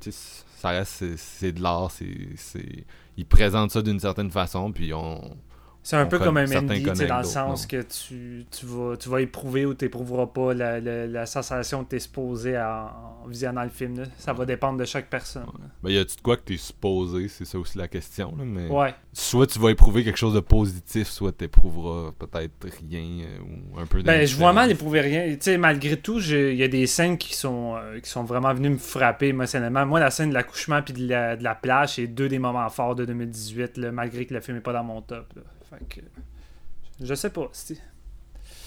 [0.60, 1.90] Ça reste, c'est- de l'art,
[2.36, 2.84] c'est-
[3.16, 5.36] Ils présentent ça d'une certaine façon, puis on.
[5.82, 8.96] C'est un On peu comme un Mendy, tu dans le sens que tu, tu, vas,
[8.98, 12.58] tu vas éprouver ou tu n'éprouveras pas la, la, la sensation que tu es supposé
[12.58, 12.90] en,
[13.24, 13.98] en visionnant le film.
[13.98, 14.04] là.
[14.18, 15.44] Ça va dépendre de chaque personne.
[15.46, 15.68] là.
[15.82, 18.68] Ben, y a-tu de quoi que t'es supposé, c'est ça aussi la question, là, mais.
[18.68, 18.94] Ouais.
[19.14, 22.52] Soit tu vas éprouver quelque chose de positif, soit t'éprouveras peut-être
[22.88, 23.38] rien euh,
[23.74, 25.28] ou un peu Ben, je vois mal éprouver rien.
[25.30, 28.52] Tu sais, malgré tout, il y a des scènes qui sont, euh, qui sont vraiment
[28.52, 29.86] venues me frapper émotionnellement.
[29.86, 32.68] Moi, la scène de l'accouchement puis de la, de la plage, c'est deux des moments
[32.68, 35.26] forts de 2018, là, malgré que le film n'est pas dans mon top.
[35.34, 35.42] là.
[35.70, 36.00] Fait que,
[37.00, 37.50] je sais pas.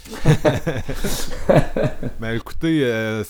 [2.20, 3.24] Ben écoutez, euh,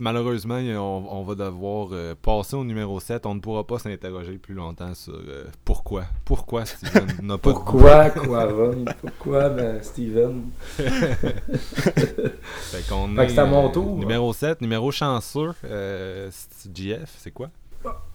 [0.00, 3.26] malheureusement, on, on va devoir euh, passer au numéro 7.
[3.26, 6.04] On ne pourra pas s'interroger plus longtemps sur euh, pourquoi.
[6.24, 7.50] Pourquoi Steven n'a pas.
[7.50, 10.50] Pourquoi, Quaron Pourquoi, ben, Steven?
[10.76, 10.88] Fait
[12.88, 13.98] qu'on que à mon euh, tour.
[13.98, 15.52] numéro 7, numéro chanceux.
[15.64, 16.30] Euh,
[16.74, 17.50] GF, c'est quoi?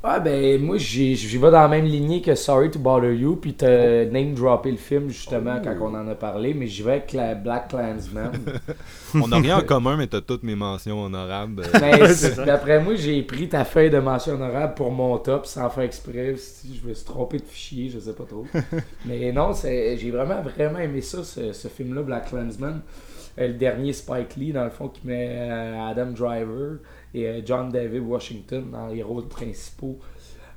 [0.07, 3.55] Ah ben moi j'y vais dans la même lignée que Sorry to Bother You puis
[3.55, 7.13] t'as name droppé le film justement quand on en a parlé mais j'y vais avec
[7.13, 8.31] la Black Clansman.
[9.15, 11.63] On n'a rien en commun, mais t'as toutes mes mentions honorables.
[11.65, 12.45] Ça.
[12.45, 16.35] d'après moi j'ai pris ta feuille de mention honorable pour mon top sans faire exprès
[16.37, 18.45] si je me suis trompé de fichier je sais pas trop.
[19.05, 22.81] mais non j'ai vraiment vraiment aimé ça ce, ce film là Black Clansman.
[23.37, 26.77] Euh, le dernier Spike Lee dans le fond qui met euh, Adam Driver
[27.13, 29.97] et euh, John David Washington dans les rôles principaux.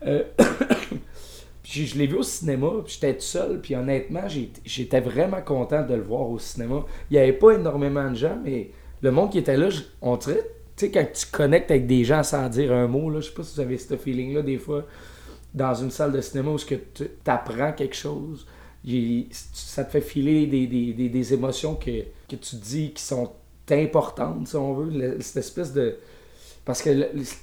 [0.06, 0.24] Euh,
[1.64, 4.26] je l'ai vu au cinéma, j'étais tout seul, puis honnêtement,
[4.64, 6.84] j'étais vraiment content de le voir au cinéma.
[7.10, 8.70] Il n'y avait pas énormément de gens, mais
[9.02, 9.68] le monde qui était là,
[10.00, 13.20] on dirait, tu sais, quand tu connectes avec des gens sans dire un mot, là,
[13.20, 14.84] je sais pas si vous avez ce feeling-là des fois,
[15.54, 18.46] dans une salle de cinéma où tu apprends quelque chose,
[19.42, 23.32] ça te fait filer des, émotions que, tu dis qui sont
[23.70, 25.96] importantes, si on veut, cette espèce de...
[26.68, 26.90] Parce que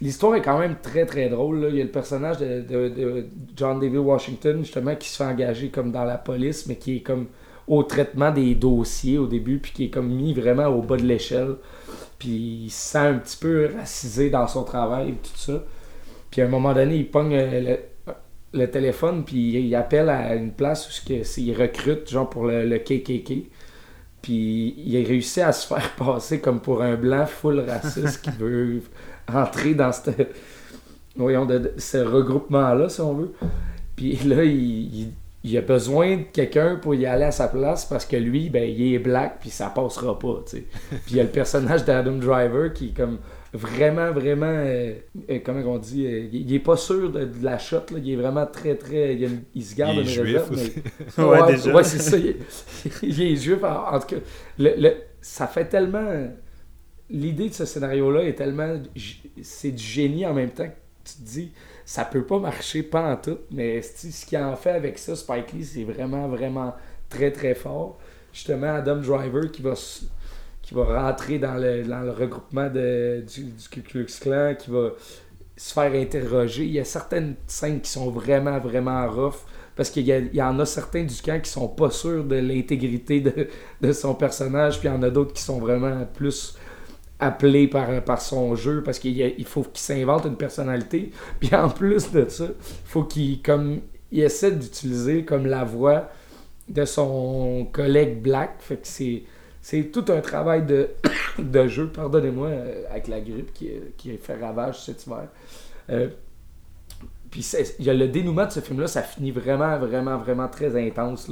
[0.02, 1.62] l'histoire est quand même très très drôle.
[1.62, 1.70] là.
[1.70, 3.26] Il y a le personnage de,
[3.56, 7.00] John David Washington, justement, qui se fait engager comme dans la police, mais qui est
[7.00, 7.26] comme
[7.68, 11.06] au traitement des dossiers au début, puis qui est comme mis vraiment au bas de
[11.06, 11.56] l'échelle.
[12.20, 15.64] Puis il se sent un petit peu racisé dans son travail, tout ça.
[16.30, 20.36] Puis à un moment donné, il pogne euh, le, le téléphone, puis il appelle à
[20.36, 23.50] une place où il recrute, genre pour le, le KKK.
[24.22, 28.30] Puis il a réussi à se faire passer comme pour un blanc full raciste qui
[28.30, 28.82] veut
[29.34, 30.36] entrer dans cette,
[31.16, 33.32] voyons, de, de- ce regroupement-là, si on veut.
[33.96, 34.54] Puis là, il,
[35.02, 35.12] il-
[35.48, 38.64] il a besoin de quelqu'un pour y aller à sa place parce que lui, ben,
[38.68, 40.64] il est black, puis ça passera pas, tu sais.
[40.90, 43.20] Puis il y a le personnage d'Adam Driver qui est comme
[43.54, 44.94] vraiment, vraiment, euh,
[45.30, 48.00] euh, comment on dit, euh, il, il est pas sûr de, de la shot, là.
[48.04, 50.26] il est vraiment très, très, il, a une- il se garde Il est une juif
[50.26, 50.74] réserve, aussi.
[51.18, 51.74] mais- Ouais, ouais, déjà.
[51.76, 52.18] ouais, c'est ça.
[52.18, 52.38] Il est,
[53.04, 53.64] il est juif.
[53.64, 54.22] En, en tout cas,
[54.58, 56.10] le, le- ça fait tellement.
[57.10, 58.82] L'idée de ce scénario-là est tellement.
[59.42, 60.74] C'est du génie en même temps que
[61.04, 61.52] tu te dis,
[61.86, 63.38] ça peut pas marcher, pas en tout.
[63.52, 66.74] Mais ce qu'il en fait avec ça, Spike Lee, c'est vraiment, vraiment
[67.10, 67.98] très, très fort.
[68.34, 69.74] Justement, Adam Driver qui va.
[70.62, 74.72] qui va rentrer dans le, dans le regroupement de, du, du Ku Klux Klan, qui
[74.72, 74.90] va
[75.56, 76.66] se faire interroger.
[76.66, 79.46] Il y a certaines scènes qui sont vraiment, vraiment rough.
[79.76, 83.20] Parce qu'il y, y en a certains du camp qui sont pas sûrs de l'intégrité
[83.20, 83.50] de,
[83.82, 86.58] de son personnage, puis il y en a d'autres qui sont vraiment plus
[87.20, 91.12] appelé par, par son jeu parce qu'il faut qu'il s'invente une personnalité.
[91.40, 92.48] Puis en plus de ça,
[92.86, 93.82] faut qu'il comme
[94.12, 96.10] il essaie d'utiliser comme la voix
[96.70, 98.56] de son collègue Black.
[98.60, 99.24] Fait que c'est
[99.62, 100.90] c'est tout un travail de,
[101.40, 105.28] de jeu, pardonnez-moi, euh, avec la grippe qui, qui fait ravage cet hiver.
[105.90, 106.10] Euh,
[107.32, 107.44] puis
[107.80, 111.32] il y a le dénouement de ce film-là, ça finit vraiment, vraiment, vraiment très intense.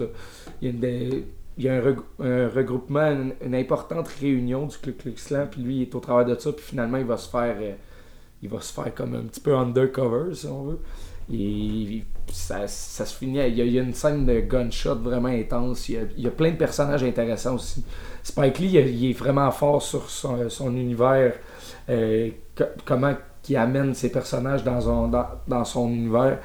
[0.61, 1.23] Il y a, une
[1.57, 3.11] il y a un, reg- un regroupement,
[3.41, 6.51] une, importante réunion du Ku Klux Klan, puis lui il est au travers de ça,
[6.51, 7.73] puis finalement il va se faire, euh,
[8.41, 10.79] il va se faire comme un petit peu undercover si on veut.
[11.31, 16.07] Et ça, ça se finit, il y, a, une scène de gunshot vraiment intense, il
[16.17, 17.83] y a, plein de personnages intéressants aussi.
[18.23, 21.35] Spike Lee, il, est vraiment fort sur son, univers,
[21.89, 23.13] euh, co- comment
[23.43, 26.39] qui amène ses personnages dans, son- dans, dans son univers.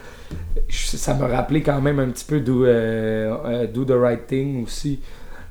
[0.68, 5.00] Ça me rappelait quand même un petit peu Do, euh, euh, the Right Thing aussi,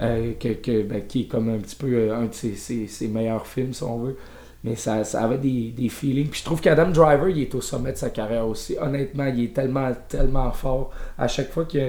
[0.02, 3.08] euh, que, que- ben, qui est comme un petit peu euh, un de ses, ses-
[3.08, 4.18] meilleurs films, si on veut.
[4.64, 6.28] Mais ça, ça avait des, des feelings.
[6.30, 8.76] Puis je trouve qu'Adam Driver, il est au sommet de sa carrière aussi.
[8.80, 10.92] Honnêtement, il est tellement, tellement fort.
[11.18, 11.80] À chaque fois qu'il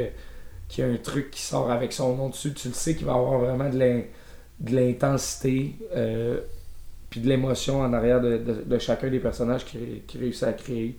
[0.79, 3.15] y, a- un truc qui sort avec son nom dessus, tu le sais qu'il va
[3.15, 4.03] avoir vraiment de l'in-
[4.61, 5.75] de l'intensité.
[7.11, 10.97] Puis de l'émotion en arrière de, chacun des personnages qu'il qu'il réussit à créer.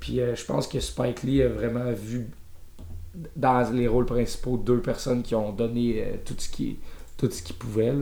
[0.00, 2.26] Puis euh, je pense que Spike Lee a vraiment vu
[3.36, 6.78] dans les rôles principaux deux personnes qui ont donné euh, tout ce qui
[7.16, 7.92] tout ce qu'ils pouvaient.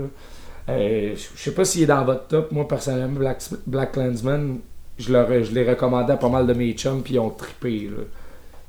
[0.68, 2.52] Euh, je sais pas s'il est dans votre top.
[2.52, 4.60] Moi, personnellement, Black, Black Clansman,
[4.98, 7.90] je, je l'ai recommandé à pas mal de mes chums, puis ils ont trippé.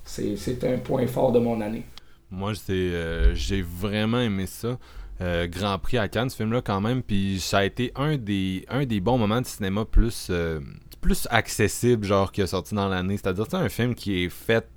[0.03, 1.85] C'est un point fort de mon année.
[2.31, 4.77] Moi, euh, j'ai vraiment aimé ça.
[5.22, 7.03] Euh, Grand Prix à Cannes, ce film-là, quand même.
[7.03, 10.60] Puis ça a été un des, un des bons moments de cinéma plus, euh,
[10.99, 13.18] plus accessible, genre, qui a sorti dans l'année.
[13.18, 14.68] C'est-à-dire, c'est un film qui est fait.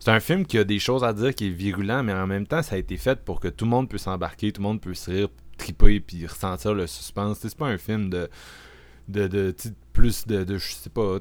[0.00, 2.46] C'est un film qui a des choses à dire, qui est virulent, mais en même
[2.46, 4.80] temps, ça a été fait pour que tout le monde puisse s'embarquer, tout le monde
[4.80, 5.28] puisse rire,
[5.58, 7.38] triper, puis ressentir le suspense.
[7.40, 8.28] C'est pas un film de.
[9.08, 9.54] de, de,
[9.92, 10.56] plus de, de.
[10.58, 11.18] Je sais pas.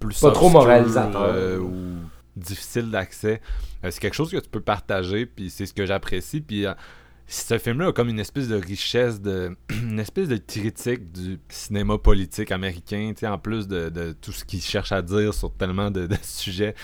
[0.00, 1.22] Plus Pas trop moralisateur.
[1.22, 1.74] euh, ou
[2.34, 3.40] difficile d'accès.
[3.84, 6.40] Euh, c'est quelque chose que tu peux partager, puis c'est ce que j'apprécie.
[6.40, 6.66] Puis
[7.26, 11.98] ce film-là a comme une espèce de richesse, de une espèce de critique du cinéma
[11.98, 16.74] politique américain, en plus de, tout ce qu'il cherche à dire sur tellement de, sujets.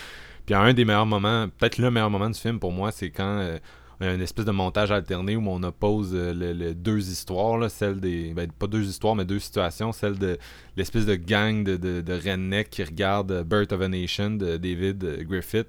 [0.47, 3.39] Puis un des meilleurs moments, peut-être le meilleur moment du film pour moi, c'est quand
[3.41, 3.59] euh,
[4.01, 7.99] une espèce de montage alterné où on oppose euh, le- le deux histoires, là, celle
[8.01, 8.33] des.
[8.33, 9.91] Ben, pas deux histoires, mais deux situations.
[9.93, 10.39] Celle de
[10.77, 14.57] l'espèce de gang de, de, de redneck qui regarde euh, Birth of a Nation de
[14.57, 15.67] David euh, Griffith.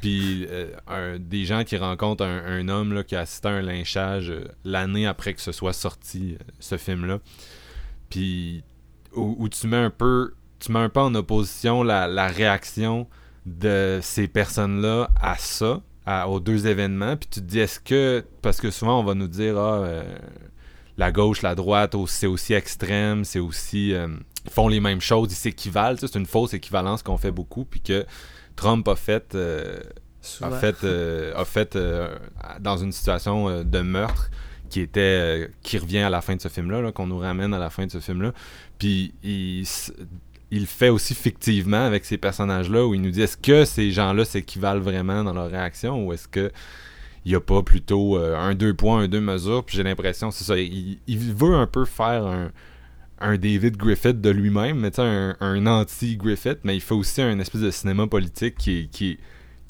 [0.00, 3.62] Puis euh, des gens qui rencontrent un, un homme là, qui a assisté à un
[3.62, 7.20] lynchage euh, l'année après que ce soit sorti, euh, ce film-là.
[8.10, 8.64] Puis
[9.14, 13.06] où, où tu mets un peu tu mets un peu en opposition la, la réaction
[13.46, 17.16] de ces personnes-là à ça, à- aux deux événements.
[17.16, 18.24] Puis tu te dis, est-ce que.
[18.42, 20.16] Parce que souvent, on va nous dire, ah, euh,
[20.96, 23.92] la gauche, la droite, c'est aussi extrême, c'est aussi.
[23.94, 24.08] euh,
[24.44, 25.96] ils font les mêmes choses, ils s'équivalent.
[26.00, 27.64] C'est une fausse équivalence qu'on fait beaucoup.
[27.64, 28.06] Puis que
[28.56, 29.34] Trump a fait.
[29.34, 29.78] euh,
[30.42, 31.78] a fait, euh, a fait
[32.60, 34.30] dans une situation de meurtre
[34.68, 37.58] qui était qui revient à la fin de ce film là, qu'on nous ramène à
[37.58, 38.32] la fin de ce film là
[38.78, 39.64] puis il,
[40.50, 43.90] il fait aussi fictivement avec ces personnages là où il nous dit est-ce que ces
[43.90, 46.50] gens là s'équivalent vraiment dans leur réaction ou est-ce que
[47.24, 50.30] il y a pas plutôt euh, un deux points un deux mesures puis j'ai l'impression
[50.30, 52.50] c'est ça il, veut un peu faire un
[53.20, 57.62] un David Griffith de lui-même, mais un, un anti-Griffith, mais il fait aussi un espèce
[57.62, 59.18] de cinéma politique qui, qui,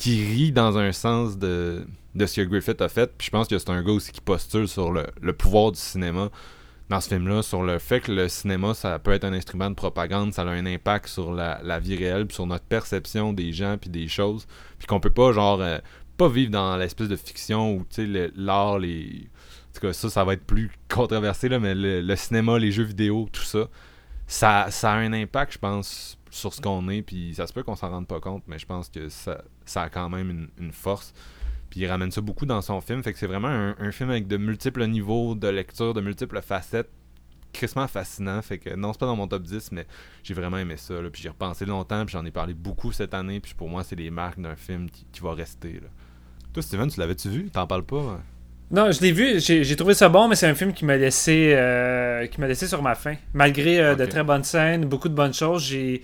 [0.06, 3.10] rit dans un sens de, de ce que Griffith a fait.
[3.16, 6.28] Puis je pense que c'est un gars aussi qui postule sur le pouvoir du cinéma
[6.88, 9.74] dans ce film-là, sur le fait que le cinéma, ça peut être un instrument de
[9.74, 13.90] propagande, ça a un impact sur la, vie réelle, sur notre perception des gens, puis
[13.90, 14.46] des choses.
[14.78, 15.78] Puis qu'on peut pas, genre, euh,
[16.16, 19.28] pas vivre dans l'espèce de fiction où, tu sais, l'art, les...
[19.70, 22.84] En tout cas, ça, ça va être plus controversé, là, mais le, cinéma, les jeux
[22.84, 23.68] vidéo, tout ça,
[24.26, 27.62] ça, ça a un impact, je pense, sur ce qu'on est, puis ça se peut
[27.62, 29.42] qu'on s'en rende pas compte, mais je pense que ça,
[29.74, 31.12] a quand même une force.
[31.70, 34.10] Puis il ramène ça beaucoup dans son film, fait que c'est vraiment un, un film
[34.10, 36.90] avec de multiples niveaux de lecture, de multiples facettes,
[37.52, 38.40] crissement fascinant.
[38.42, 39.86] Fait que non, c'est pas dans mon top 10, mais
[40.22, 40.94] j'ai vraiment aimé ça.
[41.00, 41.10] Là.
[41.10, 43.96] Puis j'ai repensé longtemps, puis j'en ai parlé beaucoup cette année, puis pour moi, c'est
[43.96, 45.74] des marques d'un film qui, qui va rester.
[45.74, 45.88] Là.
[46.52, 47.50] Toi, Steven, tu l'avais-tu vu?
[47.50, 48.20] T'en parles pas hein?
[48.70, 51.54] Non, je l'ai vu, j'ai trouvé ça bon, mais c'est un film qui m'a laissé
[51.54, 53.14] euh, qui m'a laissé sur ma faim.
[53.32, 56.02] Malgré euh, de très bonnes scènes, beaucoup de bonnes choses, j'ai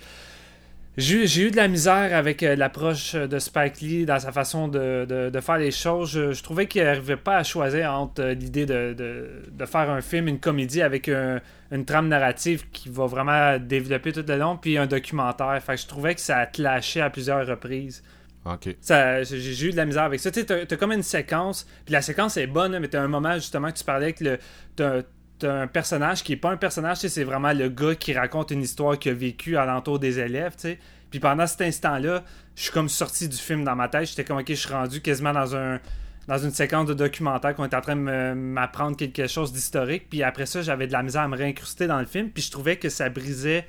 [0.97, 5.05] j'ai eu- de la misère avec euh, l'approche de Spike Lee dans sa façon de,
[5.05, 6.11] de- de faire les choses.
[6.11, 10.01] Je, je trouvais qu'il n'arrivait pas à choisir entre euh, l'idée de, de- faire un
[10.01, 11.41] film, une comédie avec un-
[11.71, 15.61] une trame narrative qui va vraiment développer tout le long, puis un documentaire.
[15.61, 18.03] Fait que je trouvais que ça a clashé à plusieurs reprises.
[18.45, 18.75] Ok.
[18.79, 20.29] Ça, j'ai eu de la misère avec ça.
[20.29, 23.71] Tu t'as comme une séquence, puis la séquence est bonne, mais t'as un moment justement
[23.71, 25.03] que tu parlais que le,
[25.43, 28.97] un personnage qui est pas un personnage, c'est vraiment le gars qui raconte une histoire
[28.97, 30.79] qu'il a vécue alentour des élèves, tu sais.
[31.11, 32.23] Puis pendant cet instant-là,
[32.55, 34.07] je suis comme sorti du film dans ma tête.
[34.07, 35.79] J'étais comme, ok, je suis rendu quasiment dans un
[36.27, 40.09] dans une séquence de documentaire qu'on était en train de m'apprendre quelque chose d'historique.
[40.09, 42.29] Puis après ça, j'avais de la misère à me réincruster dans le film.
[42.29, 43.67] Puis je trouvais que ça brisait.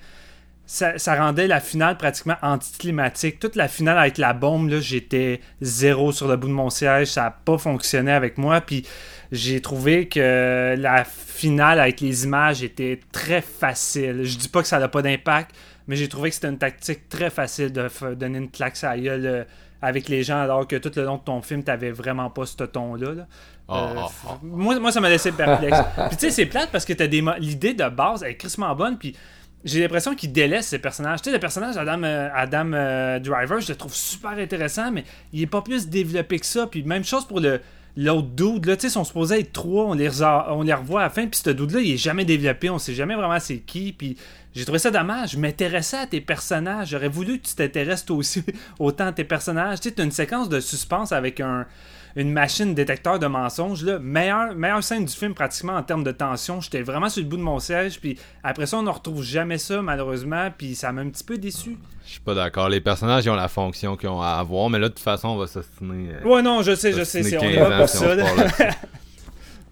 [0.66, 3.38] Ça, ça rendait la finale pratiquement anticlimatique.
[3.38, 7.08] Toute la finale avec la bombe, là, j'étais zéro sur le bout de mon siège.
[7.08, 8.60] Ça n'a pas fonctionné avec moi.
[8.60, 8.84] Puis
[9.30, 14.24] j'ai trouvé que la finale avec les images était très facile.
[14.24, 15.54] Je dis pas que ça n'a pas d'impact,
[15.86, 19.00] mais j'ai trouvé que c'était une tactique très facile de donner une claque à la
[19.00, 19.44] gueule, euh,
[19.82, 22.56] avec les gens alors que tout le long de ton film, t'avais vraiment pas ce
[22.64, 23.12] ton-là.
[23.12, 23.26] là.
[23.68, 24.38] Ah, Euh, ah, ah.
[24.42, 25.78] Moi, moi, ça m'a laissé perplexe.
[26.08, 28.74] puis tu sais, c'est plate parce que t'as des l'idée de base elle est crissement
[28.74, 29.14] bonne, puis
[29.66, 31.20] j'ai l'impression qu'il délaisse ces personnages.
[31.20, 35.04] Tu sais, le personnage Adam, euh, Adam euh, Driver, je le trouve super intéressant, mais
[35.32, 36.66] il est pas plus développé que ça.
[36.66, 37.60] Puis même chose pour le
[37.96, 41.04] l'autre dude, là, tu sais, sont supposés être trois, on les, on les revoit à
[41.04, 43.94] la fin, puis ce dude-là, il est jamais développé, on sait jamais vraiment c'est qui,
[43.94, 44.18] puis
[44.54, 45.30] j'ai trouvé ça dommage.
[45.30, 48.44] Je m'intéressais à tes personnages, j'aurais voulu que tu t'intéresses toi aussi
[48.78, 49.80] autant à tes personnages.
[49.80, 51.66] Tu sais, une séquence de suspense avec un,
[52.16, 53.98] une machine détecteur de mensonges, là.
[54.00, 56.60] Meilleure, meilleure scène du film, pratiquement, en termes de tension.
[56.60, 59.58] J'étais vraiment sur le bout de mon siège, puis après ça, on ne retrouve jamais
[59.58, 61.76] ça, malheureusement, puis ça m'a un petit peu déçu.
[62.06, 62.68] Je suis pas d'accord.
[62.68, 65.28] Les personnages, ils ont la fonction qu'ils ont à avoir, mais là, de toute façon,
[65.28, 66.10] on va s'ostiner.
[66.14, 67.98] euh, Ouais, non, je sais, je sais, on y 15 va ans pour ça.
[67.98, 68.24] se là.
[68.24, 68.76] parle là-dessus.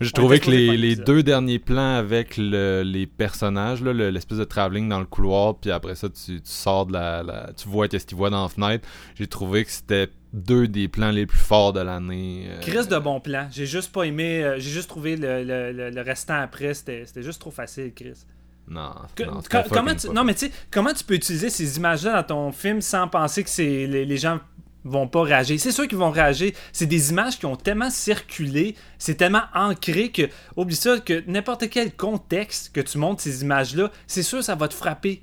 [0.00, 4.44] J'ai trouvé que les, les deux derniers plans avec le- les personnages, le- l'espèce de
[4.44, 7.86] travelling dans le couloir, puis après ça, tu, tu sors de la, la- Tu vois
[7.88, 8.88] qu'est-ce qu'ils voient dans la fenêtre.
[9.14, 12.46] J'ai trouvé que c'était deux des plans les plus forts de l'année.
[12.48, 13.46] euh, Chris de bon plan.
[13.52, 14.42] J'ai juste pas aimé.
[14.42, 16.74] euh, j'ai juste trouvé le, le- restant après.
[16.74, 18.24] C'était juste trop facile, Chris.
[18.66, 22.22] Non, Que- non, comment tu, non, mais tu sais, comment tu peux utiliser ces images-là
[22.22, 24.40] dans ton film sans penser que c'est les, les gens
[24.84, 25.58] vont pas réagir?
[25.58, 26.52] C'est sûr qu'ils vont réagir.
[26.72, 30.22] C'est des images qui ont tellement circulé, c'est tellement ancré que,
[30.56, 34.68] oublie ça, que n'importe quel contexte que tu montres ces images-là, c'est sûr ça va
[34.68, 35.22] te frapper.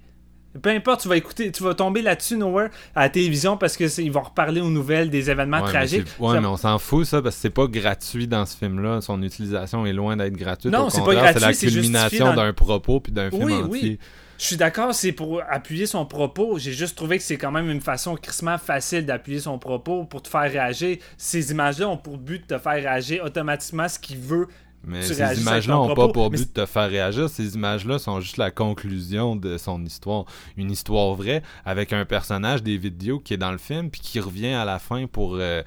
[0.62, 3.88] Peu importe, tu vas écouter, tu vas tomber là-dessus nowhere à la télévision parce que
[3.88, 6.08] c'est- ils vont reparler aux nouvelles des événements Ouais, tragiques.
[6.20, 9.00] ouais, Ça- mais on s'en fout, ça, parce que c'est pas gratuit dans ce film-là.
[9.00, 10.74] Son utilisation est loin d'être gratuite.
[10.74, 13.54] Non, c'est pas C'est la gratuit, c'est justifié culmination d'un propos puis d'un film Oui,
[13.54, 13.70] entier.
[13.72, 14.00] oui.
[14.42, 16.58] Je suis d'accord, c'est pour appuyer son propos.
[16.58, 20.24] J'ai juste trouvé que c'est quand même une façon crissement facile d'appuyer son propos pour
[20.24, 20.98] te faire réagir.
[21.16, 24.48] Ces images-là ont pour but de te faire réagir automatiquement ce qu'il veut.
[24.84, 27.30] Mais Tu ces images-là n'ont pas pour but de te faire réagir.
[27.30, 30.26] Ces images-là sont juste la conclusion de son histoire.
[30.58, 34.20] Une histoire vraie avec un personnage, David Dio, qui est dans le film puis qui
[34.20, 35.36] revient à la fin pour.
[35.36, 35.62] euh,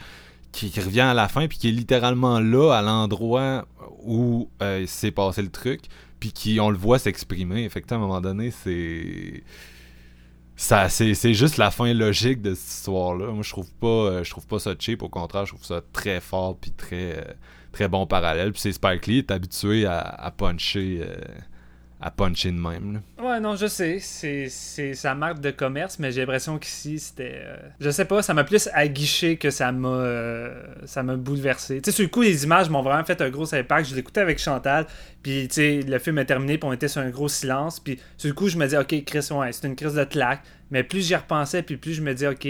[0.54, 3.66] qui, revient à la fin puis qui est littéralement là à l'endroit
[4.02, 5.82] où euh, s'est passé le truc
[6.20, 7.68] puis qui on le voit s'exprimer.
[7.68, 9.42] Sais, à un moment donné, c'est
[10.56, 13.32] ça c'est juste la fin logique de cette histoire là.
[13.32, 15.80] Moi je trouve pas euh, je trouve pas ça cheap au contraire, je trouve ça
[15.92, 17.32] très fort puis très euh,
[17.72, 18.52] très bon parallèle.
[18.52, 21.02] Puis c'est Spike Lee est habitué à, puncher
[22.04, 23.00] à puncher de même.
[23.16, 23.24] là.
[23.24, 23.98] Ouais, non, je sais.
[23.98, 27.40] C'est, sa marque de commerce, mais j'ai l'impression qu'ici, c'était.
[27.42, 29.88] euh, je sais pas, ça m'a plus aguiché que ça m'a.
[29.88, 31.80] euh, ça m'a bouleversé.
[31.80, 33.88] Tu sais, sur le coup, les images m'ont vraiment fait un gros impact.
[33.88, 34.86] Je l'écoutais avec Chantal,
[35.22, 37.80] puis tu sais, le film est terminé, puis on était sur un gros silence.
[37.80, 40.42] Puis sur le coup, je me dis, ok, Chris, ouais, c'est une crise de claque.
[40.70, 42.46] Mais plus j'y repensais, puis plus je me dis, ok,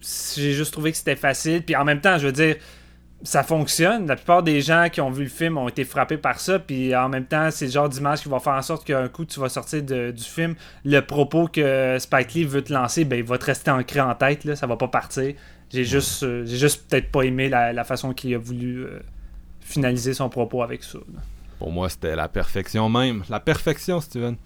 [0.00, 1.62] j'ai juste trouvé que c'était facile.
[1.62, 2.56] Puis en même temps, je veux dire
[3.22, 4.06] ça fonctionne.
[4.06, 6.58] La plupart des gens qui ont vu le film ont été frappés par ça.
[6.58, 9.24] Puis en même temps, c'est le genre d'image qui va faire en sorte qu'un coup,
[9.24, 10.54] tu vas sortir de- du film.
[10.84, 14.14] Le propos que Spike Lee veut te lancer, ben, il va te rester ancré en
[14.14, 14.44] tête.
[14.44, 15.34] Là, ça va pas partir.
[15.72, 19.00] J'ai juste, euh, j'ai juste peut-être pas aimé la, la façon qu'il a voulu euh,
[19.60, 20.98] finaliser son propos avec ça.
[20.98, 21.20] là.
[21.58, 23.22] Pour moi, c'était la perfection même.
[23.30, 24.36] La perfection, Steven.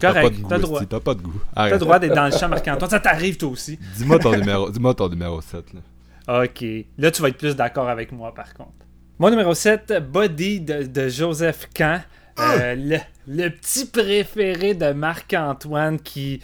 [0.00, 0.80] Correct, de goût, t'as droit.
[0.86, 1.40] T'as pas de goût.
[1.54, 2.90] T'as droit d'être dans le champ Marc-Antoine.
[2.90, 3.78] Ça t'arrive toi aussi.
[3.96, 5.80] Dis-moi ton numéro, dis-moi ton numéro 7 là.
[6.30, 6.64] Ok.
[6.98, 8.86] Là, tu vas être plus d'accord avec moi, par contre.
[9.18, 12.02] Mon numéro 7, Body de, de Joseph Kahn.
[12.38, 16.40] Euh, le, le petit préféré de Marc-Antoine qui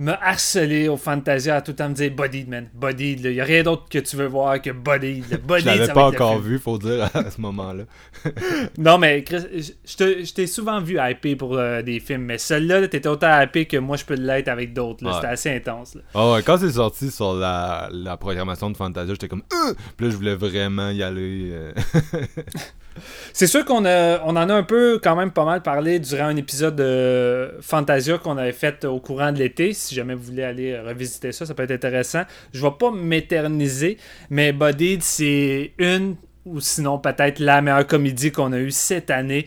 [0.00, 2.68] m'a harcelé au Fantasia à tout le temps me dire Body, man.
[2.74, 5.22] Body, il n'y a rien d'autre que tu veux voir que Body.
[5.30, 7.84] Le Body, Je l'avais pas encore vu, faut dire à ce moment-là.
[8.78, 13.08] Non, mais Chris, je- t'ai souvent vu hyper pour euh, des films, mais celui-là, t'étais
[13.08, 15.04] autant hyper que moi, je peux l'être avec d'autres.
[15.04, 15.12] Ouais.
[15.14, 15.94] C'était assez intense.
[15.94, 16.00] là.
[16.14, 19.74] Ah ouais, quand c'est sorti sur la, la programmation de Fantasia, j'étais comme euh!
[19.96, 21.50] Puis là, je voulais vraiment y aller.
[21.52, 21.72] euh.
[23.32, 26.76] C'est sûr qu'on en a un peu quand même pas mal parlé durant un épisode
[26.76, 29.72] de Fantasia qu'on avait fait au courant de l'été.
[29.72, 32.22] Si jamais vous voulez aller revisiter ça, ça peut être intéressant.
[32.52, 33.98] Je vais pas m'éterniser,
[34.30, 36.16] mais Bodied, c'est une
[36.46, 39.46] ou sinon peut-être la meilleure comédie qu'on a eue cette année.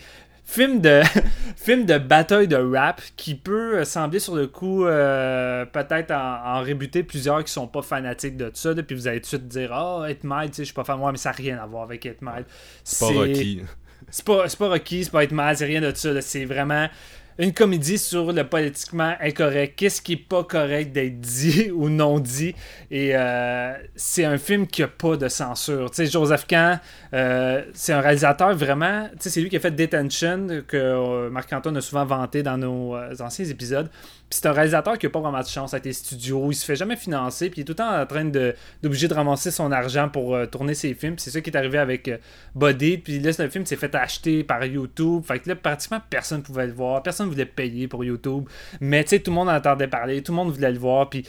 [0.54, 1.02] Film de,
[1.56, 6.62] film de bataille de rap qui peut sembler sur le coup euh, peut-être en, en
[6.62, 8.76] rébuter plusieurs qui sont pas fanatiques de ça.
[8.76, 10.84] Puis vous allez tout de suite dire Ah, 8 Mile, tu sais, je suis pas
[10.84, 11.00] fan.
[11.00, 12.46] Ouais, mais ça n'a rien à voir avec 8 Mile.
[12.84, 13.64] C'est pas Rocky.
[14.12, 16.22] c'est pas, c'est pas Rocky, c'est pas être mal, c'est rien de ça.
[16.22, 16.88] C'est vraiment
[17.38, 19.78] une comédie sur le politiquement incorrect.
[19.78, 22.56] Qu'est-ce qui est pas correct d'être dit ou non dit?
[22.92, 25.90] Et euh, c'est un film qui a pas de censure.
[25.92, 26.80] Tu sais, Joseph Kahn,
[27.14, 29.08] euh, c'est un réalisateur vraiment.
[29.14, 32.58] Tu sais, c'est lui qui a fait Detention, que euh, Marc-Antoine a souvent vanté dans
[32.58, 33.90] nos anciens épisodes.
[34.34, 36.48] Puis c'est un réalisateur qui a pas vraiment de chance avec les studios.
[36.50, 37.52] Il se fait jamais financer.
[37.52, 40.34] Puis il est tout le temps en train de d'obligé de ramasser son argent pour
[40.34, 41.20] euh, tourner ses films.
[41.20, 42.18] C'est ça qui est arrivé avec euh,
[42.56, 42.98] Body.
[42.98, 45.22] Puis là, un film s'est fait acheter par YouTube.
[45.24, 47.04] Fait que là, pratiquement personne pouvait le voir.
[47.04, 48.46] Personne voulait payer pour YouTube.
[48.82, 50.24] Mais tu sais, tout le monde en entendait parler.
[50.24, 51.12] Tout le monde voulait le voir.
[51.12, 51.24] Puis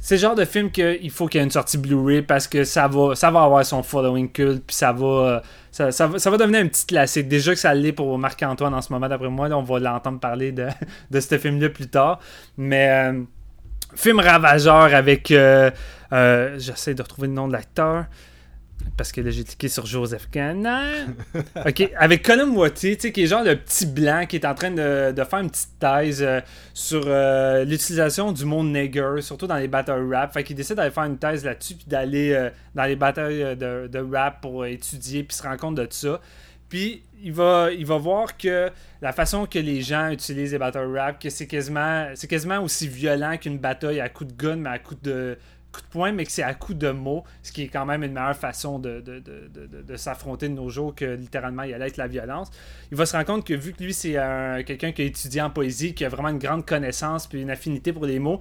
[0.00, 2.62] c'est le genre de film qu'il faut qu'il y ait une sortie Blu-ray parce que
[2.62, 4.62] ça va, ça va avoir son following culte.
[4.64, 5.06] Puis ça va.
[5.06, 5.40] euh,
[5.74, 7.26] ça, va, ça va devenir un petit classique.
[7.26, 9.48] Déjà que ça l'est pour Marc-Antoine en ce moment, d'après moi.
[9.48, 10.68] Là, on va l'entendre parler de,
[11.10, 12.20] de ce film-là plus tard.
[12.56, 13.22] Mais euh,
[13.94, 15.30] film ravageur avec.
[15.32, 15.70] euh,
[16.12, 18.04] euh, J'essaie de retrouver le nom de l'acteur.
[18.96, 20.68] Parce que là, j'ai cliqué sur Joseph Kahn.
[21.66, 24.54] ok, avec Colin Watty, tu sais, qui est genre le petit blanc qui est en
[24.54, 26.40] train de, faire une petite thèse euh,
[26.72, 30.32] sur euh, l'utilisation du mot nigger, surtout dans les battle rap.
[30.32, 34.08] Fait qu'il décide d'aller faire une thèse là-dessus, puis d'aller euh, dans les batailles de,
[34.12, 36.20] rap pour étudier, puis se rendre compte de ça.
[36.68, 38.70] Puis il va, il va voir que
[39.00, 42.88] la façon que les gens utilisent les battle rap, que c'est quasiment, c'est quasiment aussi
[42.88, 45.36] violent qu'une bataille à coup de gun, mais à coup de,
[45.74, 48.02] coup de poing, mais que c'est à coup de mots, ce qui est quand même
[48.02, 51.88] une meilleure façon de, de, de, de- s'affronter de nos jours que littéralement il allait
[51.88, 52.50] être la violence.
[52.90, 55.42] Il va se rendre compte que vu que lui c'est un- quelqu'un qui a étudié
[55.42, 58.40] en poésie, qui a vraiment une grande connaissance puis une affinité pour les mots,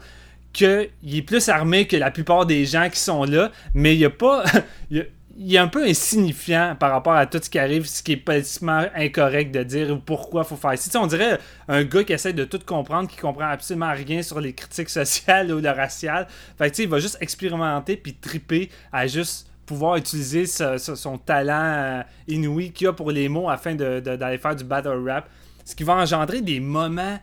[0.53, 4.05] qu'il est plus armé que la plupart des gens qui sont là, mais il y
[4.05, 4.43] a pas.
[5.35, 8.17] il est un peu insignifiant par rapport à tout ce qui arrive, ce qui est
[8.17, 10.77] politiquement incorrect de dire ou pourquoi faut faire.
[10.77, 14.39] Si on dirait un gars qui essaie de tout comprendre, qui comprend absolument rien sur
[14.39, 16.27] les critiques sociales ou le racial.
[16.57, 22.71] Fait il va juste expérimenter puis triper à juste pouvoir utiliser son talent euh, inouï
[22.71, 25.27] qu'il a pour les mots afin de- de- d'aller faire du battle rap.
[25.65, 27.17] Ce qui va engendrer des moments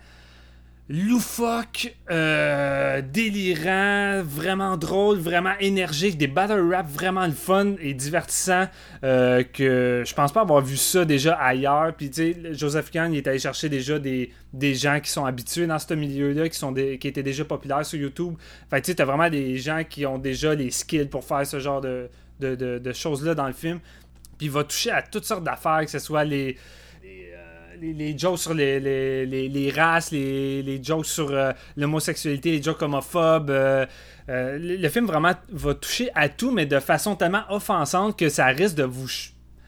[0.92, 8.66] loufoques, euh, délirants, vraiment drôles, vraiment énergiques, des battle rap vraiment le fun et divertissant
[9.04, 11.94] euh, que je pense pas avoir vu ça déjà ailleurs.
[11.96, 14.32] Puis tu sais, Joseph Kahn il est allé chercher déjà des,
[14.74, 18.34] gens qui sont habitués dans ce milieu-là, qui étaient déjà populaires sur YouTube.
[18.68, 21.60] Fait tu sais, t'as vraiment des gens qui ont déjà les skills pour faire ce
[21.60, 22.10] genre de-
[22.40, 23.78] de choses-là dans le film.
[24.38, 26.56] Puis il va toucher à toutes sortes d'affaires, que ce soit les,
[27.80, 33.50] les, jokes sur les, les, les- races, les, jokes sur euh, l'homosexualité, les jokes homophobes.
[33.50, 33.86] euh,
[34.28, 38.28] euh, le, le film vraiment va toucher à tout, mais de façon tellement offensante que
[38.28, 39.08] ça risque de vous...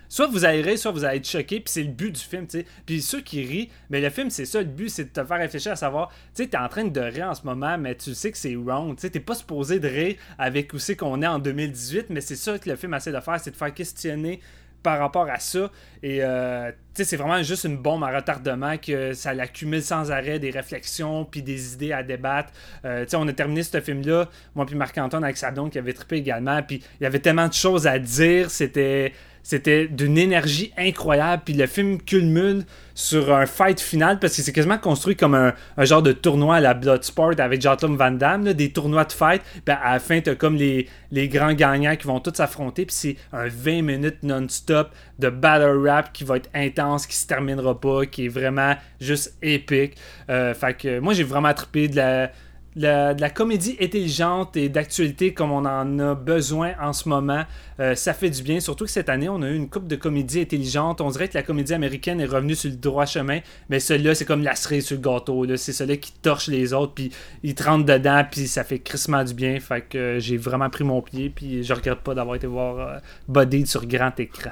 [0.09, 2.47] Soit vous allez rire, soit vous allez être choqué, puis c'est le but du film,
[2.47, 2.67] tu sais.
[2.85, 5.39] Puis ceux qui rient, mais le film, c'est ça, le but, c'est de te faire
[5.39, 8.15] réfléchir à savoir, tu sais, t'es en train de rire en ce moment, mais tu
[8.15, 11.23] sais que c'est wrong, tu sais, t'es pas supposé de rire avec où c'est qu'on
[11.23, 13.73] est en 2018, mais c'est ça que le film essaie de faire, c'est de faire
[13.73, 14.41] questionner
[14.83, 15.71] par rapport à ça.
[16.03, 20.51] Et euh, c'est vraiment juste une bombe à retardement que ça l'accumule sans arrêt des
[20.51, 22.53] réflexions puis des idées à débattre.
[22.85, 26.63] Euh, on a terminé ce film-là, moi puis Marc-Antoine avec Sabdon qui avait trippé également.
[26.63, 28.51] Puis il y avait tellement de choses à dire.
[28.51, 29.13] C'était.
[29.43, 31.43] C'était d'une énergie incroyable.
[31.45, 32.65] Puis le film culmine
[32.95, 36.61] sur un fight final parce que c'est quasiment construit comme un, genre de tournoi à
[36.61, 39.43] la Bloodsport avec Jean-Claude Van Damme, des tournois de fight.
[39.65, 40.89] Puis à la comme les,
[41.29, 42.87] grands gagnants qui vont tous s'affronter.
[42.87, 47.27] Puis c'est un 20 minutes non-stop de battle rap qui va être intense, qui se
[47.27, 49.97] terminera pas, qui est vraiment juste épique.
[50.31, 52.31] Euh, fait que moi, j'ai vraiment trippé de la
[52.77, 57.45] la- de la comédie intelligente et d'actualité comme on en a besoin en ce moment.
[57.81, 59.97] Euh, ça fait du bien, surtout que cette année, on a eu une coupe de
[59.97, 61.01] comédie intelligente.
[61.01, 64.25] On dirait que la comédie américaine est revenue sur le droit chemin, mais celle-là, c'est
[64.25, 65.47] comme la cerise sur le gâteau.
[65.57, 67.11] C'est celui qui torche les autres, puis
[67.43, 69.59] ils te rentrent dedans, puis ça fait crissement du bien.
[69.61, 73.01] Fait que euh, j'ai vraiment pris mon pied, puis je regrette pas d'avoir été voir
[73.35, 74.51] euh, sur grand écran.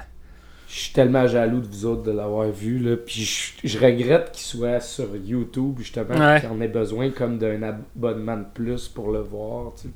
[0.73, 2.95] Je suis tellement jaloux de vous autres de l'avoir vu, là.
[2.95, 6.39] Puis je, je regrette qu'il soit sur YouTube, justement, Ouais.
[6.39, 9.89] qu'il en ait besoin comme d'un abonnement de plus pour le voir, tu sais.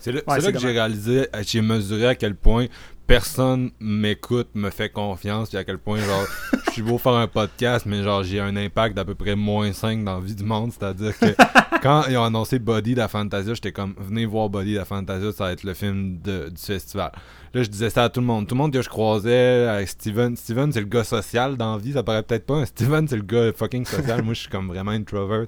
[0.00, 2.66] C'est là, Ouais, c'est c'est là que j'ai réalisé, euh, j'ai mesuré à quel point
[3.08, 6.26] personne m'écoute, me fait confiance, puis à quel point, genre,
[6.66, 9.72] je suis beau faire un podcast, mais genre, j'ai un impact d'à peu près moins
[9.72, 11.34] 5 dans la vie du monde, c'est-à-dire que
[11.82, 14.84] quand ils ont annoncé Body de la Fantasia, j'étais comme, venez voir Body de la
[14.84, 17.10] Fantasia, ça va être le film de- du festival.
[17.54, 18.46] Là, je disais ça à tout le monde.
[18.46, 21.78] Tout le monde que je croisais, avec Steven, Steven, c'est le gars social dans la
[21.82, 24.22] vie, ça paraît peut-être pas, Steven, c'est le gars fucking social.
[24.22, 25.46] Moi, je suis comme vraiment introvert.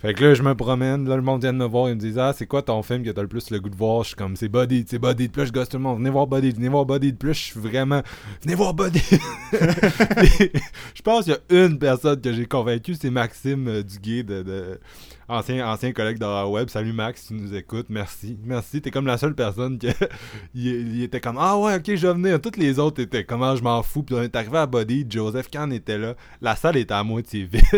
[0.00, 2.00] Fait que là, je me promène, là, le monde vient de me voir, ils me
[2.00, 4.04] disent Ah, c'est quoi ton film que t'as le plus le goût de voir?
[4.04, 5.28] Je suis comme C'est Body, c'est Body.
[5.28, 7.12] Puis là, je gosse tout le monde, venez voir Body, venez voir Body.
[7.12, 8.02] Puis là, je suis vraiment
[8.42, 9.02] Venez voir Body.
[9.52, 14.42] Je pense qu'il y a une personne que j'ai convaincu, c'est Maxime euh, Duguay de,
[14.42, 14.80] de
[15.28, 16.68] ancien, ancien collègue d'Horror Web.
[16.68, 17.86] Salut Max, tu nous écoutes.
[17.88, 18.38] Merci.
[18.44, 18.80] Merci.
[18.80, 19.88] T'es comme la seule personne qui
[20.54, 22.40] il, était comme Ah ouais, ok, je vais venir.
[22.40, 24.02] Toutes les autres étaient comment je m'en fous.
[24.02, 25.06] Puis on est arrivé à Body.
[25.08, 26.14] Joseph Kahn était là.
[26.40, 27.62] La salle était à moitié vide.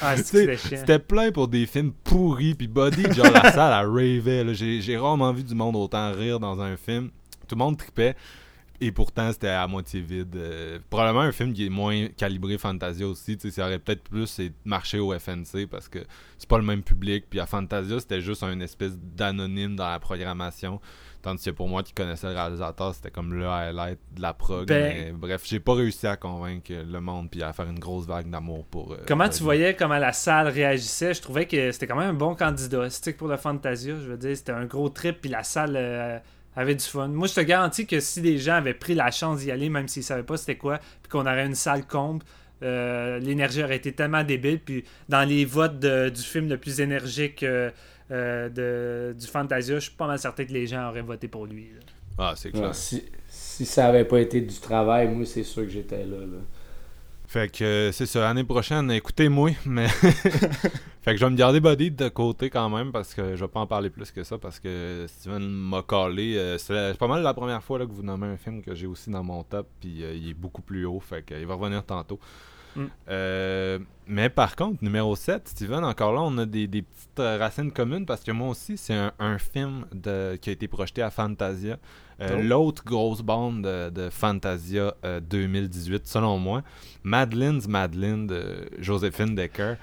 [0.00, 2.54] Ah, c'était plein pour des films pourris.
[2.54, 4.54] Puis Body, genre la salle, elle ravait.
[4.54, 7.10] j'ai rarement vu du monde autant rire dans un film.
[7.48, 8.14] Tout le monde tripait.
[8.80, 10.34] Et pourtant, c'était à moitié vide.
[10.36, 13.36] Euh, probablement un film qui est moins calibré Fantasia aussi.
[13.38, 16.00] Tu sais, ça aurait peut-être plus marché au FNC parce que
[16.38, 17.26] c'est pas le même public.
[17.30, 20.80] Puis à Fantasia, c'était juste une espèce d'anonyme dans la programmation.
[21.22, 24.66] Tandis que pour moi qui connaissais le réalisateur, c'était comme le highlight de la prog.
[24.68, 28.06] Ben- Mais bref, j'ai pas réussi à convaincre le monde puis à faire une grosse
[28.06, 28.92] vague d'amour pour.
[28.92, 31.14] euh, Comment tu voyais comment la salle réagissait?
[31.14, 32.90] Je trouvais que c'était quand même un bon candidat.
[32.90, 36.18] C'était pour le Fantasia, je veux dire, c'était un gros trip, puis la salle euh,
[36.56, 37.08] avait du fun.
[37.08, 39.88] Moi, je te garantis que si des gens avaient pris la chance d'y aller, même
[39.88, 42.24] s'ils savaient pas c'était quoi, puis qu'on aurait une salle comble,
[42.62, 44.60] euh, l'énergie aurait été tellement débile.
[44.60, 47.70] Puis dans les votes de- du film le plus énergique euh,
[48.10, 51.46] euh, de, du Fantasia, je suis pas mal certain que les gens auraient voté pour
[51.46, 51.70] lui.
[51.74, 51.80] là.
[52.18, 52.64] Ah, c'est clair.
[52.68, 56.18] Ouais, si, si ça avait pas été du travail, moi, c'est sûr que j'étais là.
[56.18, 56.38] là.
[57.34, 59.88] Fait que euh, c'est ça, l'année prochaine, écoutez-moi, mais.
[59.88, 60.12] fait
[61.04, 63.58] que je vais me garder Body de côté quand même parce que je vais pas
[63.58, 66.36] en parler plus que ça parce que Steven m'a collé.
[66.36, 68.86] euh, c'est pas mal la première fois là, que vous nommez un film que j'ai
[68.86, 71.84] aussi dans mon top, puis euh, il est beaucoup plus haut, fait qu'il va revenir
[71.84, 72.20] tantôt.
[72.76, 72.84] Mm.
[73.08, 77.38] Euh, mais par contre, numéro 7, Steven, encore là, on a des, des petites euh,
[77.38, 81.02] racines communes parce que moi aussi, c'est un, un film de, qui a été projeté
[81.02, 81.74] à Fantasia.
[82.20, 82.42] Euh, Oh.
[82.42, 86.62] L'autre grosse bande de, de Fantasia euh, 2018, selon moi.
[87.02, 89.76] Madeline's Madeline de Joséphine Decker.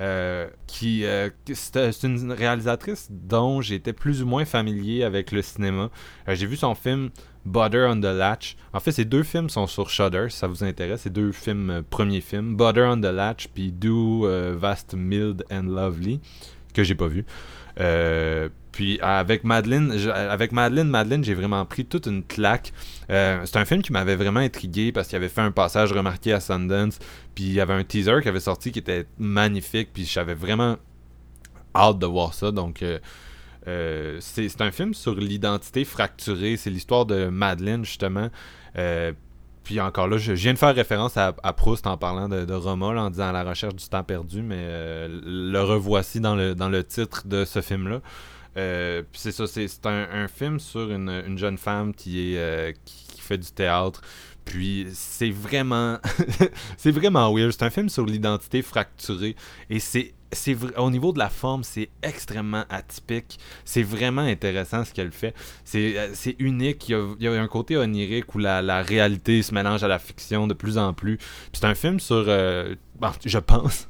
[0.00, 5.42] euh, qui euh, c'est c'est une réalisatrice dont j'étais plus ou moins familier avec le
[5.42, 5.90] cinéma.
[6.28, 7.10] Euh, J'ai vu son film
[7.46, 8.56] Butter on the Latch.
[8.72, 11.02] En fait, ces deux films sont sur Shudder, si ça vous intéresse.
[11.02, 15.44] Ces deux films, euh, premiers films, Butter on the Latch puis Do euh, Vast Mild
[15.50, 16.20] and Lovely,
[16.74, 17.24] que j'ai pas vu.
[17.80, 22.72] Euh, puis avec Madeleine, avec Madeleine, Madeleine, j'ai vraiment pris toute une claque.
[23.10, 26.32] Euh, c'est un film qui m'avait vraiment intrigué parce qu'il avait fait un passage remarqué
[26.32, 26.98] à Sundance.
[27.34, 29.90] Puis il y avait un teaser qui avait sorti qui était magnifique.
[29.94, 30.76] Puis j'avais vraiment
[31.74, 32.50] hâte de voir ça.
[32.50, 32.98] Donc euh,
[33.68, 36.56] euh, c'est un film sur l'identité fracturée.
[36.56, 38.30] C'est l'histoire de Madeleine justement.
[38.76, 39.12] Euh,
[39.64, 43.10] puis encore là, je, viens de faire référence à, Proust en parlant de, de en
[43.10, 46.84] disant à la recherche du temps perdu, mais euh, le revoici dans le, dans le
[46.84, 48.00] titre de ce film-là.
[48.54, 53.20] Puis c'est ça, c'est un, un film sur une, une jeune femme qui est qui
[53.20, 54.00] fait du théâtre.
[54.46, 55.98] Puis c'est vraiment
[56.78, 57.52] c'est vraiment weird.
[57.52, 59.36] C'est un film sur l'identité fracturée
[59.68, 60.14] et c'est
[60.76, 63.38] au niveau de la forme, c'est extrêmement atypique.
[63.64, 65.34] C'est vraiment intéressant ce qu'elle fait.
[65.64, 66.88] C'est euh, unique.
[66.88, 70.46] Il y, a, un côté onirique où la, la réalité se mélange à la fiction
[70.46, 71.18] de plus en plus.
[71.52, 72.74] C'est un film sur, euh,
[73.24, 73.88] je pense,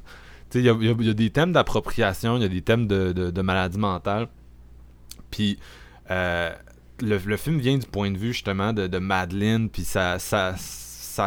[0.53, 3.11] il y a, il y a- des thèmes d'appropriation, il y a des thèmes de,
[3.11, 4.27] de, de maladie mentale.
[5.31, 5.57] Puis
[6.11, 6.53] euh,
[7.01, 10.55] le, film vient du point de vue justement de, de Madeleine, puis ça, ça,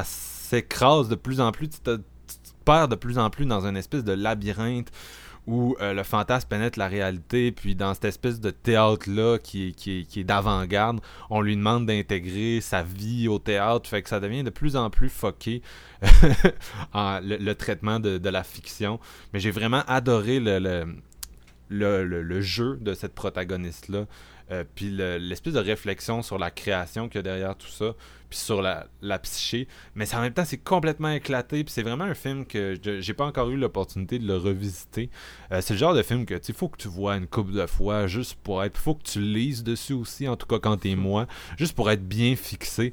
[0.05, 2.01] s'écrase de plus en plus, tu te,
[2.65, 4.91] perds de plus en plus dans une espèce de labyrinthe
[5.47, 10.25] où euh, le fantasme pénètre la réalité, puis dans cette espèce de théâtre-là qui est,
[10.25, 14.77] d'avant-garde, on lui demande d'intégrer sa vie au théâtre, fait que ça devient de plus
[14.77, 15.63] en plus foqué
[16.95, 19.01] le, traitement de, de la fiction.
[19.33, 24.07] Mais j'ai vraiment adoré le, le- le jeu de cette protagoniste-là.
[24.51, 27.95] Euh, puis le- l'espèce de réflexion sur la création qu'il y a derrière tout ça,
[28.29, 28.87] puis sur la,
[29.19, 29.69] psyché.
[29.95, 33.27] Mais en même temps, c'est complètement éclaté, puis c'est vraiment un film que j'ai pas
[33.27, 35.11] encore eu l'opportunité de le revisiter.
[35.53, 37.67] Euh, c'est le genre de film que, tu faut que tu vois une couple de
[37.67, 38.79] fois, juste pour être...
[38.79, 42.07] faut que tu lises dessus aussi, en tout cas quand t'es moi, juste pour être
[42.07, 42.93] bien fixé.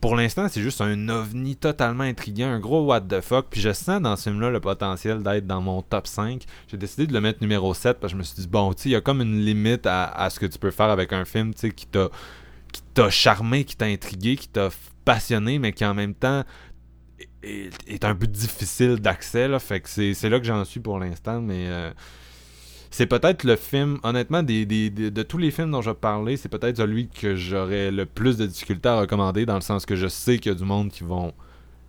[0.00, 3.46] Pour l'instant, c'est juste un ovni totalement intriguant, un gros what the fuck.
[3.50, 6.44] Puis je sens dans ce film-là le potentiel d'être dans mon top 5.
[6.68, 8.82] J'ai décidé de le mettre numéro 7 parce que je me suis dit, bon, tu
[8.82, 11.24] sais, il y a comme une limite à, ce que tu peux faire avec un
[11.24, 12.10] film, qui t'a
[12.72, 14.68] qui t'a charmé, qui t'a intrigué, qui t'a
[15.04, 16.44] passionné, mais qui en même temps
[17.42, 19.48] est, est un peu difficile d'accès.
[19.48, 19.58] Là.
[19.58, 21.90] Fait que c'est là que j'en suis pour l'instant, mais euh,
[22.90, 26.48] c'est peut-être le film, honnêtement, des, des- de tous les films dont je parlais, c'est
[26.48, 30.06] peut-être celui que j'aurais le plus de difficultés à recommander, dans le sens que je
[30.08, 31.32] sais qu'il y a du monde qui vont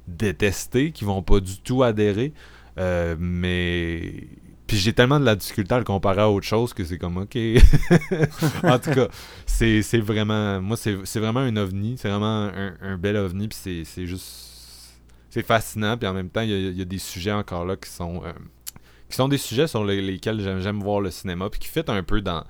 [0.07, 2.33] détester, qui vont pas du tout adhérer,
[2.77, 4.27] euh, mais...
[4.67, 7.17] Puis j'ai tellement de la difficulté à le comparer à autre chose que c'est comme
[7.17, 7.35] ok.
[8.63, 9.07] en tout cas,
[9.47, 10.61] c'est vraiment.
[10.61, 11.95] Moi, c'est vraiment un ovni.
[11.97, 13.47] C'est vraiment un, un bel ovni.
[13.47, 14.45] Puis c'est- juste.
[15.31, 15.97] C'est fascinant.
[15.97, 17.89] Puis en même temps, il y a, il y a des sujets encore là qui
[17.89, 18.21] sont.
[18.23, 18.31] euh,
[19.09, 21.49] qui sont des sujets sur les- lesquels j'aime voir le cinéma.
[21.49, 22.43] Puis qui fit un peu dans.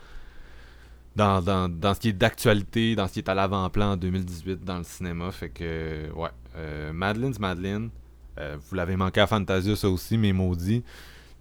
[1.15, 4.64] Dans, dans, dans ce qui est d'actualité, dans ce qui est à l'avant-plan en 2018
[4.64, 5.31] dans le cinéma.
[5.31, 6.30] Fait que, ouais.
[6.56, 7.90] Euh, Madeline's Madeleine.
[8.40, 10.84] euh, vous l'avez manqué à Fantasia, ça aussi, mais maudit.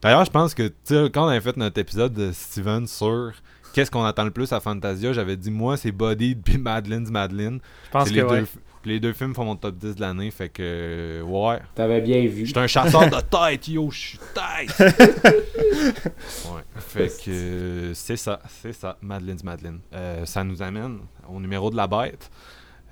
[0.03, 3.33] D'ailleurs, je pense que tu sais, quand on avait fait notre épisode de Steven sur
[3.73, 7.61] qu'est-ce qu'on attend le plus à Fantasia, j'avais dit moi c'est Buddy puis Madeline's Madeline.
[7.87, 8.41] Je pense que les, ouais.
[8.41, 8.47] deux,
[8.85, 11.59] les deux films font mon top 10 de l'année, fait que ouais.
[11.75, 12.47] T'avais bien vu.
[12.47, 14.79] J'étais un chasseur de tête, yo, je suis tête.
[16.47, 19.81] ouais, fait que c'est ça, c'est ça, Madeline's Madeline.
[19.95, 20.99] Euh, ça nous amène
[21.29, 22.31] au numéro de la bête,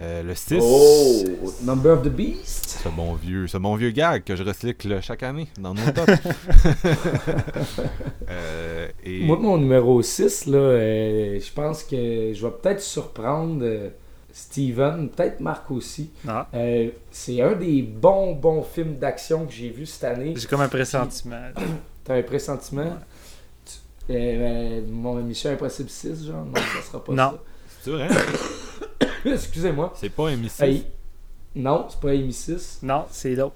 [0.02, 0.58] euh, le 6.
[0.60, 1.24] Oh,
[1.62, 2.80] Number of the Beast.
[2.82, 6.12] Ce bon vieux, ce bon vieux gag que je recycle chaque année dans nos tops.
[8.28, 13.64] Euh, et Moi, mon numéro 6, là, euh, je pense que je vais peut-être surprendre
[14.38, 16.10] Steven, peut-être Marc aussi.
[16.28, 20.34] Ah, Euh, c'est un des bons, bons films d'action que j'ai vu cette année.
[20.36, 21.40] J'ai comme un pressentiment.
[22.04, 22.98] T'as un pressentiment?
[23.64, 26.44] Tu- euh, euh, mon Mission Impossible 6, genre?
[26.44, 27.38] Non, ça sera pas Non.
[27.80, 29.06] c'est vrai, ça.
[29.24, 29.94] Excusez-moi.
[29.96, 30.64] c'est pas un missile.
[30.66, 30.86] Hey,
[31.54, 32.80] Non, c'est pas Amy 6.
[32.82, 33.54] Non, c'est l'autre.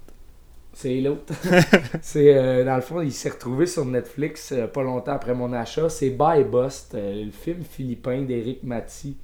[0.72, 1.34] C'est l'autre.
[2.00, 5.52] c'est euh, dans le fond, il s'est retrouvé sur Netflix euh, pas longtemps après mon
[5.52, 5.90] achat.
[5.90, 9.16] C'est By Bust, euh, le film philippin d'Éric Mati,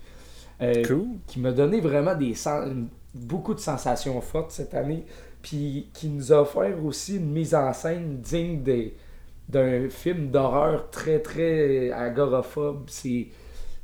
[0.63, 1.07] euh, Cool.
[1.27, 5.05] qui m'a donné vraiment des sen- beaucoup de sensations fortes cette année,
[5.43, 8.95] puis qui nous a offert aussi une mise en scène digne des-
[9.49, 12.85] d'un film d'horreur très très agoraphobe.
[12.89, 13.27] C'est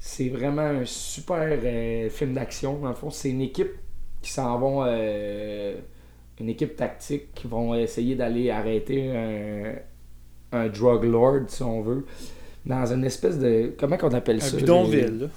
[0.04, 2.78] c'est vraiment un super euh, film d'action.
[2.80, 3.70] Dans le fond, c'est une équipe
[4.20, 5.74] qui s'en vont euh,
[6.40, 9.74] une équipe tactique qui vont essayer d'aller arrêter un,
[10.58, 12.04] un drug lord, si on veut,
[12.66, 13.72] dans une espèce de.
[13.78, 15.30] Comment qu'on appelle Un ça bidonville.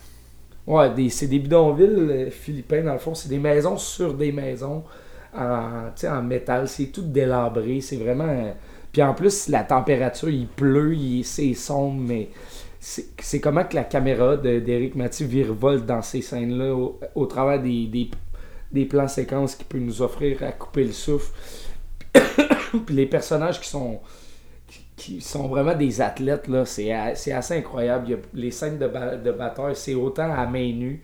[0.67, 3.13] Ouais, c'est des bidonvilles euh, philippins, dans le fond.
[3.13, 4.83] C'est des maisons sur des maisons
[5.35, 6.67] en, en métal.
[6.67, 7.81] C'est tout délabré.
[7.81, 8.27] C'est vraiment.
[8.27, 8.51] euh,
[8.91, 12.29] Puis en plus, la température, il pleut, il, c'est sombre, mais
[12.79, 17.25] c'est, c'est comment que la caméra de, d'Éric Mathieu virevolte dans ces scènes-là au, au
[17.27, 18.09] travers des, des,
[18.71, 21.31] des plans séquences qu'il peut nous offrir à couper le souffle.
[22.85, 23.99] Puis les personnages qui sont
[24.95, 28.19] qui sont vraiment des athlètes, là, c'est, assez incroyable.
[28.33, 31.01] Les scènes de, de bataille, c'est autant à main nue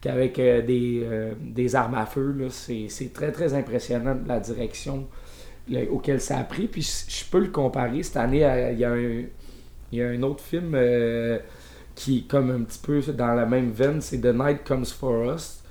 [0.00, 2.36] qu'avec euh, des, euh, des armes à feu.
[2.50, 5.06] C'est, très, très impressionnant la direction
[5.90, 6.66] auquel ça a pris.
[6.66, 8.02] Puis je, peux le comparer.
[8.02, 9.22] Cette année, euh, il y a un,
[9.92, 10.76] il y a un autre film
[11.94, 15.34] qui est comme un petit peu dans la même veine, c'est The Night Comes For
[15.34, 15.62] Us.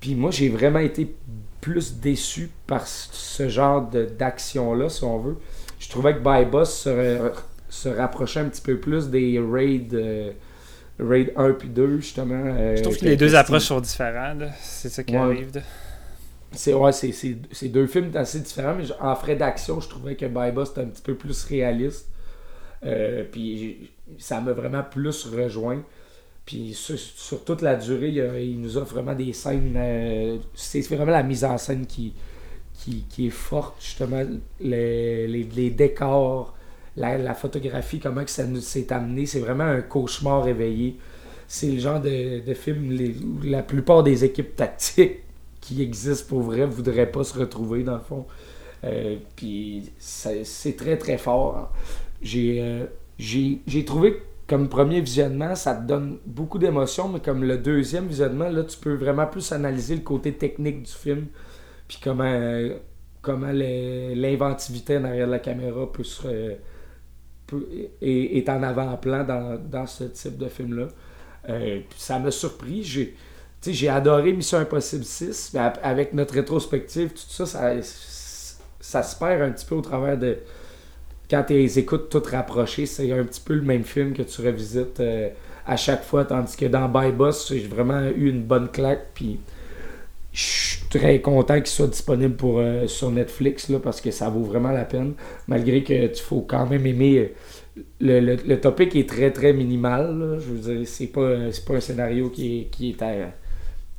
[0.00, 1.14] Puis moi, j'ai vraiment été
[1.60, 5.36] plus déçu par ce genre d'action-là, si on veut.
[5.80, 7.32] Je trouvais que By Boss se,
[7.68, 10.30] se rapprochait un petit peu plus des raids, euh,
[11.00, 12.34] raid 1 puis 2, justement.
[12.46, 14.42] euh, Je trouve que les deux approches sont différentes.
[14.60, 15.18] C'est ça qui Ouais.
[15.18, 15.50] arrive.
[15.56, 15.62] là.
[16.52, 20.16] C'est ouais, c'est, c'est, c'est deux films assez différents, mais en frais d'action, je trouvais
[20.16, 22.08] que By Boss était un petit peu plus réaliste.
[22.84, 25.82] Euh, puis ça m'a vraiment plus rejoint.
[26.46, 28.08] Puis sur, sur toute la durée,
[28.42, 29.74] il, nous offre vraiment des scènes.
[29.76, 32.14] euh, c'est vraiment la mise en scène qui,
[32.80, 34.22] qui, qui est forte, justement.
[34.60, 36.54] Les, les, décors,
[36.96, 39.26] la, la photographie, comment que ça nous s'est amené.
[39.26, 40.96] C'est vraiment un cauchemar réveillé.
[41.48, 45.18] C'est le genre de, de film où la plupart des équipes tactiques
[45.60, 48.26] qui existent pour vrai voudraient pas se retrouver, dans le fond.
[48.84, 51.56] Euh, puis c'est très très fort.
[51.56, 51.68] hein.
[52.22, 52.86] J'ai euh,
[53.18, 58.06] j'ai trouvé que comme premier visionnement, ça te donne beaucoup d'émotions, mais comme le deuxième
[58.08, 61.26] visionnement, là, tu peux vraiment plus analyser le côté technique du film,
[61.90, 62.68] puis comment,
[63.20, 66.54] comment l'inventivité en arrière de la caméra peut se,
[68.00, 70.86] est, en avant-plan dans, dans ce type de film-là.
[71.48, 72.84] Euh, ça m'a surpris.
[73.66, 77.72] J'ai adoré Mission Impossible 6, mais avec notre rétrospective, tout ça, ça,
[78.78, 80.38] ça se perd un petit peu au travers de.
[81.28, 85.00] Quand tu écoutes toutes rapprochées, c'est un petit peu le même film que tu revisites
[85.00, 85.28] euh,
[85.66, 89.40] à chaque fois, tandis que dans By Boss, j'ai vraiment eu une bonne claque, puis
[90.32, 94.28] je suis très content qu'il soit disponible pour, euh, sur Netflix, là, parce que ça
[94.28, 95.14] vaut vraiment la peine,
[95.48, 97.18] malgré que tu faut quand même aimer.
[97.18, 100.18] euh, le, le, le topic est très très minimal.
[100.18, 100.38] là.
[100.38, 103.32] Je veux dire, c'est pas, euh, c'est pas un scénario qui est, qui est à,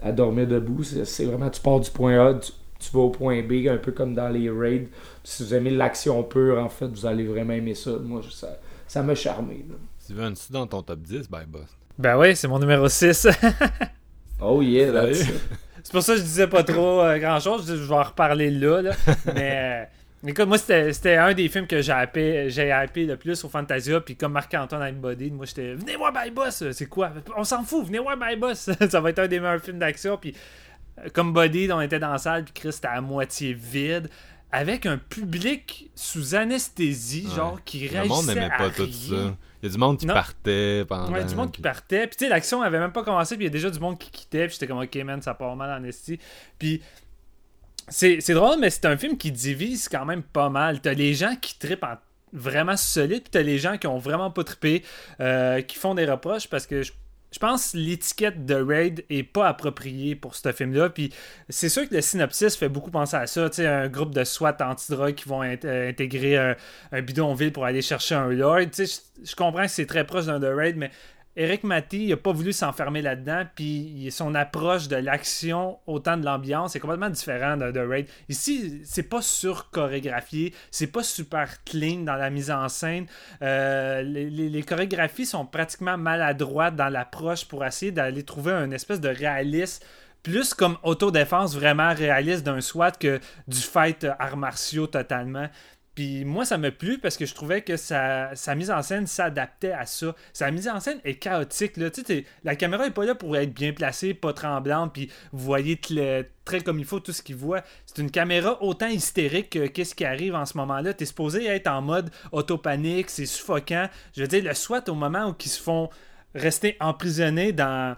[0.02, 0.84] à dormir debout.
[0.84, 3.78] C'est c'est vraiment, tu pars du point A, tu, tu vas au point B, un
[3.78, 4.88] peu comme dans les raids.
[5.24, 7.92] Si vous aimez l'action pure, en fait, vous allez vraiment aimer ça.
[8.04, 9.66] Moi, je- ça ça m'a charmé.
[9.70, 9.76] là.
[10.00, 11.68] Steven, tu dans ton top 10, ben boss.
[11.98, 13.28] Ben oui, c'est mon numéro 6.
[14.44, 15.28] Oh yeah, it.
[15.84, 17.66] C'est pour ça que je disais pas trop euh, grand chose.
[17.68, 18.82] Je, je vais en reparler là.
[18.82, 18.92] là.
[19.34, 19.88] Mais
[20.26, 24.00] euh, écoute, moi, c'était c'était un des films que j'ai hypé, le plus au Fantasia.
[24.02, 26.64] Puis comme Marc-Antoine a une body, moi, j'étais Venez voir My Boss.
[26.72, 27.12] C'est quoi?
[27.36, 28.70] On s'en fout, venez voir My Boss.
[28.90, 30.18] ça va être un des meilleurs films d'action.
[30.18, 30.36] Puis
[31.00, 32.44] euh, comme Body, on était dans la salle.
[32.44, 34.10] Puis Chris était à moitié vide.
[34.54, 37.36] Avec un public sous anesthésie, Ouais.
[37.36, 39.30] genre, qui Le réagissait monde n'aimait à pas tout rien.
[39.30, 39.36] ça.
[39.62, 40.14] Il y a du monde qui Non.
[40.14, 41.12] partait pendant.
[41.12, 42.08] Ouais, du monde qui partait.
[42.08, 44.00] Puis tu sais, l'action avait même pas commencé, puis il y a déjà du monde
[44.00, 44.46] qui quittait.
[44.48, 46.20] Puis j'étais comme, ok, man, ça part mal en esti.
[46.58, 46.82] Puis
[47.88, 50.82] c'est c'est drôle, mais c'est un film qui divise quand même pas mal.
[50.82, 51.98] T'as les gens qui trippent en,
[52.34, 54.84] vraiment solide, puis t'as les gens qui ont vraiment pas trippé,
[55.20, 56.92] euh, qui font des reproches parce que je
[57.32, 60.90] je pense que l'étiquette de Raid est pas appropriée pour ce film-là.
[60.90, 61.14] Puis
[61.48, 63.50] c'est sûr que le synopsis fait beaucoup penser à ça.
[63.50, 66.56] Tu sais, un groupe de SWAT anti-drogue qui vont euh, intégrer un,
[66.92, 68.60] un bidonville pour aller chercher un Lord.
[68.78, 70.92] Je comprends que c'est très proche d'un The Raid, mais
[71.38, 73.46] Eric Matty, il a pas voulu s'enfermer là-dedans.
[73.56, 78.08] Puis son approche de l'action, autant de l'ambiance, est complètement différent de The Raid.
[78.28, 83.06] Ici, c'est pas sur-chorégraphié, c'est pas super clean dans la mise en scène.
[83.42, 89.10] Euh, les, chorégraphies sont pratiquement maladroites dans l'approche pour essayer d'aller trouver un espèce de
[89.10, 89.84] réalisme
[90.24, 95.48] plus comme autodéfense vraiment réaliste d'un SWAT que du fight arts martiaux totalement.
[95.96, 99.74] Puis moi, ça me plu parce que je trouvais que sa, mise en scène s'adaptait
[99.74, 100.16] à ça.
[100.32, 101.76] Sa mise en scène est chaotique.
[101.76, 101.90] Là.
[102.44, 105.78] La caméra est pas là pour être bien placée, pas tremblante, puis vous voyez
[106.46, 107.62] très comme il faut tout ce qu'il voit.
[107.86, 110.94] C'est une caméra autant hystérique que qu'est-ce qui arrive en ce moment-là.
[110.94, 113.90] T'es supposé être en mode autopanique, c'est suffocant.
[114.16, 115.90] Je veux dire, le SWAT, au moment où ils se font
[116.34, 117.98] rester emprisonnés dans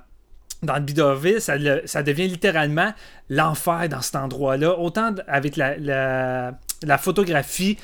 [0.64, 2.94] dans le bidonville, ça, devient littéralement
[3.30, 4.80] l'enfer dans cet endroit-là.
[4.80, 6.54] Autant avec la,
[6.84, 7.78] la photographie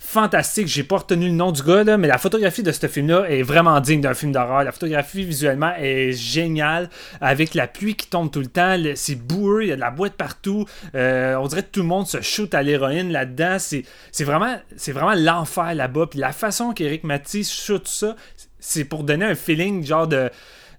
[0.00, 3.42] fantastique, j'ai pas retenu le nom du gars, mais la photographie de ce film-là est
[3.42, 4.64] vraiment digne d'un film d'horreur.
[4.64, 6.88] La photographie visuellement est géniale,
[7.20, 9.90] avec la pluie qui tombe tout le temps, c'est boueux, il y a de la
[9.90, 10.64] boîte partout.
[10.94, 13.58] Euh, on dirait que tout le monde se shoot à l'héroïne là-dedans.
[13.58, 16.06] C'est c'est vraiment, c'est vraiment l'enfer là-bas.
[16.06, 18.16] Puis la façon qu'Éric Matisse shoot ça,
[18.58, 20.30] c'est pour donner un feeling genre de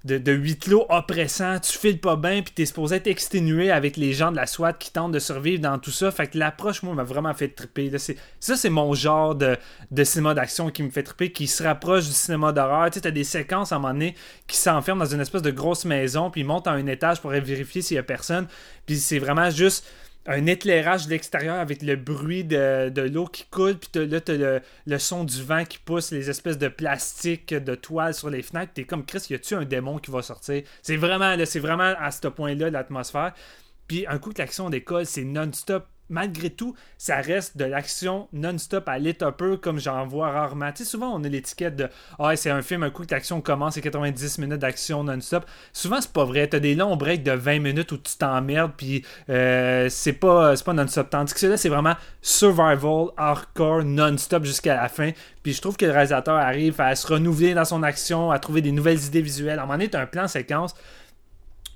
[0.03, 3.97] de, de huis clos oppressant, tu files pas bien, puis t'es supposé être exténué avec
[3.97, 6.09] les gens de la SWAT qui tentent de survivre dans tout ça.
[6.11, 7.91] Fait que l'approche, moi, m'a vraiment fait triper.
[8.39, 9.57] Ça, c'est mon genre de,
[9.91, 12.89] de cinéma d'action qui me fait triper, qui se rapproche du cinéma d'horreur.
[12.89, 14.15] Tu sais, t'as des séquences à un moment donné
[14.47, 17.29] qui s'enferment dans une espèce de grosse maison, puis ils montent à un étage pour
[17.31, 18.47] vérifier s'il y a personne.
[18.85, 19.85] Puis c'est vraiment juste
[20.27, 24.97] un éclairage de l'extérieur avec le bruit de, l'eau qui coule, puis là, t'as le,
[24.99, 28.73] son du vent qui pousse, les espèces de plastique, de toile sur les fenêtres.
[28.73, 30.63] T'es comme, Chris, y a-tu un démon qui va sortir?
[30.83, 33.33] C'est vraiment, c'est vraiment à ce point-là l'atmosphère.
[33.87, 35.87] Puis un coup que l'action décolle, c'est non-stop.
[36.11, 40.71] Malgré tout, ça reste de l'action non-stop à l'état peu comme j'en vois rarement.
[40.73, 41.89] Tu sais, souvent on a l'étiquette de
[42.19, 45.45] Ah, c'est un film, un coup que l'action commence, c'est 90 minutes d'action non-stop.
[45.71, 46.47] Souvent, c'est pas vrai.
[46.47, 50.73] T'as des longs breaks de 20 minutes où tu t'emmerdes, puis euh, c'est pas, pas
[50.73, 51.09] non-stop.
[51.09, 55.11] Tandis que celui-là, c'est vraiment survival, hardcore, non-stop jusqu'à la fin.
[55.43, 58.61] Puis je trouve que le réalisateur arrive à se renouveler dans son action, à trouver
[58.61, 59.59] des nouvelles idées visuelles.
[59.59, 60.75] À un moment donné, t'as un plan séquence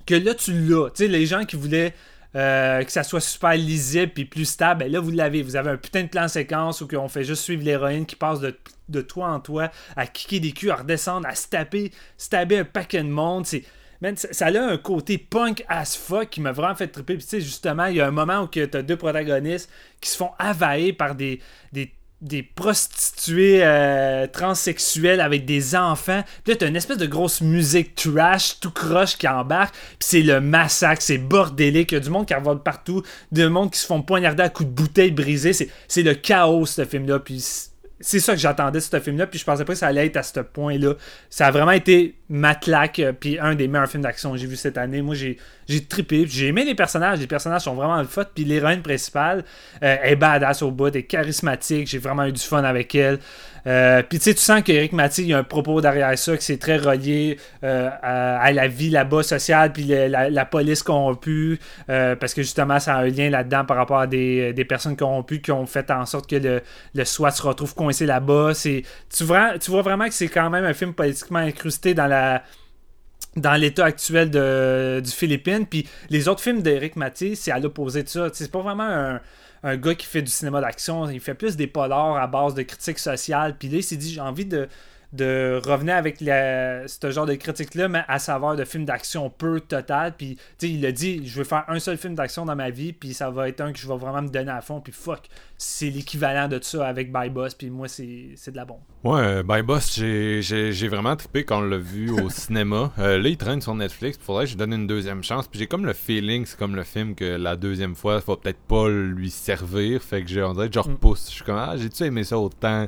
[0.06, 0.90] que là, tu l'as.
[0.90, 1.94] Tu sais, les gens qui voulaient
[2.36, 5.42] euh, que ça soit super lisible puis plus stable, ben là, vous l'avez.
[5.42, 8.40] Vous avez un putain de plan séquence où on fait juste suivre l'héroïne qui passe
[8.40, 12.64] de, toi en toi à kicker des culs, à redescendre, à se taper, se un
[12.64, 13.46] paquet de monde.
[13.46, 13.64] C'est.
[14.16, 17.14] Ça, a un côté punk as fuck qui m'a vraiment fait triper.
[17.14, 19.70] Puis, tu sais, justement, il y a un moment où tu as deux protagonistes
[20.02, 21.40] qui se font envahir par des,
[22.22, 26.22] des prostituées euh, transsexuelles avec des enfants.
[26.44, 29.74] Puis là, t'as une espèce de grosse musique trash, tout croche qui embarque.
[29.74, 31.92] Puis c'est le massacre, c'est bordélique.
[31.92, 33.02] Il y a du monde qui revole partout,
[33.32, 35.52] du monde qui se font poignarder à coups de bouteille brisée.
[35.52, 37.18] C'est, le chaos, ce film-là.
[37.18, 37.40] Puis
[38.00, 40.22] c'est- ça que j'attendais ce film-là, puis je pensais pas que ça allait être à
[40.22, 40.94] ce point-là.
[41.28, 44.46] Ça a vraiment été ma claque, euh, puis un des meilleurs films d'action que j'ai
[44.46, 45.02] vu cette année.
[45.02, 45.38] Moi, j'ai,
[45.68, 47.18] j'ai trippé, j'ai aimé les personnages.
[47.18, 49.44] Les personnages sont vraiment le fun, puis l'héroïne principale
[49.82, 51.88] euh, est badass au bout, est charismatique.
[51.88, 53.18] J'ai vraiment eu du fun avec elle.
[53.66, 56.36] Euh, puis tu sais, tu sens qu'Éric Mathieu, il y a un propos derrière ça,
[56.36, 61.58] que c'est très relié euh, à, la vie là-bas sociale, puis la, police corrompue,
[61.88, 65.40] parce que justement, ça a un lien là-dedans par rapport à des, des personnes corrompues
[65.40, 66.62] qui ont fait en sorte que le,
[66.94, 68.52] le SWAT se retrouve coincé là-bas.
[68.54, 72.15] Tu vois vraiment que c'est quand même un film politiquement incrusté dans la
[73.36, 75.66] dans l'état actuel de, du Philippines.
[75.66, 78.28] Puis les autres films d'Éric Mathieu, c'est à l'opposé de ça.
[78.32, 79.20] C'est pas vraiment un,
[79.62, 81.08] un gars qui fait du cinéma d'action.
[81.10, 83.56] Il fait plus des polars à base de critiques sociales.
[83.58, 84.68] Puis là, il s'est dit, j'ai envie de,
[85.12, 89.60] de revenir avec la- ce genre de critique-là, mais à savoir de films d'action peu
[89.60, 90.14] total.
[90.16, 92.70] Puis, tu sais, il a dit, je veux faire un seul film d'action dans ma
[92.70, 94.80] vie, puis ça va être un que je vais vraiment me donner à fond.
[94.80, 95.22] Puis fuck,
[95.56, 97.54] c'est l'équivalent de ça avec By Boss.
[97.54, 98.80] Puis moi, c'est c'est de la bombe.
[99.04, 102.92] Ouais, euh, By Boss, j'ai- vraiment trippé quand on l'a vu au cinéma.
[102.98, 104.18] Euh, là, il traîne sur Netflix.
[104.20, 105.48] Faudrait que je lui donne une deuxième chance.
[105.48, 108.36] Puis j'ai comme le feeling, c'est comme le film que la deuxième fois, ça va
[108.36, 110.02] peut-être pas lui servir.
[110.02, 111.26] Fait que j'ai on dirait que je repousse.
[111.28, 112.86] Je suis comme, ah, j'ai-tu aimé ça autant?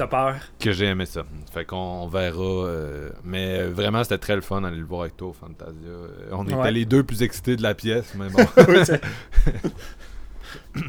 [0.00, 0.36] T'as peur?
[0.58, 1.24] que j'ai aimé ça?
[1.52, 2.40] Fait qu'on on verra.
[2.42, 5.74] euh, mais vraiment, c'était très le fun d'aller le voir avec toi au Fantasia.
[5.86, 6.72] Euh, on était Ouais.
[6.72, 8.44] les deux plus excités de la pièce, mais bon.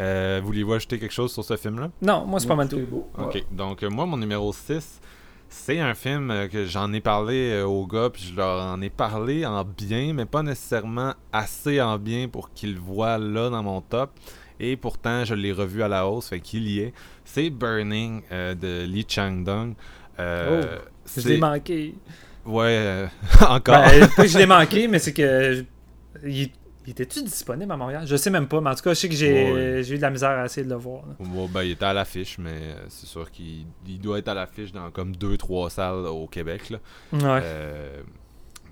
[0.00, 1.90] Euh, Vouliez-vous ajouter quelque chose sur ce film-là?
[2.02, 2.76] Non, moi, c'est pas mal tout.
[2.76, 3.10] C'est beau.
[3.18, 3.44] Ok, Ouais.
[3.50, 5.00] donc euh, moi, mon numéro 6,
[5.48, 8.80] c'est un film euh, que j'en ai parlé euh, aux gars, puis je leur en
[8.80, 13.50] ai parlé en bien, mais pas nécessairement assez en bien pour qu'ils le voient là
[13.50, 14.10] dans mon top.
[14.60, 16.92] Et pourtant, je l'ai revu à la hausse, fait qu'il y est.
[17.24, 19.74] C'est Burning euh, de Lee Chang-dong.
[20.18, 21.94] Euh, Oh, Je l'ai manqué.
[22.44, 23.06] Ouais, euh,
[23.48, 23.84] encore.
[23.84, 25.64] Ben, pas que je l'ai manqué, mais c'est que.
[26.24, 26.50] Il,
[26.86, 28.04] était-tu disponible à Montréal?
[28.06, 29.88] Je sais même pas, mais en tout cas, je sais que j'ai Ouais.
[29.90, 31.02] eu de la misère à essayer de le voir.
[31.20, 34.72] Bon, ben, il était à l'affiche, mais c'est sûr qu'il il doit être à l'affiche
[34.72, 36.70] dans comme deux, trois salles au Québec.
[36.70, 36.78] Là.
[37.12, 37.42] Ouais.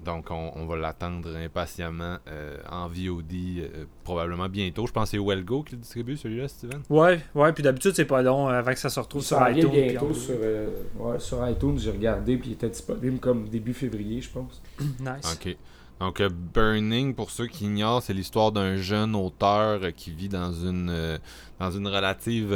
[0.06, 4.86] Donc, on, on va l'attendre impatiemment euh, en VOD, euh, probablement bientôt.
[4.86, 6.80] Je pense que c'est Wellgo qui le distribue, celui-là, Steven?
[6.88, 9.68] Ouais, ouais, puis d'habitude, c'est pas long euh, avant que ça se retrouve sur iTunes.
[9.70, 10.68] puis bientôt on- sur, euh,
[10.98, 14.62] ouais, sur iTunes, j'ai regardé, puis il était disponible comme début février, je pense.
[15.00, 15.34] Nice.
[15.44, 15.56] Ok.
[15.98, 20.28] Donc, euh, Burning, pour ceux qui ignorent, c'est l'histoire d'un jeune auteur euh, qui vit
[20.28, 21.18] dans une, euh,
[21.58, 22.52] dans une relative.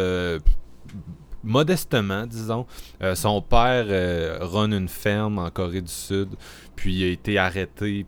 [1.45, 2.67] Modestement, disons.
[3.03, 6.31] Euh, son père euh, run une ferme en Corée du Sud,
[6.77, 8.07] puis a été arrêté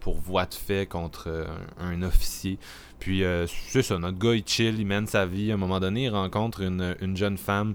[0.00, 1.46] pour voie de fait contre euh,
[1.78, 2.58] un, officier.
[2.98, 5.50] Puis euh, c'est ça, notre gars il chill, il mène sa vie.
[5.50, 7.74] À un moment donné, il rencontre une, une jeune femme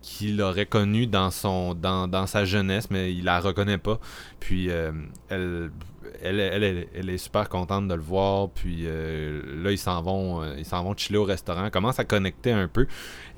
[0.00, 1.76] qu'il aurait connue dans, son,
[2.26, 3.98] sa jeunesse, mais il la reconnaît pas.
[4.38, 4.68] Puis
[5.28, 5.70] elle,
[6.22, 8.48] elle, elle, elle- est super contente de le voir.
[8.50, 11.70] Puis euh, là, ils s'en vont, euh, ils s'en vont chiller au restaurant.
[11.70, 12.86] Commence à connecter un peu.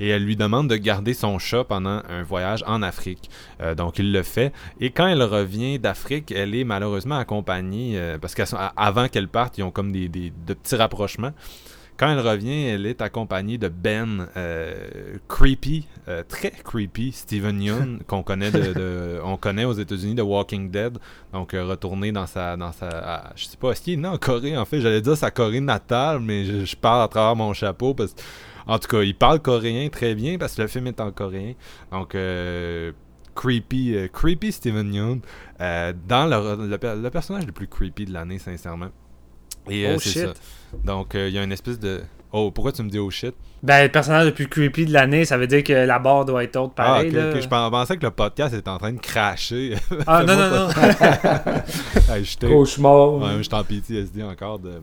[0.01, 3.31] Et elle lui demande de garder son chat pendant un voyage en Afrique.
[3.61, 4.53] Euh, donc il le fait.
[4.81, 9.63] Et quand elle revient d'Afrique, elle est malheureusement accompagnée, euh, parce qu'avant qu'elle parte, ils
[9.63, 11.33] ont comme des, des- de petits rapprochements.
[11.99, 17.99] Quand elle revient, elle est accompagnée de Ben, euh, creepy, euh, très creepy, Steven Yeun,
[18.07, 20.97] qu'on connaît de, de- on connaît aux États-Unis de Walking Dead.
[21.33, 24.07] Donc euh, retourné dans sa, dans sa, à- je sais pas, est-ce qu'il est né
[24.09, 24.81] en Corée en fait?
[24.81, 28.21] J'allais dire sa Corée natale, mais je, je parle à travers mon chapeau parce que,
[28.69, 31.55] en tout cas, il parle coréen très bien parce que le film est en coréen.
[31.91, 32.93] Donc euh,
[33.35, 35.21] creepy, euh, creepy Steven Yeun,
[35.61, 38.91] euh, dans le, le per- le personnage le plus creepy de l'année, sincèrement.
[39.69, 40.13] Et euh, Oh, shit.
[40.27, 40.35] ça.
[40.85, 42.01] Donc, euh, il y a une espèce de.
[42.33, 43.35] Oh, pourquoi tu me dis oh shit?
[43.63, 46.45] Ben, le personnage le plus creepy de l'année, ça veut dire que la barre doit
[46.45, 47.11] être haute pareil.
[47.15, 47.31] Ah, là.
[47.31, 49.75] ok, Je pen- pensais que le podcast était en train de cracher.
[50.07, 50.69] Ah, non, non, non.
[52.15, 53.15] Hey, Cauchemar.
[53.15, 54.83] Ouais, je t'en PTSD encore de.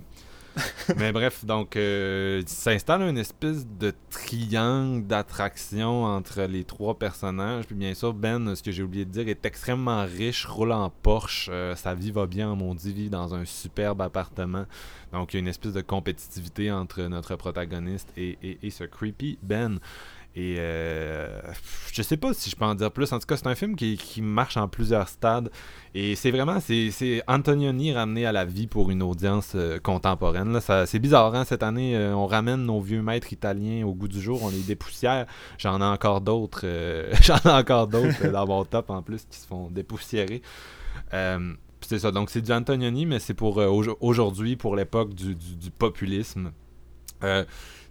[0.97, 7.65] Mais bref, donc, euh, s'installe une espèce de triangle d'attraction entre les trois personnages.
[7.65, 10.89] Puis bien sûr, Ben, ce que j'ai oublié de dire, est extrêmement riche, roule en
[10.89, 11.49] Porsche.
[11.51, 14.65] euh, sa vie va bien en Mondivie dans un superbe appartement.
[15.11, 19.37] Donc, il y a une espèce de compétitivité entre notre protagoniste et- et ce creepy
[19.43, 19.79] Ben.
[20.37, 21.39] Et euh,
[21.93, 23.11] je sais pas si je peux en dire plus.
[23.13, 25.49] En tout cas, c'est un film qui, qui marche en plusieurs stades.
[25.93, 30.59] Et c'est vraiment, c'est, Antonioni ramené à la vie pour une audience euh, contemporaine.
[30.85, 31.45] C'est bizarre, hein?
[31.45, 34.59] cette année, euh, on ramène nos vieux maîtres italiens au goût du jour, on les
[34.61, 35.25] dépoussière.
[35.57, 36.65] J'en ai encore d'autres,
[37.21, 40.41] j'en ai encore d'autres dans mon top en plus qui se font dépoussiérer.
[41.11, 45.71] C'est ça, donc c'est du Antonioni, mais c'est pour aujo- aujourd'hui, pour l'époque du, du-
[45.71, 46.51] populisme.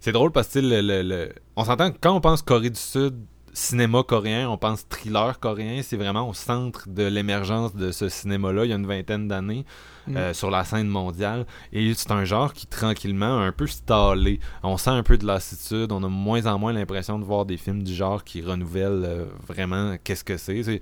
[0.05, 2.79] C'est drôle parce que le, le- le- on s'entend que quand on pense Corée du
[2.79, 3.15] Sud,
[3.53, 8.65] cinéma coréen, on pense thriller coréen, c'est vraiment au centre de l'émergence de ce cinéma-là
[8.65, 9.65] il y a une vingtaine d'années
[10.07, 10.17] Mm.
[10.17, 11.47] euh, sur la scène mondiale.
[11.73, 14.39] Et c'est un genre qui tranquillement a un peu stallé.
[14.61, 17.57] On sent un peu de lassitude, on a moins en moins l'impression de voir des
[17.57, 20.61] films du genre qui renouvellent euh, vraiment qu'est-ce que c'est.
[20.61, 20.81] C'est-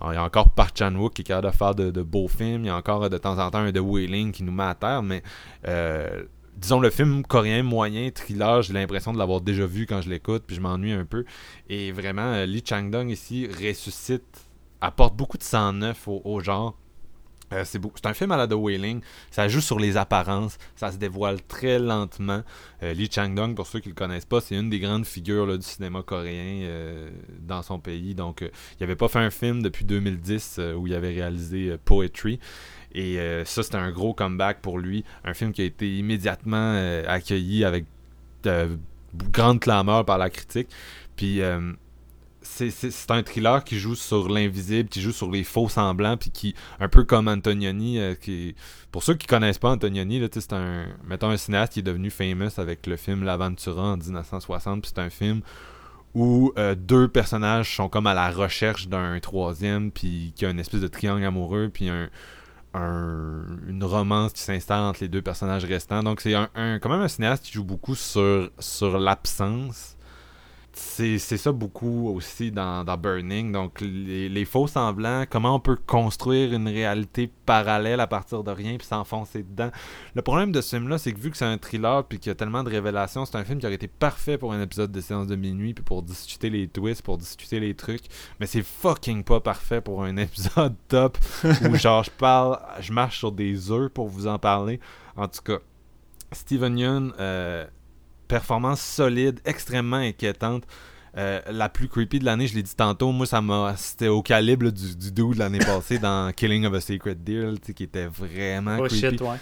[0.00, 2.28] ah, Il y a encore Park Chan-wook qui est capable de faire de, de beaux
[2.28, 2.62] films.
[2.64, 4.62] Il y a encore euh, de temps en temps un The Wailing qui nous met
[4.62, 5.02] à terre.
[5.02, 5.24] Mais
[5.66, 6.22] euh,
[6.56, 10.44] disons, le film coréen moyen, thriller, j'ai l'impression de l'avoir déjà vu quand je l'écoute.
[10.46, 11.24] Puis je m'ennuie un peu.
[11.68, 14.46] Et vraiment, euh, Lee Chang-dong ici ressuscite,
[14.80, 16.76] apporte beaucoup de sang neuf au, genre.
[17.52, 19.00] Euh, c'est un film à la The Wailing.
[19.30, 20.58] Ça joue sur les apparences.
[20.76, 22.42] Ça se dévoile très lentement.
[22.82, 25.58] Euh, Lee Chang-dong, pour ceux qui ne le connaissent pas, c'est une des grandes figures
[25.58, 27.10] du cinéma coréen
[27.40, 28.14] dans son pays.
[28.14, 28.50] Donc, il
[28.80, 32.40] n'avait pas fait un film depuis 2010 euh, où il avait réalisé Poetry.
[32.94, 35.04] Et euh, ça, c'était un gros comeback pour lui.
[35.24, 37.86] Un film qui a été immédiatement euh, accueilli avec
[38.44, 38.78] de
[39.32, 40.68] grande clameur par la critique.
[41.16, 41.72] Puis euh,
[42.42, 46.54] c'est- un thriller qui joue sur l'invisible, qui joue sur les faux semblants, puis qui,
[46.78, 48.54] un peu comme Antonioni, euh, qui,
[48.92, 52.58] pour ceux qui connaissent pas Antonioni, c'est un, mettons un cinéaste qui est devenu famous
[52.58, 55.40] avec le film L'Aventura en 1960, puis c'est un film
[56.14, 60.80] où deux personnages sont comme à la recherche d'un troisième, puis qui a une espèce
[60.80, 62.08] de triangle amoureux, puis un,
[62.74, 66.02] un- une romance qui s'installe entre les deux personnages restants.
[66.02, 69.96] Donc c'est un, un- quand même un cinéaste qui joue beaucoup sur, sur l'absence.
[70.76, 73.52] C'est ça beaucoup aussi dans, Burning.
[73.52, 78.50] Donc les, les faux semblants, comment on peut construire une réalité parallèle à partir de
[78.50, 79.70] rien puis s'enfoncer dedans?
[80.14, 82.32] Le problème de ce film-là, c'est que vu que c'est un thriller puis qu'il y
[82.32, 85.00] a tellement de révélations, c'est un film qui aurait été parfait pour un épisode de
[85.00, 88.04] séance de minuit puis pour discuter les twists, pour discuter les trucs.
[88.40, 93.18] Mais c'est fucking pas parfait pour un épisode top où genre je parle, je marche
[93.18, 94.80] sur des œufs pour vous en parler.
[95.16, 95.58] En tout cas,
[96.32, 97.64] Steven Yeun euh,
[98.34, 100.64] performance solide, extrêmement inquiétante.
[101.16, 104.22] Euh, la plus creepy de l'année, je l'ai dit tantôt, moi ça m'a c'était au
[104.22, 107.16] calibre là, du, du dude de l'année passée dans Killing of a Secret
[107.64, 108.98] sais, qui était vraiment Oh creepy.
[108.98, 109.36] shit, ouais.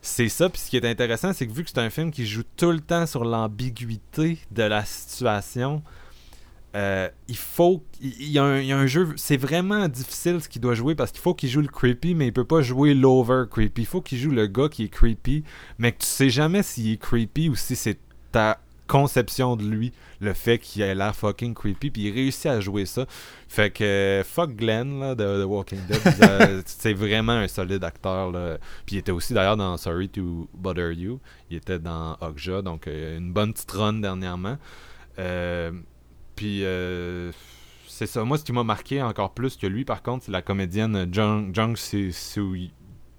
[0.00, 2.26] C'est ça, puis ce qui est intéressant, c'est que vu que c'est un film qui
[2.26, 5.82] joue tout le temps sur l'ambiguïté de la situation,
[6.74, 7.84] euh, il faut.
[8.00, 9.08] Il il y, a un, il y a un jeu.
[9.16, 12.28] C'est vraiment difficile ce qu'il doit jouer parce qu'il faut qu'il joue le creepy, mais
[12.28, 13.82] il peut pas jouer l'over creepy.
[13.82, 15.44] Il faut qu'il joue le gars qui est creepy,
[15.78, 17.98] mais que tu sais jamais s'il est creepy ou si c'est
[18.32, 22.60] ta conception de lui, le fait qu'il ait l'air fucking creepy, puis il réussit à
[22.60, 23.06] jouer ça.
[23.46, 28.32] Fait que fuck Glenn là, de The Walking Dead, euh, c'est vraiment un solide acteur.
[28.32, 28.58] Là.
[28.86, 32.88] Puis il était aussi d'ailleurs dans Sorry to Bother You, il était dans Okja, donc
[32.88, 34.56] euh, une bonne petite run dernièrement.
[35.18, 35.70] Euh,
[36.34, 37.30] puis euh,
[37.86, 40.42] c'est ça, moi ce qui m'a marqué encore plus que lui par contre, c'est la
[40.42, 42.54] comédienne Jung, Jung Soo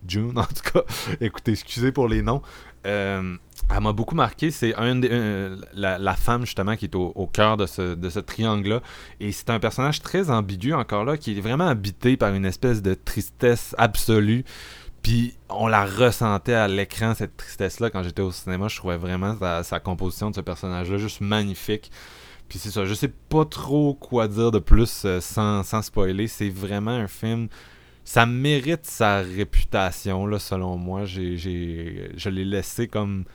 [0.08, 0.84] Jun, en tout cas.
[1.22, 2.42] Écoutez, excusez pour les noms.
[2.86, 3.36] Euh,
[3.70, 4.52] elle m'a beaucoup marqué.
[4.52, 4.74] C'est
[5.74, 8.82] la, femme, justement, qui est au, au cœur de ce, de ce triangle-là.
[9.20, 12.82] Et c'est un personnage très ambigu, encore là, qui est vraiment habité par une espèce
[12.82, 14.44] de tristesse absolue.
[15.02, 18.68] Puis on la ressentait à l'écran, cette tristesse-là, quand j'étais au cinéma.
[18.68, 21.92] Je trouvais vraiment sa, sa composition de ce personnage-là juste magnifique.
[22.50, 26.28] Puis c'est ça, je sais pas trop quoi dire de plus euh, sans, sans spoiler.
[26.28, 27.48] C'est vraiment un film.
[28.10, 31.06] Ça mérite sa réputation, là, selon moi.
[31.06, 33.26] J'ai, j'ai, je l'ai laissé comme.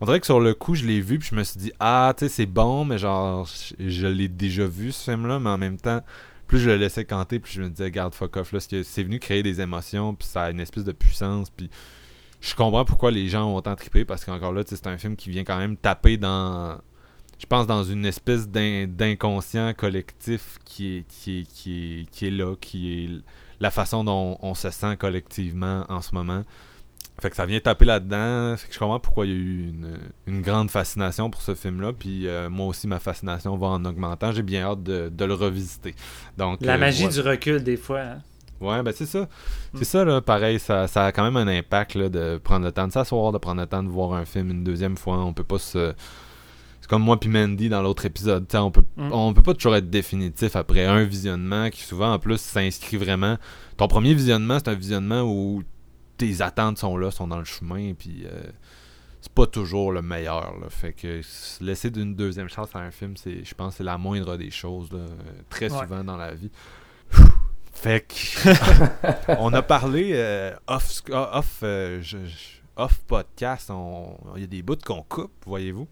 [0.00, 2.12] On dirait que sur le coup, je l'ai vu, puis je me suis dit, ah,
[2.18, 5.76] tu sais, c'est bon, mais genre, je, l'ai déjà vu, ce film-là, mais en même
[5.76, 6.00] temps,
[6.48, 9.20] plus je le laissais canter, plus je me disais, garde fuck off, là, c'est venu
[9.20, 11.70] créer des émotions, puis ça a une espèce de puissance, puis
[12.40, 15.30] je comprends pourquoi les gens ont autant trippé, parce qu'encore là, c'est un film qui
[15.30, 16.80] vient quand même taper dans
[17.38, 22.26] je pense, dans une espèce d'in- d'inconscient collectif qui est, qui, est, qui, est, qui
[22.26, 23.10] est là, qui est
[23.60, 26.42] la façon dont on se sent collectivement en ce moment.
[27.20, 28.56] Fait que ça vient taper là-dedans.
[28.56, 29.98] Fait que je comprends pourquoi il y a eu une,
[30.28, 31.92] une grande fascination pour ce film-là.
[31.92, 34.30] Puis euh, moi aussi, ma fascination va en augmentant.
[34.30, 35.96] J'ai bien hâte de, de le revisiter.
[36.36, 38.00] Donc, La euh, magie du recul, des fois.
[38.00, 38.18] hein.
[38.60, 39.28] Ouais, ben c'est ça.
[39.74, 42.72] C'est ça, là, pareil, ça, ça a quand même un impact là, de prendre le
[42.72, 45.18] temps de s'asseoir, de prendre le temps de voir un film une deuxième fois.
[45.18, 45.94] On peut pas se.
[46.88, 48.48] C'est comme moi puis Mandy dans l'autre épisode.
[48.48, 49.12] T'sais, on peut, Mm.
[49.12, 53.36] on peut pas toujours être définitif après un visionnement qui souvent en plus s'inscrit vraiment.
[53.76, 55.62] Ton premier visionnement, c'est un visionnement où
[56.16, 58.40] tes attentes sont là, sont dans le chemin, puis euh,
[59.20, 60.58] c'est pas toujours le meilleur.
[60.60, 60.70] Là.
[60.70, 61.20] Fait que
[61.60, 64.50] laisser d'une deuxième chance à un film, c'est, je pense, que c'est la moindre des
[64.50, 65.04] choses, là,
[65.50, 65.78] très Ouais.
[65.82, 66.50] souvent dans la vie.
[67.74, 72.16] Fait que on a parlé euh, off, sc- off, euh, je-
[72.76, 73.70] off podcast.
[74.36, 75.86] Il y a des bouts qu'on coupe, voyez-vous.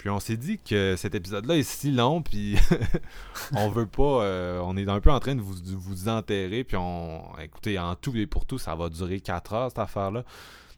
[0.00, 2.56] Puis on s'est dit que cet épisode-là est si long, puis
[3.54, 4.22] on veut pas.
[4.24, 7.20] euh, on est un peu en train de vous, vous enterrer, puis on.
[7.38, 10.24] Écoutez, en tout et pour tout, ça va durer 4 heures cette affaire-là.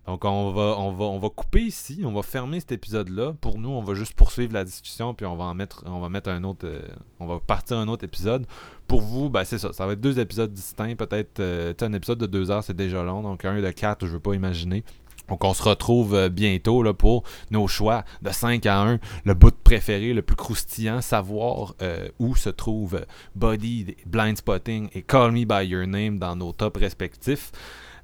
[0.08, 3.34] Donc on va, on va, on va couper ici, on va fermer cet épisode-là.
[3.40, 6.08] Pour nous, on va juste poursuivre la discussion, puis on va en mettre, on va
[6.08, 6.82] mettre un autre, euh,
[7.20, 8.44] on va partir un autre épisode.
[8.88, 11.38] Pour vous, ben c'est ça, ça va être deux épisodes distincts, peut-être.
[11.38, 14.18] euh, un épisode de deux heures, c'est déjà long, donc un de quatre, je veux
[14.18, 14.82] pas imaginer.
[15.28, 19.34] Donc on se retrouve euh, bientôt là, pour nos choix de 5 à 1, le
[19.34, 23.04] bout préféré, le plus croustillant, savoir euh, où se trouve euh,
[23.34, 27.50] Body, Blind Spotting et Call Me By Your Name dans nos tops respectifs.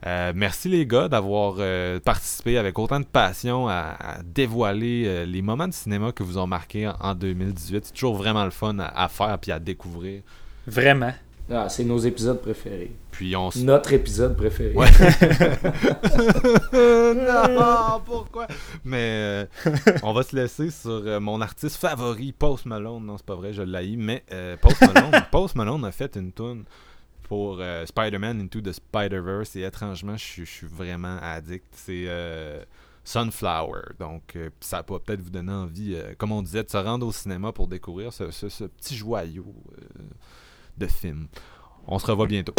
[0.05, 1.57] Merci les gars d'avoir
[2.03, 6.87] participé avec autant de passion à, dévoiler les moments de cinéma que vous ont marqués
[6.87, 7.85] en, en 2018.
[7.85, 10.23] C'est toujours vraiment le fun à, à faire puis à découvrir.
[10.69, 11.13] Vraiment.
[11.51, 12.93] Ah, c'est nos épisodes préférés.
[13.11, 14.75] Puis on se Notre épisode préféré.
[14.75, 14.87] Ouais.
[16.73, 18.47] non, pourquoi?
[18.85, 19.71] Mais euh,
[20.03, 23.05] on va se laisser sur euh, mon artiste favori, Post Malone.
[23.07, 26.33] Non, c'est pas vrai, je l'ai, mais euh, Post Malone, Post Malone a fait une
[26.33, 26.65] tune
[27.29, 31.67] pour euh, Spider-Man Into the Spider-Verse et étrangement, je suis- je suis vraiment addict.
[31.73, 32.63] C'est euh,
[33.05, 33.83] Sunflower.
[33.99, 37.07] Donc, euh, ça peut peut-être vous donner envie, euh, comme on disait, de se rendre
[37.07, 40.03] au cinéma pour découvrir ce, ce- ce petit joyau euh,
[40.79, 41.29] de film.
[41.87, 42.55] On se revoit bientôt.